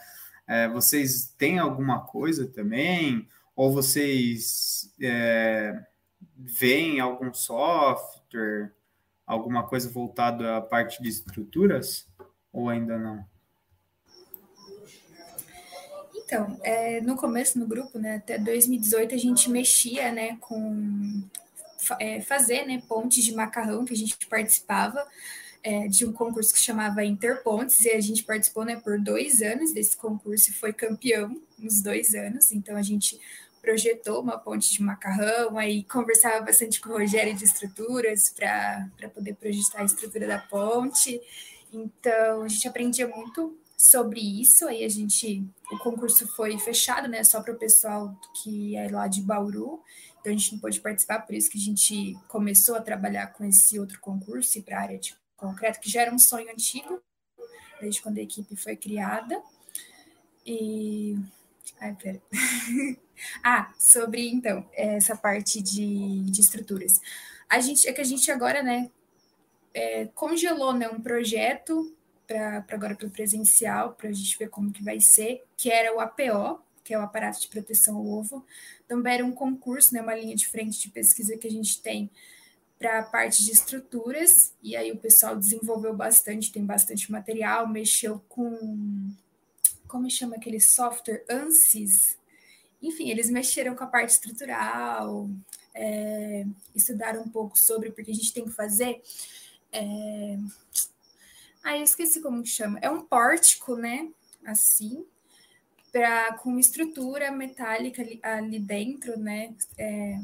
É, 0.47 0.69
vocês 0.69 1.35
têm 1.37 1.59
alguma 1.59 2.01
coisa 2.01 2.47
também? 2.47 3.29
Ou 3.55 3.73
vocês 3.73 4.93
é, 5.01 5.79
veem 6.37 7.01
algum 7.01 7.33
software, 7.33 8.73
alguma 9.27 9.67
coisa 9.67 9.91
voltada 9.91 10.57
à 10.57 10.61
parte 10.61 11.03
de 11.03 11.09
estruturas? 11.09 12.09
Ou 12.53 12.69
ainda 12.69 12.99
não? 12.99 13.25
Então, 16.15 16.59
é, 16.63 17.01
no 17.03 17.15
começo 17.17 17.59
no 17.59 17.67
grupo, 17.67 17.99
né, 17.99 18.17
até 18.17 18.39
2018, 18.39 19.15
a 19.15 19.19
gente 19.19 19.51
mexia 19.51 20.11
né, 20.11 20.39
com 20.41 21.23
é, 22.01 22.21
fazer 22.23 22.65
né, 22.65 22.83
pontes 22.89 23.23
de 23.23 23.35
macarrão 23.35 23.85
que 23.85 23.93
a 23.93 23.97
gente 23.97 24.17
participava 24.27 25.07
é, 25.63 25.87
de 25.87 26.05
um 26.05 26.13
concurso 26.13 26.53
que 26.53 26.61
chamava 26.61 27.05
Interpontes, 27.05 27.85
e 27.85 27.91
a 27.91 28.01
gente 28.01 28.25
participou 28.25 28.65
né, 28.65 28.77
por 28.77 28.99
dois 28.99 29.41
anos 29.43 29.73
desse 29.73 29.97
concurso 29.97 30.51
e 30.51 30.55
foi 30.55 30.73
campeão 30.73 31.41
nos 31.59 31.81
dois 31.81 32.15
anos. 32.15 32.51
Então 32.53 32.77
a 32.77 32.83
gente 32.83 33.21
projetou 33.61 34.21
uma 34.21 34.37
ponte 34.37 34.73
de 34.73 34.83
macarrão, 34.83 35.57
aí 35.57 35.85
conversava 35.85 36.45
bastante 36.45 36.81
com 36.81 36.91
o 36.91 36.99
Rogério 36.99 37.33
de 37.33 37.45
estruturas 37.45 38.31
para 38.31 39.09
poder 39.15 39.35
projetar 39.35 39.83
a 39.83 39.85
estrutura 39.85 40.27
da 40.27 40.39
ponte. 40.39 41.21
Então, 41.73 42.43
a 42.43 42.49
gente 42.49 42.67
aprendia 42.67 43.07
muito 43.07 43.57
sobre 43.77 44.21
isso. 44.21 44.67
Aí 44.67 44.85
a 44.85 44.89
gente, 44.89 45.47
o 45.71 45.79
concurso 45.79 46.27
foi 46.35 46.59
fechado, 46.59 47.07
né, 47.09 47.23
só 47.23 47.41
para 47.41 47.55
o 47.55 47.59
pessoal 47.59 48.15
que 48.43 48.77
é 48.77 48.89
lá 48.91 49.07
de 49.07 49.23
Bauru. 49.23 49.81
Então 50.21 50.33
a 50.33 50.37
gente 50.37 50.53
não 50.53 50.61
pôde 50.61 50.81
participar, 50.81 51.21
por 51.21 51.35
isso 51.35 51.51
que 51.51 51.59
a 51.59 51.61
gente 51.61 52.17
começou 52.29 52.77
a 52.77 52.81
trabalhar 52.81 53.29
com 53.29 53.45
esse 53.45 53.79
outro 53.79 53.99
concurso 54.01 54.59
e 54.59 54.63
para 54.63 54.79
a 54.79 54.83
área 54.83 54.99
de 54.99 55.17
concreto, 55.49 55.81
que 55.81 55.91
já 55.91 56.03
era 56.03 56.15
um 56.15 56.19
sonho 56.19 56.51
antigo, 56.51 57.03
desde 57.81 58.01
quando 58.01 58.19
a 58.19 58.23
equipe 58.23 58.57
foi 58.57 58.77
criada. 58.77 59.43
E 60.47 61.17
Ai, 61.83 61.97
pera. 62.01 62.23
ah, 63.43 63.73
sobre 63.77 64.29
então, 64.29 64.65
essa 64.73 65.17
parte 65.17 65.61
de, 65.61 66.21
de 66.21 66.41
estruturas. 66.41 66.93
A 67.49 67.61
gente 67.61 67.89
é 67.89 67.93
que 67.93 68.01
a 68.01 68.05
gente 68.05 68.31
agora, 68.31 68.63
né, 68.63 68.89
é, 69.75 70.07
congelou 70.15 70.73
né, 70.73 70.89
um 70.89 71.01
projeto 71.01 71.93
para 72.25 72.65
agora 72.71 72.95
para 72.95 73.09
o 73.09 73.11
presencial, 73.11 73.95
para 73.95 74.11
a 74.11 74.13
gente 74.13 74.39
ver 74.39 74.49
como 74.49 74.73
que 74.73 74.83
vai 74.83 75.01
ser, 75.01 75.43
que 75.57 75.71
era 75.71 75.93
o 75.93 75.99
APO, 75.99 76.61
que 76.85 76.95
é 76.95 76.99
o 76.99 77.03
aparato 77.03 77.41
de 77.41 77.49
proteção 77.49 77.97
ao 77.97 78.07
ovo. 78.07 78.47
Também 78.87 79.15
era 79.15 79.25
um 79.25 79.33
concurso, 79.33 79.93
né, 79.93 80.01
uma 80.01 80.15
linha 80.15 80.37
de 80.37 80.47
frente 80.47 80.81
de 80.81 80.89
pesquisa 80.89 81.37
que 81.37 81.49
a 81.49 81.51
gente 81.51 81.83
tem 81.83 82.09
para 82.83 82.99
a 82.99 83.03
parte 83.05 83.45
de 83.45 83.53
estruturas, 83.53 84.53
e 84.61 84.75
aí 84.77 84.91
o 84.91 84.97
pessoal 84.97 85.37
desenvolveu 85.37 85.95
bastante, 85.95 86.51
tem 86.51 86.67
bastante 86.67 87.13
material, 87.13 87.69
mexeu 87.69 88.21
com 88.29 89.15
como 89.87 90.11
chama 90.11 90.35
aquele 90.37 90.59
software 90.59 91.25
ANSYS. 91.31 92.19
Enfim, 92.83 93.11
eles 93.11 93.31
mexeram 93.31 93.77
com 93.77 93.85
a 93.85 93.87
parte 93.87 94.11
estrutural, 94.11 95.31
é, 95.73 96.45
estudaram 96.75 97.23
um 97.23 97.29
pouco 97.29 97.57
sobre, 97.57 97.93
porque 97.93 98.11
a 98.11 98.15
gente 98.15 98.33
tem 98.33 98.47
que 98.47 98.51
fazer. 98.51 99.01
É... 99.71 100.39
Ah, 101.63 101.77
eu 101.77 101.85
esqueci 101.85 102.21
como 102.21 102.43
que 102.43 102.49
chama. 102.49 102.79
É 102.81 102.91
um 102.91 103.03
pórtico, 103.03 103.77
né? 103.77 104.11
assim, 104.45 105.05
pra, 105.91 106.35
com 106.39 106.59
estrutura 106.59 107.31
metálica 107.31 108.03
ali, 108.03 108.19
ali 108.23 108.59
dentro, 108.59 109.19
né? 109.19 109.55
É, 109.79 110.19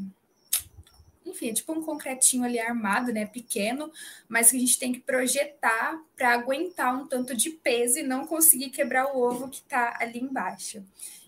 enfim, 1.28 1.50
é 1.50 1.52
tipo 1.52 1.72
um 1.72 1.82
concretinho 1.82 2.44
ali 2.44 2.58
armado, 2.58 3.12
né? 3.12 3.26
Pequeno, 3.26 3.90
mas 4.28 4.50
que 4.50 4.56
a 4.56 4.60
gente 4.60 4.78
tem 4.78 4.92
que 4.92 5.00
projetar 5.00 5.98
para 6.16 6.32
aguentar 6.34 6.94
um 6.94 7.06
tanto 7.06 7.36
de 7.36 7.50
peso 7.50 7.98
e 7.98 8.02
não 8.02 8.26
conseguir 8.26 8.70
quebrar 8.70 9.14
o 9.14 9.20
ovo 9.20 9.48
que 9.48 9.58
está 9.58 9.96
ali 10.00 10.20
embaixo. 10.20 10.82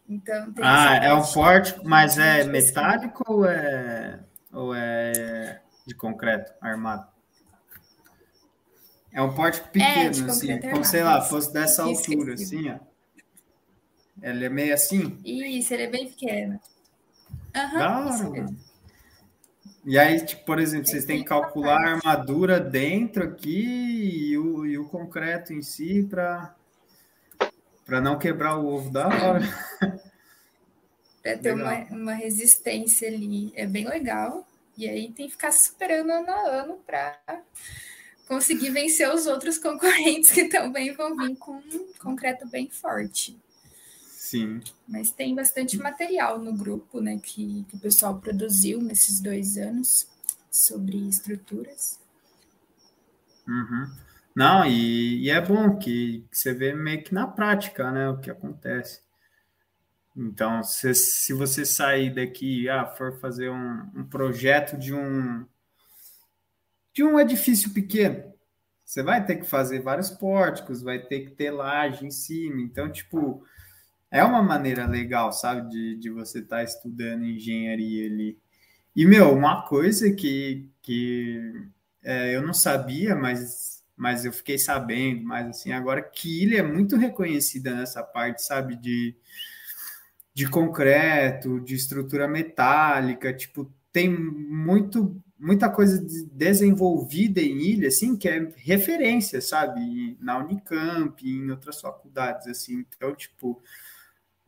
Então, 0.09 0.53
ah, 0.61 0.97
é 0.97 1.15
um 1.15 1.23
pórtico, 1.23 1.83
mas 1.85 2.19
é 2.19 2.43
metálico 2.43 3.23
ou 3.29 3.47
é, 3.47 4.19
ou 4.53 4.75
é 4.75 5.61
de 5.87 5.95
concreto 5.95 6.53
armado? 6.61 7.07
É 9.13 9.23
um 9.23 9.33
pórtico 9.33 9.69
é, 9.69 9.71
pequeno, 9.71 10.27
é, 10.27 10.31
assim, 10.31 10.61
como 10.61 10.85
sei 10.85 11.05
lá, 11.05 11.21
fosse 11.23 11.53
dessa 11.53 11.85
altura, 11.85 12.35
assim, 12.35 12.71
ó. 12.71 12.79
Ele 14.23 14.45
é 14.45 14.49
meio 14.49 14.75
assim? 14.75 15.19
Isso, 15.25 15.73
ele 15.73 15.85
é 15.85 15.91
bem 15.91 16.09
pequeno. 16.09 16.61
Aham, 17.55 18.07
uhum, 18.07 18.57
E 19.85 19.99
aí, 19.99 20.25
tipo, 20.25 20.45
por 20.45 20.59
exemplo, 20.59 20.87
vocês 20.87 21.05
têm 21.05 21.19
que 21.19 21.29
calcular 21.29 21.81
a 21.81 21.93
armadura 21.95 22.61
dentro 22.61 23.25
aqui 23.25 24.29
e 24.31 24.39
o, 24.39 24.67
e 24.67 24.79
o 24.79 24.89
concreto 24.89 25.53
em 25.53 25.63
si 25.63 26.07
para 26.09 26.55
para 27.87 28.01
não 28.01 28.19
quebrar 28.19 28.57
o 28.57 28.67
ovo 28.69 28.89
da 28.89 29.09
hora. 29.09 29.43
para 31.21 31.37
ter 31.37 31.55
uma, 31.55 31.75
uma 31.91 32.15
resistência 32.15 33.09
ali. 33.09 33.53
É 33.57 33.67
bem 33.67 33.89
legal. 33.89 34.47
E 34.79 34.89
aí 34.89 35.11
tem 35.11 35.27
que 35.27 35.33
ficar 35.33 35.51
superando 35.51 36.11
ano 36.11 36.31
a 36.31 36.41
ano 36.63 36.79
para 36.87 37.19
conseguir 38.29 38.71
vencer 38.71 39.13
os 39.13 39.27
outros 39.27 39.59
concorrentes 39.59 40.31
que 40.31 40.45
também 40.45 40.93
vão 40.93 41.17
vir 41.17 41.37
com 41.37 41.57
um 41.57 41.93
concreto 41.99 42.47
bem 42.47 42.71
forte. 42.71 43.37
Sim. 44.31 44.61
Mas 44.87 45.11
tem 45.11 45.35
bastante 45.35 45.77
material 45.77 46.39
no 46.39 46.53
grupo, 46.53 47.01
né, 47.01 47.19
que, 47.21 47.65
que 47.69 47.75
o 47.75 47.81
pessoal 47.81 48.21
produziu 48.21 48.81
nesses 48.81 49.21
dois 49.21 49.59
anos 49.59 50.09
sobre 50.49 50.97
estruturas. 51.09 51.99
Uhum. 53.49 53.91
Não, 54.33 54.65
e, 54.65 55.25
e, 55.25 55.31
é 55.31 55.41
bom 55.41 55.77
que, 55.77 56.25
que, 56.31 56.39
você 56.39 56.55
vê 56.55 56.73
meio 56.73 57.03
que 57.03 57.13
na 57.13 57.27
prática, 57.27 57.91
né, 57.91 58.09
o 58.09 58.21
que 58.21 58.31
acontece. 58.31 59.01
Então, 60.17 60.63
se, 60.63 60.95
se 60.95 61.33
você 61.33 61.67
sair 61.67 62.15
daqui, 62.15 62.69
ah, 62.69 62.87
for 62.87 63.19
fazer 63.19 63.51
um, 63.51 63.91
um 63.97 64.05
projeto 64.05 64.79
de 64.79 64.95
um 64.95 65.45
de 66.93 67.03
um 67.03 67.19
edifício 67.19 67.75
pequeno, 67.75 68.33
você 68.85 69.03
vai 69.03 69.25
ter 69.25 69.37
que 69.37 69.45
fazer 69.45 69.81
vários 69.81 70.11
pórticos, 70.11 70.83
vai 70.83 71.01
ter 71.01 71.21
que 71.21 71.31
ter 71.31 71.51
laje 71.51 72.07
em 72.07 72.11
cima. 72.13 72.61
Então, 72.61 72.91
tipo, 72.91 73.45
é 74.11 74.25
uma 74.25 74.43
maneira 74.43 74.87
legal, 74.87 75.33
sabe, 75.33 75.71
de, 75.71 75.97
de 75.97 76.11
você 76.11 76.41
estar 76.41 76.57
tá 76.57 76.65
estudando 76.65 77.25
engenharia 77.25 78.07
ali. 78.07 78.39
E, 78.95 79.07
meu, 79.07 79.33
uma 79.33 79.63
coisa 79.63 80.11
que, 80.11 80.69
que 80.83 81.53
é, 82.03 82.35
eu 82.35 82.43
não 82.43 82.53
sabia, 82.53 83.15
mas, 83.15 83.85
mas 83.97 84.25
eu 84.25 84.33
fiquei 84.33 84.59
sabendo, 84.59 85.23
mas 85.25 85.47
assim, 85.49 85.73
agora 85.73 86.03
que 86.03 86.43
ilha 86.43 86.59
é 86.59 86.63
muito 86.63 86.97
reconhecida 86.97 87.75
nessa 87.75 88.03
parte, 88.03 88.43
sabe, 88.43 88.75
de, 88.77 89.15
de 90.35 90.49
concreto, 90.49 91.61
de 91.61 91.75
estrutura 91.77 92.27
metálica, 92.27 93.33
tipo, 93.33 93.73
tem 93.93 94.09
muito 94.09 95.23
muita 95.41 95.71
coisa 95.71 96.07
desenvolvida 96.33 97.41
em 97.41 97.63
ilha, 97.63 97.89
assim, 97.89 98.15
que 98.15 98.29
é 98.29 98.53
referência, 98.59 99.41
sabe, 99.41 100.19
na 100.21 100.39
Unicamp, 100.39 101.27
em 101.27 101.51
outras 101.51 101.81
faculdades, 101.81 102.47
assim, 102.47 102.85
então, 102.95 103.15
tipo, 103.15 103.59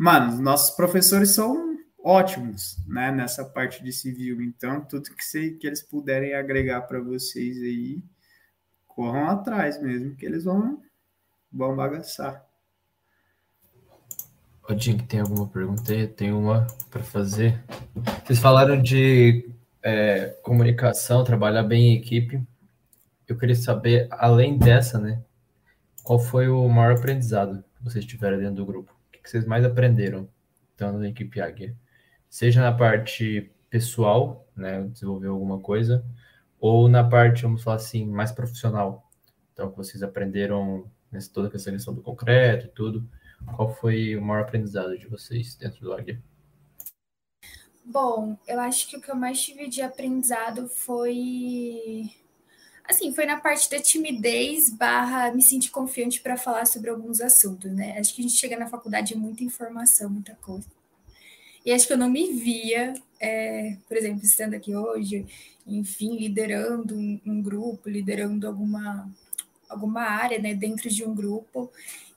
mano, 0.03 0.43
nossos 0.43 0.75
professores 0.75 1.31
são 1.31 1.79
ótimos, 2.03 2.77
né, 2.89 3.13
nessa 3.13 3.45
parte 3.45 3.85
de 3.85 3.93
civil, 3.93 4.43
então, 4.43 4.81
tudo 4.81 5.15
que, 5.15 5.25
se, 5.25 5.53
que 5.53 5.65
eles 5.65 5.81
puderem 5.81 6.35
agregar 6.35 6.83
para 6.83 7.01
vocês 7.01 7.57
aí, 7.59 8.03
corram 8.89 9.29
atrás 9.29 9.81
mesmo, 9.81 10.17
que 10.17 10.27
eles 10.27 10.43
vão, 10.43 10.83
vão 11.53 11.77
bagaçar. 11.77 12.45
Ô, 14.69 14.77
Jim, 14.77 14.99
tem 14.99 15.21
alguma 15.21 15.47
pergunta 15.47 15.93
aí? 15.93 16.09
Tem 16.09 16.33
uma 16.33 16.67
para 16.91 17.05
fazer. 17.05 17.63
Vocês 18.25 18.41
falaram 18.41 18.83
de 18.83 19.49
é, 19.85 20.37
comunicação, 20.43 21.23
trabalhar 21.23 21.63
bem 21.63 21.93
em 21.93 21.97
equipe. 21.97 22.43
Eu 23.29 23.39
queria 23.39 23.55
saber, 23.55 24.09
além 24.11 24.59
dessa, 24.59 24.99
né, 24.99 25.23
qual 26.03 26.19
foi 26.19 26.49
o 26.49 26.69
maior 26.69 26.97
aprendizado 26.97 27.63
que 27.77 27.85
vocês 27.85 28.05
tiveram 28.05 28.39
dentro 28.39 28.57
do 28.57 28.67
grupo? 28.67 29.02
Que 29.23 29.31
vocês 29.31 29.45
mais 29.45 29.65
aprenderam 29.65 30.29
estando 30.71 30.99
na 30.99 31.09
equipe 31.09 31.41
Águia? 31.41 31.77
Seja 32.29 32.61
na 32.61 32.73
parte 32.73 33.53
pessoal, 33.71 34.47
né, 34.57 34.83
desenvolver 34.83 35.29
alguma 35.29 35.61
coisa, 35.61 36.05
ou 36.59 36.89
na 36.89 37.03
parte, 37.03 37.43
vamos 37.43 37.63
falar 37.63 37.77
assim, 37.77 38.07
mais 38.07 38.33
profissional. 38.33 39.11
Então, 39.53 39.71
que 39.71 39.77
vocês 39.77 40.03
aprenderam 40.03 40.91
nessa 41.11 41.33
toda 41.33 41.55
essa 41.55 41.71
questão 41.71 41.95
do 41.95 42.03
concreto 42.03 42.67
e 42.67 42.71
tudo. 42.71 43.09
Qual 43.57 43.75
foi 43.75 44.17
o 44.17 44.23
maior 44.23 44.43
aprendizado 44.43 44.97
de 44.97 45.07
vocês 45.07 45.55
dentro 45.57 45.81
do 45.81 45.93
Águia? 45.93 46.21
Bom, 47.85 48.39
eu 48.47 48.61
acho 48.61 48.89
que 48.89 48.97
o 48.97 49.01
que 49.01 49.11
eu 49.11 49.17
mais 49.17 49.43
tive 49.43 49.69
de 49.69 49.83
aprendizado 49.83 50.69
foi. 50.69 52.11
Assim, 52.85 53.15
foi 53.15 53.25
na 53.25 53.39
parte 53.39 53.71
da 53.71 53.81
timidez 53.81 54.69
barra 54.69 55.33
me 55.33 55.43
sentir 55.43 55.71
confiante 55.71 56.21
para 56.21 56.37
falar 56.37 56.67
sobre 56.67 56.91
alguns 56.91 57.21
assuntos, 57.21 57.71
né? 57.73 57.97
Acho 57.99 58.15
que 58.15 58.21
a 58.21 58.29
gente 58.29 58.37
chega 58.37 58.59
na 58.59 58.69
faculdade 58.69 59.17
muita 59.17 59.45
informação, 59.45 60.11
muita 60.11 60.35
coisa. 60.37 60.67
E 61.65 61.73
acho 61.73 61.87
que 61.87 61.93
eu 61.93 61.99
não 61.99 62.11
me 62.11 62.33
via, 62.33 62.93
é, 63.21 63.77
por 63.87 63.97
exemplo, 63.97 64.25
estando 64.25 64.55
aqui 64.55 64.75
hoje, 64.75 65.25
enfim, 65.65 66.17
liderando 66.17 66.97
um, 66.97 67.21
um, 67.25 67.41
grupo, 67.41 67.89
liderando 67.89 68.49
alguma, 68.49 69.09
alguma 69.69 70.03
área, 70.03 70.41
né, 70.41 70.55
dentro 70.55 70.89
de 70.89 71.05
um 71.05 71.15
grupo. 71.15 71.71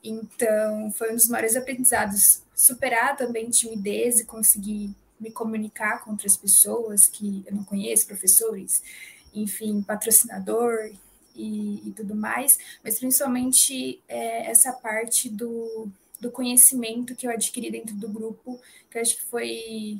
Então, 0.04 0.92
foi 0.92 1.12
um 1.12 1.16
dos 1.16 1.28
maiores 1.28 1.56
aprendizados. 1.56 2.42
Superar 2.56 3.16
também 3.16 3.50
timidez 3.50 4.20
e 4.20 4.26
conseguir 4.26 4.96
me 5.20 5.30
comunicar 5.32 6.04
com 6.04 6.12
outras 6.12 6.36
pessoas 6.36 7.08
que 7.08 7.44
eu 7.46 7.56
não 7.56 7.64
conheço, 7.64 8.08
professores, 8.08 8.82
enfim, 9.36 9.82
patrocinador 9.82 10.92
e, 11.36 11.88
e 11.88 11.92
tudo 11.92 12.16
mais, 12.16 12.58
mas 12.84 13.00
principalmente 13.00 14.02
é, 14.08 14.50
essa 14.50 14.72
parte 14.72 15.30
do, 15.30 15.90
do 16.20 16.32
conhecimento 16.32 17.16
que 17.16 17.28
eu 17.28 17.32
adquiri 17.32 17.70
dentro 17.70 17.96
do 17.96 18.08
grupo, 18.08 18.60
que 18.90 18.98
eu 18.98 19.02
acho 19.02 19.18
que 19.18 19.24
foi 19.24 20.00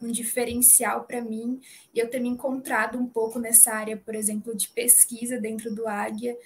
um 0.00 0.10
diferencial 0.10 1.04
para 1.04 1.22
mim 1.22 1.60
e 1.94 1.98
eu 1.98 2.08
ter 2.08 2.20
me 2.20 2.28
encontrado 2.28 2.98
um 2.98 3.06
pouco 3.06 3.38
nessa 3.38 3.72
área, 3.72 3.96
por 3.96 4.14
exemplo, 4.14 4.54
de 4.54 4.68
pesquisa 4.68 5.40
dentro 5.40 5.74
do 5.74 5.88
Águia. 5.88 6.36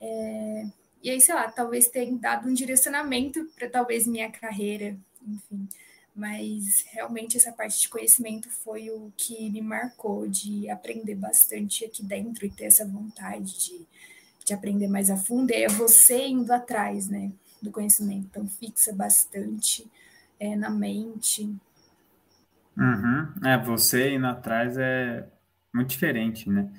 É, 0.00 0.66
e 1.02 1.10
aí, 1.10 1.20
sei 1.20 1.34
lá, 1.34 1.50
talvez 1.50 1.88
tenha 1.88 2.14
dado 2.16 2.48
um 2.48 2.54
direcionamento 2.54 3.44
para 3.56 3.68
talvez 3.68 4.06
minha 4.06 4.30
carreira, 4.30 4.96
enfim 5.26 5.68
mas 6.14 6.84
realmente 6.90 7.36
essa 7.36 7.52
parte 7.52 7.80
de 7.80 7.88
conhecimento 7.88 8.50
foi 8.50 8.90
o 8.90 9.12
que 9.16 9.50
me 9.50 9.62
marcou 9.62 10.28
de 10.28 10.68
aprender 10.68 11.14
bastante 11.14 11.84
aqui 11.84 12.04
dentro 12.04 12.44
e 12.44 12.50
ter 12.50 12.64
essa 12.64 12.86
vontade 12.86 13.58
de, 13.58 13.86
de 14.44 14.52
aprender 14.52 14.88
mais 14.88 15.10
a 15.10 15.16
fundo. 15.16 15.50
E 15.50 15.64
é 15.64 15.68
você 15.68 16.26
indo 16.26 16.52
atrás, 16.52 17.08
né, 17.08 17.32
do 17.62 17.70
conhecimento. 17.70 18.26
Então, 18.30 18.46
fixa 18.46 18.92
bastante 18.92 19.90
é, 20.38 20.54
na 20.54 20.68
mente. 20.68 21.44
Uhum. 22.76 23.32
É, 23.44 23.56
você 23.56 24.14
indo 24.14 24.26
atrás 24.26 24.76
é 24.76 25.26
muito 25.72 25.88
diferente, 25.88 26.48
né? 26.50 26.70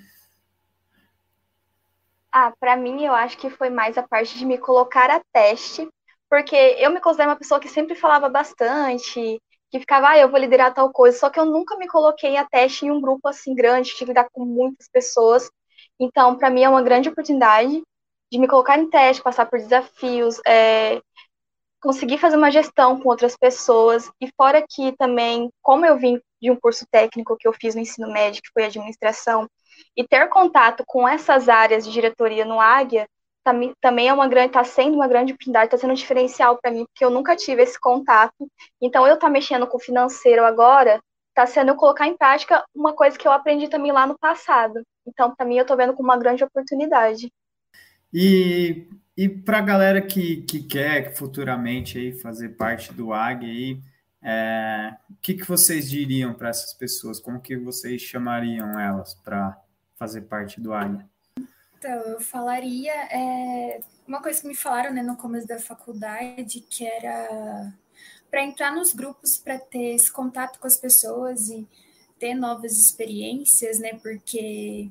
Ah, 2.32 2.52
para 2.60 2.76
mim, 2.76 3.04
eu 3.04 3.14
acho 3.14 3.38
que 3.38 3.50
foi 3.50 3.70
mais 3.70 3.98
a 3.98 4.04
parte 4.04 4.38
de 4.38 4.46
me 4.46 4.58
colocar 4.58 5.10
a 5.10 5.22
teste 5.32 5.88
porque 6.34 6.56
eu 6.80 6.90
me 6.90 7.00
considero 7.00 7.30
uma 7.30 7.36
pessoa 7.36 7.60
que 7.60 7.70
sempre 7.70 7.94
falava 7.94 8.28
bastante, 8.28 9.40
que 9.70 9.80
ficava, 9.80 10.10
ah, 10.10 10.18
eu 10.18 10.28
vou 10.28 10.40
liderar 10.40 10.74
tal 10.74 10.92
coisa, 10.92 11.16
só 11.16 11.30
que 11.30 11.40
eu 11.40 11.46
nunca 11.46 11.78
me 11.78 11.88
coloquei 11.88 12.38
a 12.38 12.44
teste 12.44 12.88
em 12.88 12.92
um 12.92 13.00
grupo 13.00 13.28
assim 13.28 13.54
grande, 13.54 13.90
tive 13.90 14.00
que 14.00 14.06
lidar 14.06 14.28
com 14.34 14.44
muitas 14.44 14.90
pessoas. 14.90 15.48
Então, 16.00 16.36
para 16.36 16.50
mim 16.50 16.64
é 16.64 16.70
uma 16.70 16.82
grande 16.82 17.08
oportunidade 17.08 17.84
de 18.32 18.40
me 18.40 18.48
colocar 18.48 18.80
em 18.80 18.90
teste, 18.90 19.22
passar 19.22 19.46
por 19.46 19.60
desafios, 19.60 20.42
é, 20.48 21.00
conseguir 21.80 22.18
fazer 22.18 22.36
uma 22.36 22.50
gestão 22.50 23.00
com 23.00 23.10
outras 23.10 23.38
pessoas. 23.38 24.10
E 24.20 24.28
fora 24.36 24.66
que 24.68 24.92
também, 24.98 25.52
como 25.62 25.86
eu 25.86 26.00
vim 26.00 26.20
de 26.42 26.50
um 26.50 26.56
curso 26.56 26.84
técnico 26.90 27.38
que 27.38 27.48
eu 27.48 27.54
fiz 27.54 27.76
no 27.76 27.82
ensino 27.82 28.12
médio, 28.12 28.42
que 28.42 28.50
foi 28.52 28.64
administração, 28.64 29.48
e 29.96 30.04
ter 30.04 30.28
contato 30.30 30.84
com 30.88 31.08
essas 31.08 31.48
áreas 31.48 31.86
de 31.86 31.92
diretoria 31.92 32.44
no 32.44 32.60
Águia, 32.60 33.08
também 33.82 34.08
é 34.08 34.14
uma 34.14 34.28
grande, 34.28 34.48
está 34.48 34.64
sendo 34.64 34.96
uma 34.96 35.08
grande 35.08 35.34
oportunidade, 35.34 35.66
está 35.66 35.78
sendo 35.78 35.92
um 35.92 35.96
diferencial 35.96 36.58
para 36.62 36.72
mim, 36.72 36.86
porque 36.86 37.04
eu 37.04 37.10
nunca 37.10 37.36
tive 37.36 37.64
esse 37.64 37.80
contato. 37.80 38.50
Então, 38.82 39.06
eu 39.06 39.16
estar 39.16 39.28
tá 39.28 39.34
mexendo 39.34 39.68
com 39.68 39.78
o 39.78 39.82
financeiro 39.82 40.44
agora, 40.46 41.00
está 41.30 41.46
sendo 41.46 41.70
eu 41.70 41.76
colocar 41.76 42.08
em 42.08 42.18
prática 42.18 42.64
uma 42.74 42.94
coisa 42.94 43.18
que 43.18 43.28
eu 43.28 43.32
aprendi 43.32 43.68
também 43.68 43.92
lá 43.92 44.08
no 44.08 44.18
passado. 44.18 44.82
Então, 45.06 45.36
para 45.36 45.46
mim, 45.46 45.58
eu 45.58 45.64
estou 45.64 45.78
vendo 45.78 45.94
como 45.94 46.10
uma 46.10 46.18
grande 46.18 46.44
oportunidade. 46.44 47.32
E 48.14 48.88
e 49.16 49.30
para 49.30 49.60
a 49.60 49.62
galera 49.62 50.02
que, 50.02 50.42
que 50.42 50.64
quer 50.64 51.16
futuramente 51.16 51.98
aí 51.98 52.20
fazer 52.20 52.50
parte 52.50 52.92
do 52.92 53.14
AG 53.14 53.46
aí, 53.46 53.82
é, 54.24 54.96
o 55.10 55.16
que, 55.22 55.36
que 55.36 55.48
vocês 55.48 55.90
diriam 55.90 56.34
para 56.34 56.50
essas 56.50 56.74
pessoas? 56.74 57.20
Como 57.20 57.40
que 57.40 57.56
vocês 57.56 58.02
chamariam 58.02 58.80
elas 58.80 59.14
para 59.14 59.56
fazer 59.96 60.22
parte 60.22 60.60
do 60.60 60.74
AG? 60.74 61.06
Então, 61.84 62.02
eu 62.04 62.22
falaria 62.22 62.94
é, 63.12 63.82
uma 64.08 64.22
coisa 64.22 64.40
que 64.40 64.48
me 64.48 64.56
falaram 64.56 64.94
né, 64.94 65.04
no 65.04 65.18
começo 65.18 65.46
da 65.46 65.60
faculdade, 65.60 66.62
que 66.62 66.88
era 66.88 67.74
para 68.32 68.42
entrar 68.42 68.74
nos 68.74 68.94
grupos, 68.94 69.36
para 69.36 69.60
ter 69.60 69.96
esse 69.96 70.10
contato 70.10 70.60
com 70.60 70.66
as 70.66 70.78
pessoas 70.78 71.50
e 71.50 71.68
ter 72.18 72.36
novas 72.36 72.78
experiências, 72.78 73.80
né? 73.80 73.96
Porque 73.96 74.90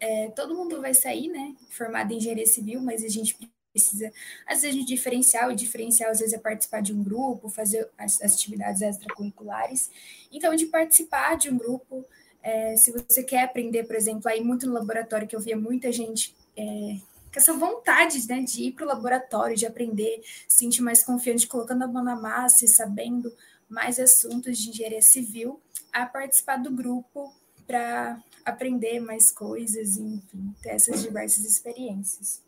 é, 0.00 0.30
todo 0.30 0.56
mundo 0.56 0.80
vai 0.80 0.94
sair, 0.94 1.28
né? 1.28 1.54
Formado 1.68 2.14
em 2.14 2.16
engenharia 2.16 2.46
civil, 2.46 2.80
mas 2.80 3.04
a 3.04 3.08
gente 3.08 3.36
precisa, 3.70 4.10
às 4.46 4.62
vezes, 4.62 4.74
de 4.74 4.86
diferencial, 4.86 5.52
e 5.52 5.54
diferencial, 5.54 6.10
às 6.10 6.20
vezes, 6.20 6.32
é 6.32 6.38
participar 6.38 6.80
de 6.80 6.94
um 6.94 7.04
grupo, 7.04 7.50
fazer 7.50 7.90
as, 7.98 8.22
as 8.22 8.32
atividades 8.32 8.80
extracurriculares. 8.80 9.90
Então, 10.32 10.54
de 10.54 10.64
participar 10.64 11.36
de 11.36 11.50
um 11.50 11.58
grupo, 11.58 12.06
é, 12.42 12.76
se 12.76 12.90
você 12.92 13.22
quer 13.22 13.44
aprender, 13.44 13.84
por 13.84 13.96
exemplo, 13.96 14.28
aí 14.28 14.42
muito 14.42 14.66
no 14.66 14.72
laboratório, 14.72 15.28
que 15.28 15.36
eu 15.36 15.40
via 15.40 15.56
muita 15.56 15.92
gente 15.92 16.34
é, 16.56 16.96
com 17.32 17.38
essa 17.38 17.54
vontade 17.54 18.26
né, 18.28 18.40
de 18.40 18.64
ir 18.64 18.72
para 18.72 18.84
o 18.84 18.88
laboratório, 18.88 19.56
de 19.56 19.66
aprender, 19.66 20.22
se 20.48 20.58
sentir 20.58 20.82
mais 20.82 21.02
confiante, 21.02 21.46
colocando 21.46 21.84
a 21.84 21.86
mão 21.86 22.04
na 22.04 22.16
massa 22.16 22.64
e 22.64 22.68
sabendo 22.68 23.32
mais 23.68 23.98
assuntos 23.98 24.58
de 24.58 24.68
engenharia 24.68 25.00
civil, 25.00 25.60
a 25.92 26.04
participar 26.04 26.56
do 26.56 26.70
grupo 26.70 27.32
para 27.66 28.20
aprender 28.44 29.00
mais 29.00 29.30
coisas 29.30 29.96
e, 29.96 30.02
enfim, 30.02 30.54
ter 30.62 30.70
essas 30.70 31.02
diversas 31.02 31.44
experiências. 31.44 32.42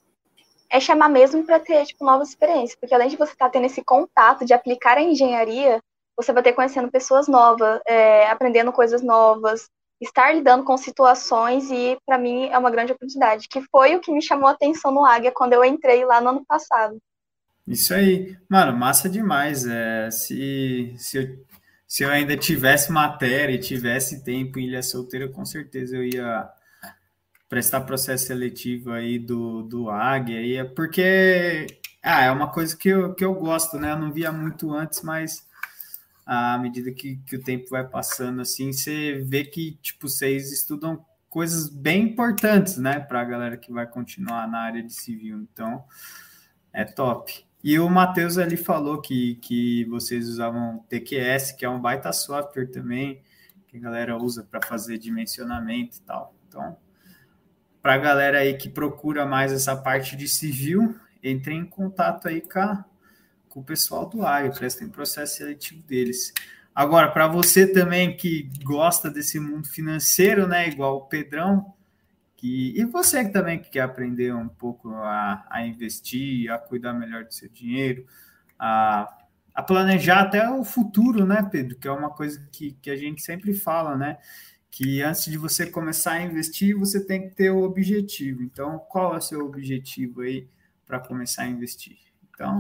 É 0.69 0.81
chamar 0.81 1.09
mesmo 1.09 1.45
para 1.45 1.61
ter 1.61 1.87
tipo, 1.87 2.05
novas 2.05 2.31
experiências, 2.31 2.77
porque 2.79 2.95
além 2.95 3.09
de 3.09 3.17
você 3.17 3.33
estar 3.33 3.47
tá 3.47 3.51
tendo 3.53 3.67
esse 3.67 3.83
contato 3.83 4.45
de 4.45 4.53
aplicar 4.53 4.99
a 4.99 5.03
engenharia, 5.03 5.81
você 6.17 6.33
vai 6.33 6.43
ter 6.43 6.53
conhecendo 6.53 6.91
pessoas 6.91 7.29
novas, 7.29 7.81
é, 7.87 8.29
aprendendo 8.29 8.73
coisas 8.73 9.01
novas, 9.01 9.71
estar 10.05 10.35
lidando 10.35 10.65
com 10.65 10.77
situações 10.77 11.71
e 11.71 11.97
para 12.07 12.19
mim 12.19 12.47
é 12.47 12.59
uma 12.59 12.71
grande 12.71 12.93
oportunidade, 12.93 13.49
que 13.49 13.61
foi 13.71 13.97
o 13.97 14.01
que 14.01 14.13
me 14.13 14.23
chamou 14.23 14.49
a 14.49 14.53
atenção 14.53 14.93
no 14.93 15.05
Águia 15.05 15.33
quando 15.33 15.53
eu 15.53 15.65
entrei 15.65 16.05
lá 16.05 16.21
no 16.21 16.31
ano 16.31 16.45
passado. 16.47 16.97
Isso 17.67 17.95
aí, 17.95 18.37
mano, 18.49 18.77
massa 18.77 19.09
demais. 19.09 19.67
É, 19.67 20.11
se, 20.11 20.95
se, 20.99 21.19
eu, 21.19 21.45
se 21.87 22.05
eu 22.05 22.11
ainda 22.11 22.37
tivesse 22.37 22.93
matéria 22.93 23.55
e 23.55 23.59
tivesse 23.59 24.23
tempo 24.23 24.59
em 24.59 24.67
Ilha 24.67 24.83
Solteira, 24.83 25.29
com 25.29 25.45
certeza 25.45 25.97
eu 25.97 26.05
ia 26.05 26.49
prestar 27.49 27.83
processo 27.83 28.27
seletivo 28.27 28.93
aí 28.93 29.19
do, 29.19 29.63
do 29.63 29.89
Águia, 29.89 30.61
é 30.61 30.65
porque 30.65 31.67
ah, 32.03 32.25
é 32.25 32.31
uma 32.31 32.51
coisa 32.51 32.77
que 32.77 32.89
eu, 32.89 33.15
que 33.15 33.25
eu 33.25 33.33
gosto, 33.35 33.79
né? 33.79 33.93
Eu 33.93 33.99
não 33.99 34.13
via 34.13 34.31
muito 34.31 34.75
antes, 34.75 35.01
mas 35.03 35.47
à 36.25 36.59
medida 36.59 36.91
que, 36.93 37.17
que 37.19 37.37
o 37.37 37.43
tempo 37.43 37.69
vai 37.71 37.87
passando, 37.87 38.41
assim, 38.41 38.73
você 38.73 39.23
vê 39.27 39.45
que, 39.45 39.73
tipo, 39.83 40.09
vocês 40.09 40.53
estudam 40.53 41.05
coisas 41.29 41.69
bem 41.69 42.05
importantes, 42.05 42.77
né, 42.79 43.01
para 43.01 43.21
a 43.21 43.25
galera 43.25 43.57
que 43.57 43.73
vai 43.73 43.87
continuar 43.87 44.49
na 44.49 44.61
área 44.61 44.83
de 44.83 44.93
civil. 44.93 45.41
Então, 45.41 45.85
é 46.73 46.85
top. 46.85 47.45
E 47.63 47.79
o 47.79 47.89
Matheus 47.89 48.39
ali 48.39 48.57
falou 48.57 49.01
que, 49.01 49.37
que 49.37 49.85
vocês 49.87 50.29
usavam 50.29 50.85
TQS, 50.89 51.53
que 51.53 51.65
é 51.65 51.69
um 51.69 51.81
baita 51.81 52.13
software 52.13 52.67
também, 52.67 53.23
que 53.67 53.77
a 53.79 53.81
galera 53.81 54.17
usa 54.17 54.45
para 54.45 54.61
fazer 54.61 54.99
dimensionamento 54.99 55.97
e 55.97 56.01
tal. 56.03 56.35
Então, 56.47 56.77
para 57.83 57.95
a 57.95 57.99
galera 57.99 58.39
aí 58.39 58.55
que 58.55 58.69
procura 58.69 59.27
mais 59.27 59.53
essa 59.53 59.77
parte 59.77 60.15
de 60.15 60.29
civil, 60.29 60.95
entre 61.23 61.55
em 61.55 61.65
contato 61.65 62.29
aí 62.29 62.41
com, 62.41 62.59
a, 62.59 62.85
com 63.55 63.61
o 63.61 63.65
pessoal 63.65 64.07
do 64.07 64.27
Águia, 64.27 64.51
prestem 64.51 64.89
processo 64.89 65.37
seletivo 65.37 65.81
deles. 65.85 66.35
Agora, 66.75 67.09
para 67.13 67.29
você 67.29 67.73
também 67.73 68.17
que 68.17 68.51
gosta 68.65 69.09
desse 69.09 69.39
mundo 69.39 69.69
financeiro, 69.69 70.49
né, 70.49 70.69
igual 70.69 70.97
o 70.97 71.07
Pedrão, 71.07 71.73
que, 72.37 72.75
e 72.77 72.85
você 72.85 73.27
também 73.29 73.61
que 73.61 73.71
quer 73.71 73.83
aprender 73.83 74.35
um 74.35 74.49
pouco 74.49 74.93
a, 74.93 75.47
a 75.49 75.65
investir, 75.65 76.51
a 76.51 76.59
cuidar 76.59 76.93
melhor 76.93 77.25
do 77.25 77.33
seu 77.33 77.49
dinheiro, 77.49 78.05
a, 78.59 79.17
a 79.55 79.63
planejar 79.63 80.23
até 80.23 80.51
o 80.51 80.65
futuro, 80.65 81.25
né, 81.25 81.49
Pedro? 81.49 81.79
Que 81.79 81.87
é 81.87 81.93
uma 81.93 82.11
coisa 82.11 82.45
que, 82.51 82.73
que 82.83 82.91
a 82.91 82.97
gente 82.97 83.23
sempre 83.23 83.55
fala, 83.55 83.97
né? 83.97 84.19
que 84.69 85.01
antes 85.03 85.27
de 85.27 85.39
você 85.39 85.71
começar 85.71 86.15
a 86.15 86.23
investir, 86.23 86.77
você 86.77 86.99
tem 87.01 87.29
que 87.29 87.37
ter 87.37 87.49
o 87.49 87.63
objetivo. 87.63 88.43
Então, 88.43 88.77
qual 88.89 89.15
é 89.15 89.19
o 89.19 89.21
seu 89.21 89.47
objetivo 89.47 90.23
aí 90.23 90.49
para 90.85 90.99
começar 90.99 91.45
a 91.45 91.47
investir? 91.47 91.97
Então, 92.29 92.59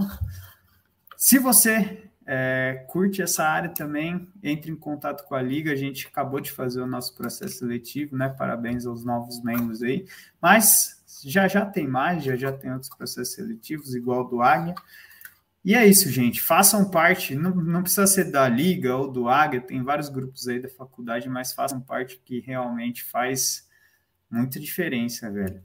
se 1.25 1.39
você 1.39 2.11
é, 2.27 2.85
curte 2.87 3.23
essa 3.23 3.43
área 3.43 3.71
também, 3.71 4.29
entre 4.43 4.71
em 4.71 4.77
contato 4.77 5.25
com 5.25 5.35
a 5.35 5.41
Liga. 5.41 5.73
A 5.73 5.75
gente 5.75 6.07
acabou 6.07 6.39
de 6.39 6.53
fazer 6.53 6.83
o 6.83 6.87
nosso 6.87 7.17
processo 7.17 7.61
seletivo, 7.61 8.15
né? 8.15 8.29
Parabéns 8.29 8.85
aos 8.85 9.07
novos 9.07 9.43
membros 9.43 9.83
aí. 9.83 10.07
Mas 10.39 11.03
já 11.25 11.49
já 11.49 11.65
tem 11.65 11.89
mais, 11.89 12.23
já 12.23 12.37
já 12.37 12.53
tem 12.53 12.71
outros 12.71 12.95
processos 12.95 13.33
seletivos, 13.37 13.95
igual 13.95 14.29
do 14.29 14.43
Águia. 14.43 14.75
E 15.65 15.75
é 15.75 15.87
isso, 15.87 16.11
gente. 16.11 16.43
Façam 16.43 16.91
parte, 16.91 17.35
não, 17.35 17.55
não 17.55 17.81
precisa 17.81 18.07
ser 18.07 18.31
da 18.31 18.47
Liga 18.47 18.95
ou 18.95 19.11
do 19.11 19.27
Águia, 19.27 19.63
tem 19.63 19.83
vários 19.83 20.11
grupos 20.11 20.47
aí 20.47 20.61
da 20.61 20.69
faculdade, 20.69 21.27
mas 21.27 21.55
façam 21.55 21.81
parte 21.81 22.21
que 22.23 22.41
realmente 22.41 23.03
faz 23.03 23.67
muita 24.31 24.61
diferença, 24.61 25.31
velho. 25.31 25.65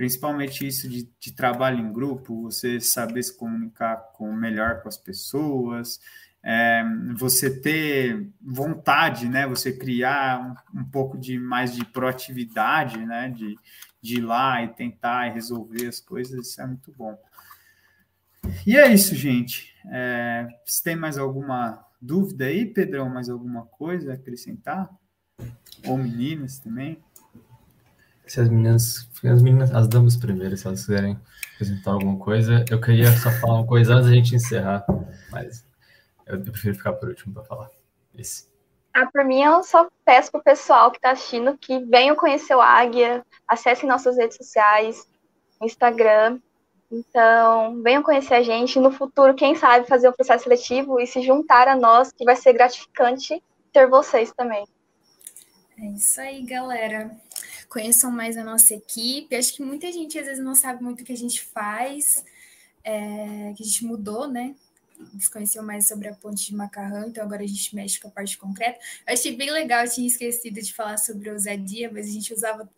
Principalmente 0.00 0.66
isso 0.66 0.88
de, 0.88 1.06
de 1.20 1.30
trabalho 1.30 1.78
em 1.78 1.92
grupo, 1.92 2.44
você 2.44 2.80
saber 2.80 3.22
se 3.22 3.36
comunicar 3.36 3.96
com 4.14 4.32
melhor 4.32 4.80
com 4.80 4.88
as 4.88 4.96
pessoas, 4.96 6.00
é, 6.42 6.82
você 7.18 7.50
ter 7.60 8.26
vontade, 8.40 9.28
né? 9.28 9.46
Você 9.46 9.70
criar 9.74 10.56
um, 10.74 10.80
um, 10.80 10.84
pouco 10.86 11.18
de 11.18 11.38
mais 11.38 11.74
de 11.74 11.84
proatividade, 11.84 12.96
né? 13.04 13.28
De, 13.28 13.58
de 14.00 14.16
ir 14.16 14.20
lá 14.22 14.62
e 14.62 14.68
tentar 14.68 15.34
resolver 15.34 15.86
as 15.86 16.00
coisas, 16.00 16.48
isso 16.48 16.62
é 16.62 16.66
muito 16.66 16.90
bom. 16.96 17.14
E 18.66 18.78
é 18.78 18.90
isso, 18.90 19.14
gente. 19.14 19.76
É, 19.84 20.48
se 20.64 20.82
tem 20.82 20.96
mais 20.96 21.18
alguma 21.18 21.86
dúvida 22.00 22.46
aí, 22.46 22.64
Pedrão, 22.64 23.10
mais 23.10 23.28
alguma 23.28 23.66
coisa 23.66 24.12
a 24.12 24.14
acrescentar? 24.14 24.88
Ou 25.86 25.98
meninas 25.98 26.58
também? 26.58 26.98
Se 28.30 28.40
as 28.40 28.48
meninas, 28.48 29.08
as 29.24 29.42
meninas, 29.42 29.74
as 29.74 29.88
damas 29.88 30.16
primeiro, 30.16 30.56
se 30.56 30.64
elas 30.64 30.86
quiserem 30.86 31.18
apresentar 31.56 31.90
alguma 31.90 32.16
coisa, 32.16 32.64
eu 32.70 32.80
queria 32.80 33.10
só 33.10 33.28
falar 33.28 33.54
uma 33.54 33.66
coisa 33.66 33.94
antes 33.94 34.06
da 34.06 34.14
gente 34.14 34.36
encerrar, 34.36 34.86
mas 35.32 35.66
eu 36.26 36.40
prefiro 36.40 36.76
ficar 36.76 36.92
por 36.92 37.08
último 37.08 37.34
para 37.34 37.42
falar. 37.42 37.68
Esse. 38.16 38.48
Ah, 38.94 39.04
por 39.12 39.24
mim, 39.24 39.42
eu 39.42 39.64
só 39.64 39.88
peço 40.04 40.30
pro 40.30 40.44
pessoal 40.44 40.92
que 40.92 40.98
está 40.98 41.10
assistindo 41.10 41.58
que 41.58 41.80
venham 41.86 42.14
conhecer 42.14 42.54
o 42.54 42.60
Águia, 42.60 43.26
acessem 43.48 43.88
nossas 43.88 44.16
redes 44.16 44.36
sociais, 44.36 45.08
Instagram, 45.60 46.38
então, 46.88 47.82
venham 47.82 48.00
conhecer 48.00 48.34
a 48.34 48.42
gente. 48.44 48.78
No 48.78 48.92
futuro, 48.92 49.34
quem 49.34 49.56
sabe, 49.56 49.88
fazer 49.88 50.06
o 50.06 50.10
um 50.12 50.14
processo 50.14 50.44
seletivo 50.44 51.00
e 51.00 51.06
se 51.06 51.20
juntar 51.20 51.66
a 51.66 51.74
nós, 51.74 52.12
que 52.12 52.24
vai 52.24 52.36
ser 52.36 52.52
gratificante 52.52 53.42
ter 53.72 53.88
vocês 53.88 54.32
também. 54.32 54.64
É 55.82 55.86
isso 55.92 56.20
aí, 56.20 56.42
galera. 56.42 57.10
Conheçam 57.66 58.10
mais 58.10 58.36
a 58.36 58.44
nossa 58.44 58.74
equipe. 58.74 59.34
Acho 59.34 59.54
que 59.54 59.62
muita 59.62 59.90
gente 59.90 60.18
às 60.18 60.26
vezes 60.26 60.44
não 60.44 60.54
sabe 60.54 60.82
muito 60.82 61.00
o 61.00 61.04
que 61.04 61.12
a 61.12 61.16
gente 61.16 61.42
faz, 61.42 62.22
é, 62.84 63.54
que 63.56 63.62
a 63.62 63.66
gente 63.66 63.86
mudou, 63.86 64.28
né? 64.28 64.54
Desconheceu 65.14 65.62
mais 65.62 65.88
sobre 65.88 66.08
a 66.08 66.14
ponte 66.14 66.44
de 66.44 66.54
macarrão, 66.54 67.08
então 67.08 67.24
agora 67.24 67.42
a 67.42 67.46
gente 67.46 67.74
mexe 67.74 67.98
com 67.98 68.08
a 68.08 68.10
parte 68.10 68.36
concreta. 68.36 68.78
Eu 69.06 69.14
achei 69.14 69.34
bem 69.34 69.50
legal, 69.50 69.86
eu 69.86 69.90
tinha 69.90 70.06
esquecido 70.06 70.60
de 70.60 70.74
falar 70.74 70.98
sobre 70.98 71.30
ousadia, 71.30 71.90
mas 71.90 72.06
a 72.08 72.12
gente 72.12 72.34
usava 72.34 72.68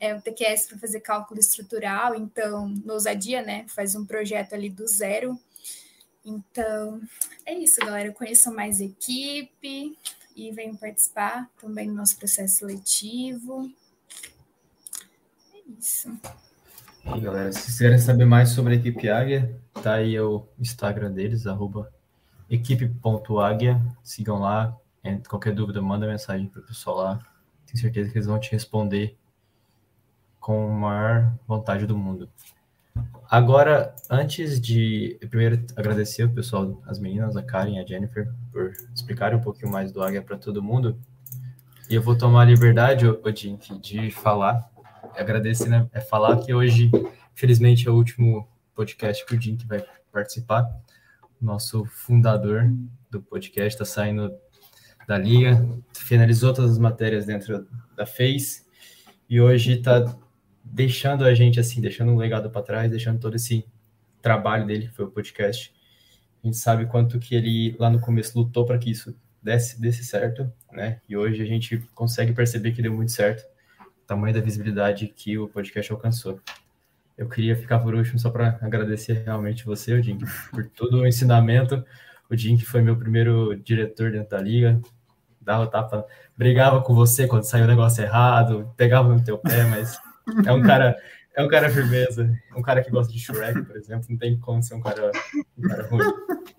é, 0.00 0.14
o 0.14 0.22
TQS 0.22 0.68
para 0.68 0.78
fazer 0.78 1.00
cálculo 1.00 1.38
estrutural, 1.38 2.14
então, 2.14 2.68
no 2.68 2.94
Ousadia, 2.94 3.42
né, 3.42 3.66
faz 3.68 3.94
um 3.94 4.06
projeto 4.06 4.54
ali 4.54 4.70
do 4.70 4.86
zero. 4.86 5.38
Então, 6.24 7.02
é 7.44 7.52
isso, 7.52 7.78
galera. 7.80 8.10
Conheçam 8.12 8.54
mais 8.54 8.80
equipe 8.80 9.96
e 10.36 10.52
venham 10.52 10.76
participar 10.76 11.50
também 11.58 11.88
do 11.88 11.94
nosso 11.94 12.18
processo 12.18 12.58
seletivo. 12.58 13.72
É 15.54 15.58
isso. 15.78 16.14
E 17.06 17.20
galera, 17.20 17.50
se 17.52 17.64
quiserem 17.64 17.98
saber 17.98 18.26
mais 18.26 18.50
sobre 18.50 18.74
a 18.74 18.76
equipe 18.76 19.08
Águia, 19.08 19.58
tá 19.82 19.94
aí 19.94 20.20
o 20.20 20.46
Instagram 20.58 21.12
deles, 21.12 21.46
arroba 21.46 21.90
equipe.águia. 22.50 23.80
Sigam 24.02 24.38
lá. 24.38 24.76
Qualquer 25.28 25.54
dúvida, 25.54 25.80
manda 25.80 26.06
mensagem 26.06 26.48
para 26.48 26.60
o 26.60 26.66
pessoal 26.66 26.96
lá. 26.96 27.18
Tenho 27.64 27.78
certeza 27.78 28.10
que 28.10 28.18
eles 28.18 28.26
vão 28.26 28.38
te 28.38 28.50
responder 28.50 29.16
com 30.40 30.68
a 30.68 30.74
maior 30.74 31.32
vontade 31.46 31.86
do 31.86 31.96
mundo. 31.96 32.28
Agora, 33.28 33.94
antes 34.08 34.60
de 34.60 35.18
primeiro 35.28 35.64
agradecer 35.74 36.24
o 36.24 36.30
pessoal, 36.30 36.80
as 36.86 36.98
meninas, 37.00 37.36
a 37.36 37.42
Karen 37.42 37.76
e 37.76 37.78
a 37.80 37.86
Jennifer, 37.86 38.32
por 38.52 38.72
explicarem 38.94 39.38
um 39.38 39.42
pouquinho 39.42 39.70
mais 39.70 39.90
do 39.90 40.00
Águia 40.00 40.22
para 40.22 40.38
todo 40.38 40.62
mundo. 40.62 40.96
E 41.90 41.94
eu 41.94 42.02
vou 42.02 42.16
tomar 42.16 42.42
a 42.42 42.44
liberdade, 42.44 43.06
Odink, 43.06 43.78
de 43.80 44.10
falar, 44.12 44.70
agradecer, 45.16 45.68
né? 45.68 45.88
É 45.92 46.00
falar 46.00 46.36
que 46.38 46.54
hoje, 46.54 46.90
felizmente, 47.34 47.88
é 47.88 47.90
o 47.90 47.94
último 47.94 48.48
podcast 48.74 49.24
pro 49.26 49.40
Jim, 49.40 49.56
que 49.56 49.66
vai 49.66 49.84
participar. 50.12 50.68
Nosso 51.40 51.84
fundador 51.84 52.72
do 53.10 53.20
podcast, 53.20 53.74
está 53.74 53.84
saindo 53.84 54.32
da 55.06 55.18
liga, 55.18 55.66
finalizou 55.94 56.52
todas 56.52 56.72
as 56.72 56.78
matérias 56.78 57.26
dentro 57.26 57.66
da 57.96 58.06
FACE 58.06 58.64
e 59.28 59.40
hoje 59.40 59.72
está 59.72 60.16
deixando 60.72 61.24
a 61.24 61.34
gente 61.34 61.60
assim, 61.60 61.80
deixando 61.80 62.12
um 62.12 62.16
legado 62.16 62.50
para 62.50 62.62
trás, 62.62 62.90
deixando 62.90 63.20
todo 63.20 63.36
esse 63.36 63.64
trabalho 64.20 64.66
dele, 64.66 64.88
que 64.88 64.94
foi 64.94 65.04
o 65.04 65.10
podcast. 65.10 65.74
A 66.42 66.46
gente 66.46 66.58
sabe 66.58 66.86
quanto 66.86 67.18
que 67.18 67.34
ele 67.34 67.76
lá 67.78 67.88
no 67.88 68.00
começo 68.00 68.38
lutou 68.38 68.64
para 68.66 68.78
que 68.78 68.90
isso 68.90 69.16
desse, 69.42 69.80
desse 69.80 70.04
certo, 70.04 70.50
né? 70.72 71.00
E 71.08 71.16
hoje 71.16 71.42
a 71.42 71.46
gente 71.46 71.78
consegue 71.94 72.32
perceber 72.32 72.72
que 72.72 72.82
deu 72.82 72.92
muito 72.92 73.12
certo. 73.12 73.46
O 73.80 74.06
tamanho 74.06 74.34
da 74.34 74.40
visibilidade 74.40 75.08
que 75.08 75.38
o 75.38 75.48
podcast 75.48 75.90
alcançou. 75.92 76.40
Eu 77.16 77.28
queria 77.28 77.56
ficar 77.56 77.78
por 77.78 77.94
último 77.94 78.18
só 78.18 78.28
para 78.30 78.58
agradecer 78.60 79.22
realmente 79.24 79.64
você, 79.64 79.94
o 79.94 80.02
Jim, 80.02 80.18
por 80.50 80.66
todo 80.66 80.98
o 80.98 81.06
ensinamento. 81.06 81.84
O 82.28 82.36
Jim, 82.36 82.56
que 82.56 82.64
foi 82.64 82.82
meu 82.82 82.96
primeiro 82.96 83.56
diretor 83.56 84.10
dentro 84.10 84.30
da 84.30 84.40
liga, 84.40 84.80
dava 85.40 85.66
tapa, 85.66 86.04
brigava 86.36 86.82
com 86.82 86.94
você 86.94 87.26
quando 87.26 87.44
saiu 87.44 87.64
o 87.64 87.68
negócio 87.68 88.02
errado, 88.02 88.72
pegava 88.76 89.14
no 89.14 89.22
teu 89.22 89.38
pé, 89.38 89.64
mas 89.64 89.98
é 90.44 90.52
um 90.52 90.62
cara, 90.62 90.96
é 91.34 91.42
um 91.42 91.48
cara 91.48 91.68
firmeza, 91.70 92.32
um 92.56 92.62
cara 92.62 92.82
que 92.82 92.90
gosta 92.90 93.12
de 93.12 93.18
Shrek, 93.18 93.62
por 93.62 93.76
exemplo, 93.76 94.06
não 94.10 94.16
tem 94.16 94.38
como 94.38 94.62
ser 94.62 94.74
um 94.74 94.80
cara, 94.80 95.10
um 95.58 95.68
cara 95.68 95.86
ruim, 95.88 96.12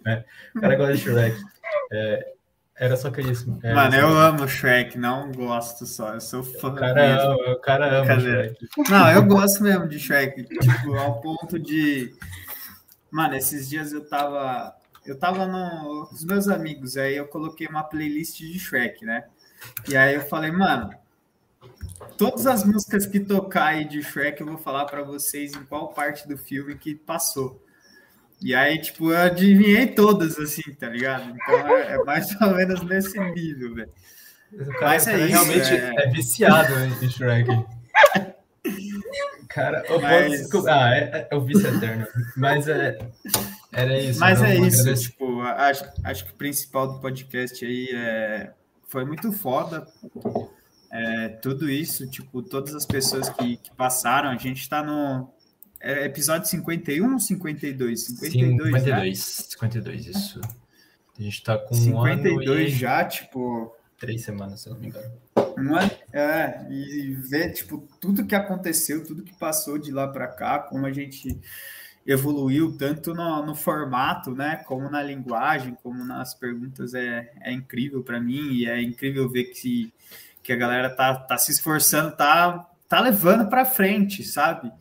né? 0.06 0.24
O 0.56 0.62
cara 0.62 0.76
gosta 0.76 0.94
de 0.94 1.02
Shrek. 1.02 1.38
É, 1.92 2.34
era 2.80 2.96
só 2.96 3.10
que 3.10 3.22
isso. 3.22 3.58
É, 3.64 3.74
Mano, 3.74 3.96
eu 3.96 4.08
amo 4.08 4.48
Shrek, 4.48 5.00
não 5.00 5.32
gosto 5.32 5.86
só, 5.86 6.14
eu 6.14 6.22
sou 6.22 6.44
fã. 6.44 6.70
O 6.70 6.76
cara 6.76 7.24
ama, 7.24 7.52
o 7.54 7.60
cara 7.60 8.02
ama 8.02 8.20
Shrek. 8.20 8.68
Não, 8.90 9.12
eu 9.12 9.26
gosto 9.26 9.64
mesmo 9.64 9.88
de 9.88 10.00
Shrek, 10.00 10.44
tipo, 10.44 10.96
ao 10.96 11.20
ponto 11.20 11.58
de. 11.58 12.14
Mano, 13.10 13.36
esses 13.36 13.68
dias 13.68 13.92
eu 13.92 14.08
tava. 14.08 14.76
Eu 15.04 15.18
tava 15.18 15.48
no, 15.48 16.06
com 16.06 16.14
os 16.14 16.24
meus 16.24 16.48
amigos, 16.48 16.98
aí 16.98 17.16
eu 17.16 17.28
coloquei 17.28 17.66
uma 17.66 17.84
playlist 17.84 18.38
de 18.38 18.60
Shrek, 18.60 19.06
né? 19.06 19.24
E 19.88 19.98
aí 19.98 20.14
eu 20.14 20.22
falei, 20.22 20.52
mano, 20.52 20.92
todas 22.18 22.46
as 22.48 22.64
músicas 22.64 23.06
que 23.06 23.20
tocar 23.20 23.68
aí 23.68 23.86
de 23.86 24.02
Shrek, 24.02 24.42
eu 24.42 24.48
vou 24.48 24.58
falar 24.58 24.86
para 24.86 25.04
vocês 25.04 25.54
em 25.54 25.64
qual 25.64 25.90
parte 25.90 26.28
do 26.28 26.38
filme 26.38 26.78
que 26.78 26.96
passou. 26.96 27.64
E 28.42 28.54
aí, 28.54 28.80
tipo, 28.80 29.12
eu 29.12 29.18
adivinhei 29.18 29.88
todas, 29.88 30.38
assim, 30.38 30.62
tá 30.76 30.90
ligado? 30.90 31.30
Então 31.30 31.76
é, 31.76 31.96
é 31.96 32.04
mais 32.04 32.40
ou 32.40 32.56
menos 32.56 32.82
nesse 32.84 33.20
nível, 33.20 33.76
velho. 33.76 33.92
Mas 34.80 35.08
é 35.08 35.18
isso, 35.18 35.28
realmente 35.28 35.74
é... 35.74 35.94
é 35.98 36.10
viciado 36.10 36.74
em 37.02 37.10
Shrek. 37.10 37.50
Cara, 39.50 39.84
o 39.90 40.00
Mas... 40.00 40.54
ah, 40.68 40.96
é, 40.96 41.28
é, 41.32 41.36
o 41.36 41.42
vício 41.42 41.68
eterno. 41.68 42.06
Mas 42.36 42.68
é, 42.68 42.98
era 43.74 43.98
isso. 43.98 44.20
Mas 44.20 44.42
é 44.44 44.56
isso, 44.56 44.94
tipo, 44.96 45.42
acho, 45.42 45.84
acho 46.04 46.26
que 46.26 46.32
o 46.32 46.36
principal 46.36 46.94
do 46.94 47.00
podcast 47.00 47.66
aí 47.66 47.90
é, 47.92 48.52
foi 48.88 49.04
muito 49.04 49.32
foda. 49.32 49.88
É, 50.92 51.30
tudo 51.30 51.70
isso, 51.70 52.10
tipo, 52.10 52.42
todas 52.42 52.74
as 52.74 52.86
pessoas 52.86 53.30
que, 53.30 53.58
que 53.58 53.72
passaram, 53.76 54.30
a 54.30 54.38
gente 54.38 54.68
tá 54.70 54.82
no 54.82 55.30
é 55.80 56.06
episódio 56.06 56.48
51 56.48 57.14
ou 57.14 57.20
52? 57.20 58.06
52, 58.06 58.74
52, 58.74 59.20
52, 59.20 60.06
isso. 60.08 60.42
A 61.18 61.22
gente 61.22 61.44
tá 61.44 61.58
com 61.58 61.74
52 61.74 62.48
um 62.48 62.52
ano 62.52 62.68
já, 62.70 63.06
tipo. 63.06 63.76
Três 64.00 64.24
semanas, 64.24 64.62
se 64.62 64.70
eu 64.70 64.74
não 64.74 64.82
me 64.82 64.88
engano. 64.88 65.12
Uma, 65.58 65.90
é, 66.14 66.68
e 66.70 67.14
ver, 67.16 67.52
tipo, 67.52 67.88
tudo 68.00 68.26
que 68.26 68.36
aconteceu, 68.36 69.04
tudo 69.04 69.24
que 69.24 69.34
passou 69.34 69.80
de 69.80 69.92
lá 69.92 70.08
para 70.08 70.28
cá, 70.28 70.60
como 70.60 70.86
a 70.86 70.94
gente 70.94 71.40
evoluiu, 72.06 72.78
tanto 72.78 73.14
no, 73.14 73.44
no, 73.44 73.56
formato, 73.56 74.36
né, 74.36 74.58
como 74.68 74.90
na 74.90 75.02
linguagem, 75.02 75.76
como 75.82 76.06
nas 76.06 76.36
perguntas, 76.36 76.94
é, 76.94 77.32
é 77.42 77.52
incrível 77.52 78.04
para 78.04 78.20
mim, 78.20 78.54
e 78.54 78.70
é 78.70 78.80
incrível 78.82 79.28
ver 79.28 79.46
que, 79.46 79.92
que 80.48 80.54
a 80.54 80.56
galera 80.56 80.90
tá, 80.90 81.14
tá 81.14 81.38
se 81.38 81.52
esforçando, 81.52 82.16
tá, 82.16 82.66
tá 82.88 83.02
levando 83.02 83.50
para 83.50 83.66
frente, 83.66 84.24
sabe? 84.24 84.72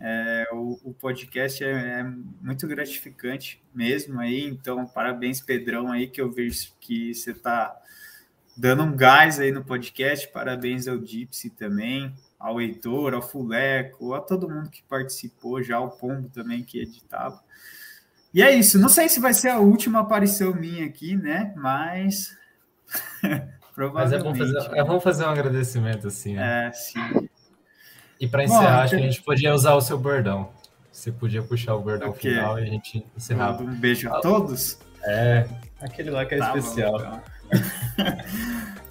É, 0.00 0.48
o, 0.52 0.80
o, 0.82 0.92
podcast 0.92 1.62
é, 1.62 2.00
é, 2.00 2.04
muito 2.42 2.66
gratificante 2.66 3.62
mesmo 3.72 4.18
aí, 4.18 4.44
então 4.44 4.84
parabéns 4.84 5.40
Pedrão 5.40 5.92
aí 5.92 6.08
que 6.08 6.20
eu 6.20 6.32
vejo 6.32 6.72
que 6.80 7.14
você 7.14 7.30
está 7.30 7.74
dando 8.56 8.82
um 8.82 8.96
gás 8.96 9.38
aí 9.38 9.52
no 9.52 9.64
podcast, 9.64 10.26
parabéns 10.32 10.88
ao 10.88 10.98
Gypsy 10.98 11.50
também, 11.50 12.12
ao 12.36 12.60
Heitor, 12.60 13.14
ao 13.14 13.22
Fuleco, 13.22 14.12
a 14.12 14.20
todo 14.20 14.50
mundo 14.50 14.70
que 14.70 14.82
participou, 14.82 15.62
já 15.62 15.76
ao 15.76 15.92
Pombo 15.92 16.28
também 16.30 16.64
que 16.64 16.80
editava. 16.80 17.40
E 18.34 18.42
é 18.42 18.52
isso, 18.52 18.76
não 18.76 18.88
sei 18.88 19.08
se 19.08 19.20
vai 19.20 19.32
ser 19.32 19.50
a 19.50 19.60
última 19.60 20.00
aparição 20.00 20.52
minha 20.52 20.84
aqui, 20.84 21.14
né? 21.14 21.54
Mas. 21.56 22.36
Mas 23.92 24.12
é 24.12 24.18
bom 24.18 24.34
fazer, 24.34 24.58
é 24.74 24.84
bom 24.84 25.00
fazer 25.00 25.24
um 25.24 25.30
agradecimento 25.30 26.06
assim. 26.08 26.34
Né? 26.34 26.68
É, 26.68 26.72
sim. 26.72 27.28
E 28.18 28.26
para 28.26 28.44
encerrar, 28.44 28.76
Bom, 28.76 28.82
acho 28.82 28.96
que 28.96 29.02
a 29.02 29.04
gente 29.04 29.22
podia 29.22 29.54
usar 29.54 29.74
o 29.74 29.80
seu 29.80 29.98
bordão. 29.98 30.48
Você 30.90 31.12
podia 31.12 31.42
puxar 31.42 31.74
o 31.74 31.80
bordão 31.80 32.08
okay. 32.08 32.34
final 32.34 32.58
e 32.58 32.62
a 32.62 32.66
gente 32.66 33.04
encerrava. 33.14 33.62
Um 33.62 33.74
beijo 33.74 34.08
a 34.08 34.20
todos? 34.20 34.78
É, 35.04 35.46
aquele 35.80 36.10
lá 36.10 36.24
que 36.24 36.34
é 36.34 36.38
tá 36.38 36.56
especial. 36.56 36.92
Bom, 36.92 37.20
então. 37.52 38.18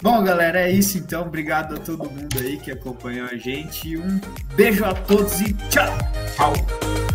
bom, 0.00 0.24
galera, 0.24 0.60
é 0.60 0.70
isso 0.70 0.98
então. 0.98 1.22
Obrigado 1.22 1.74
a 1.74 1.78
todo 1.78 2.08
mundo 2.08 2.38
aí 2.38 2.58
que 2.58 2.70
acompanhou 2.70 3.26
a 3.28 3.36
gente. 3.36 3.96
Um 3.96 4.20
beijo 4.54 4.84
a 4.84 4.94
todos 4.94 5.40
e 5.40 5.52
tchau! 5.68 5.92
Tchau! 6.36 7.05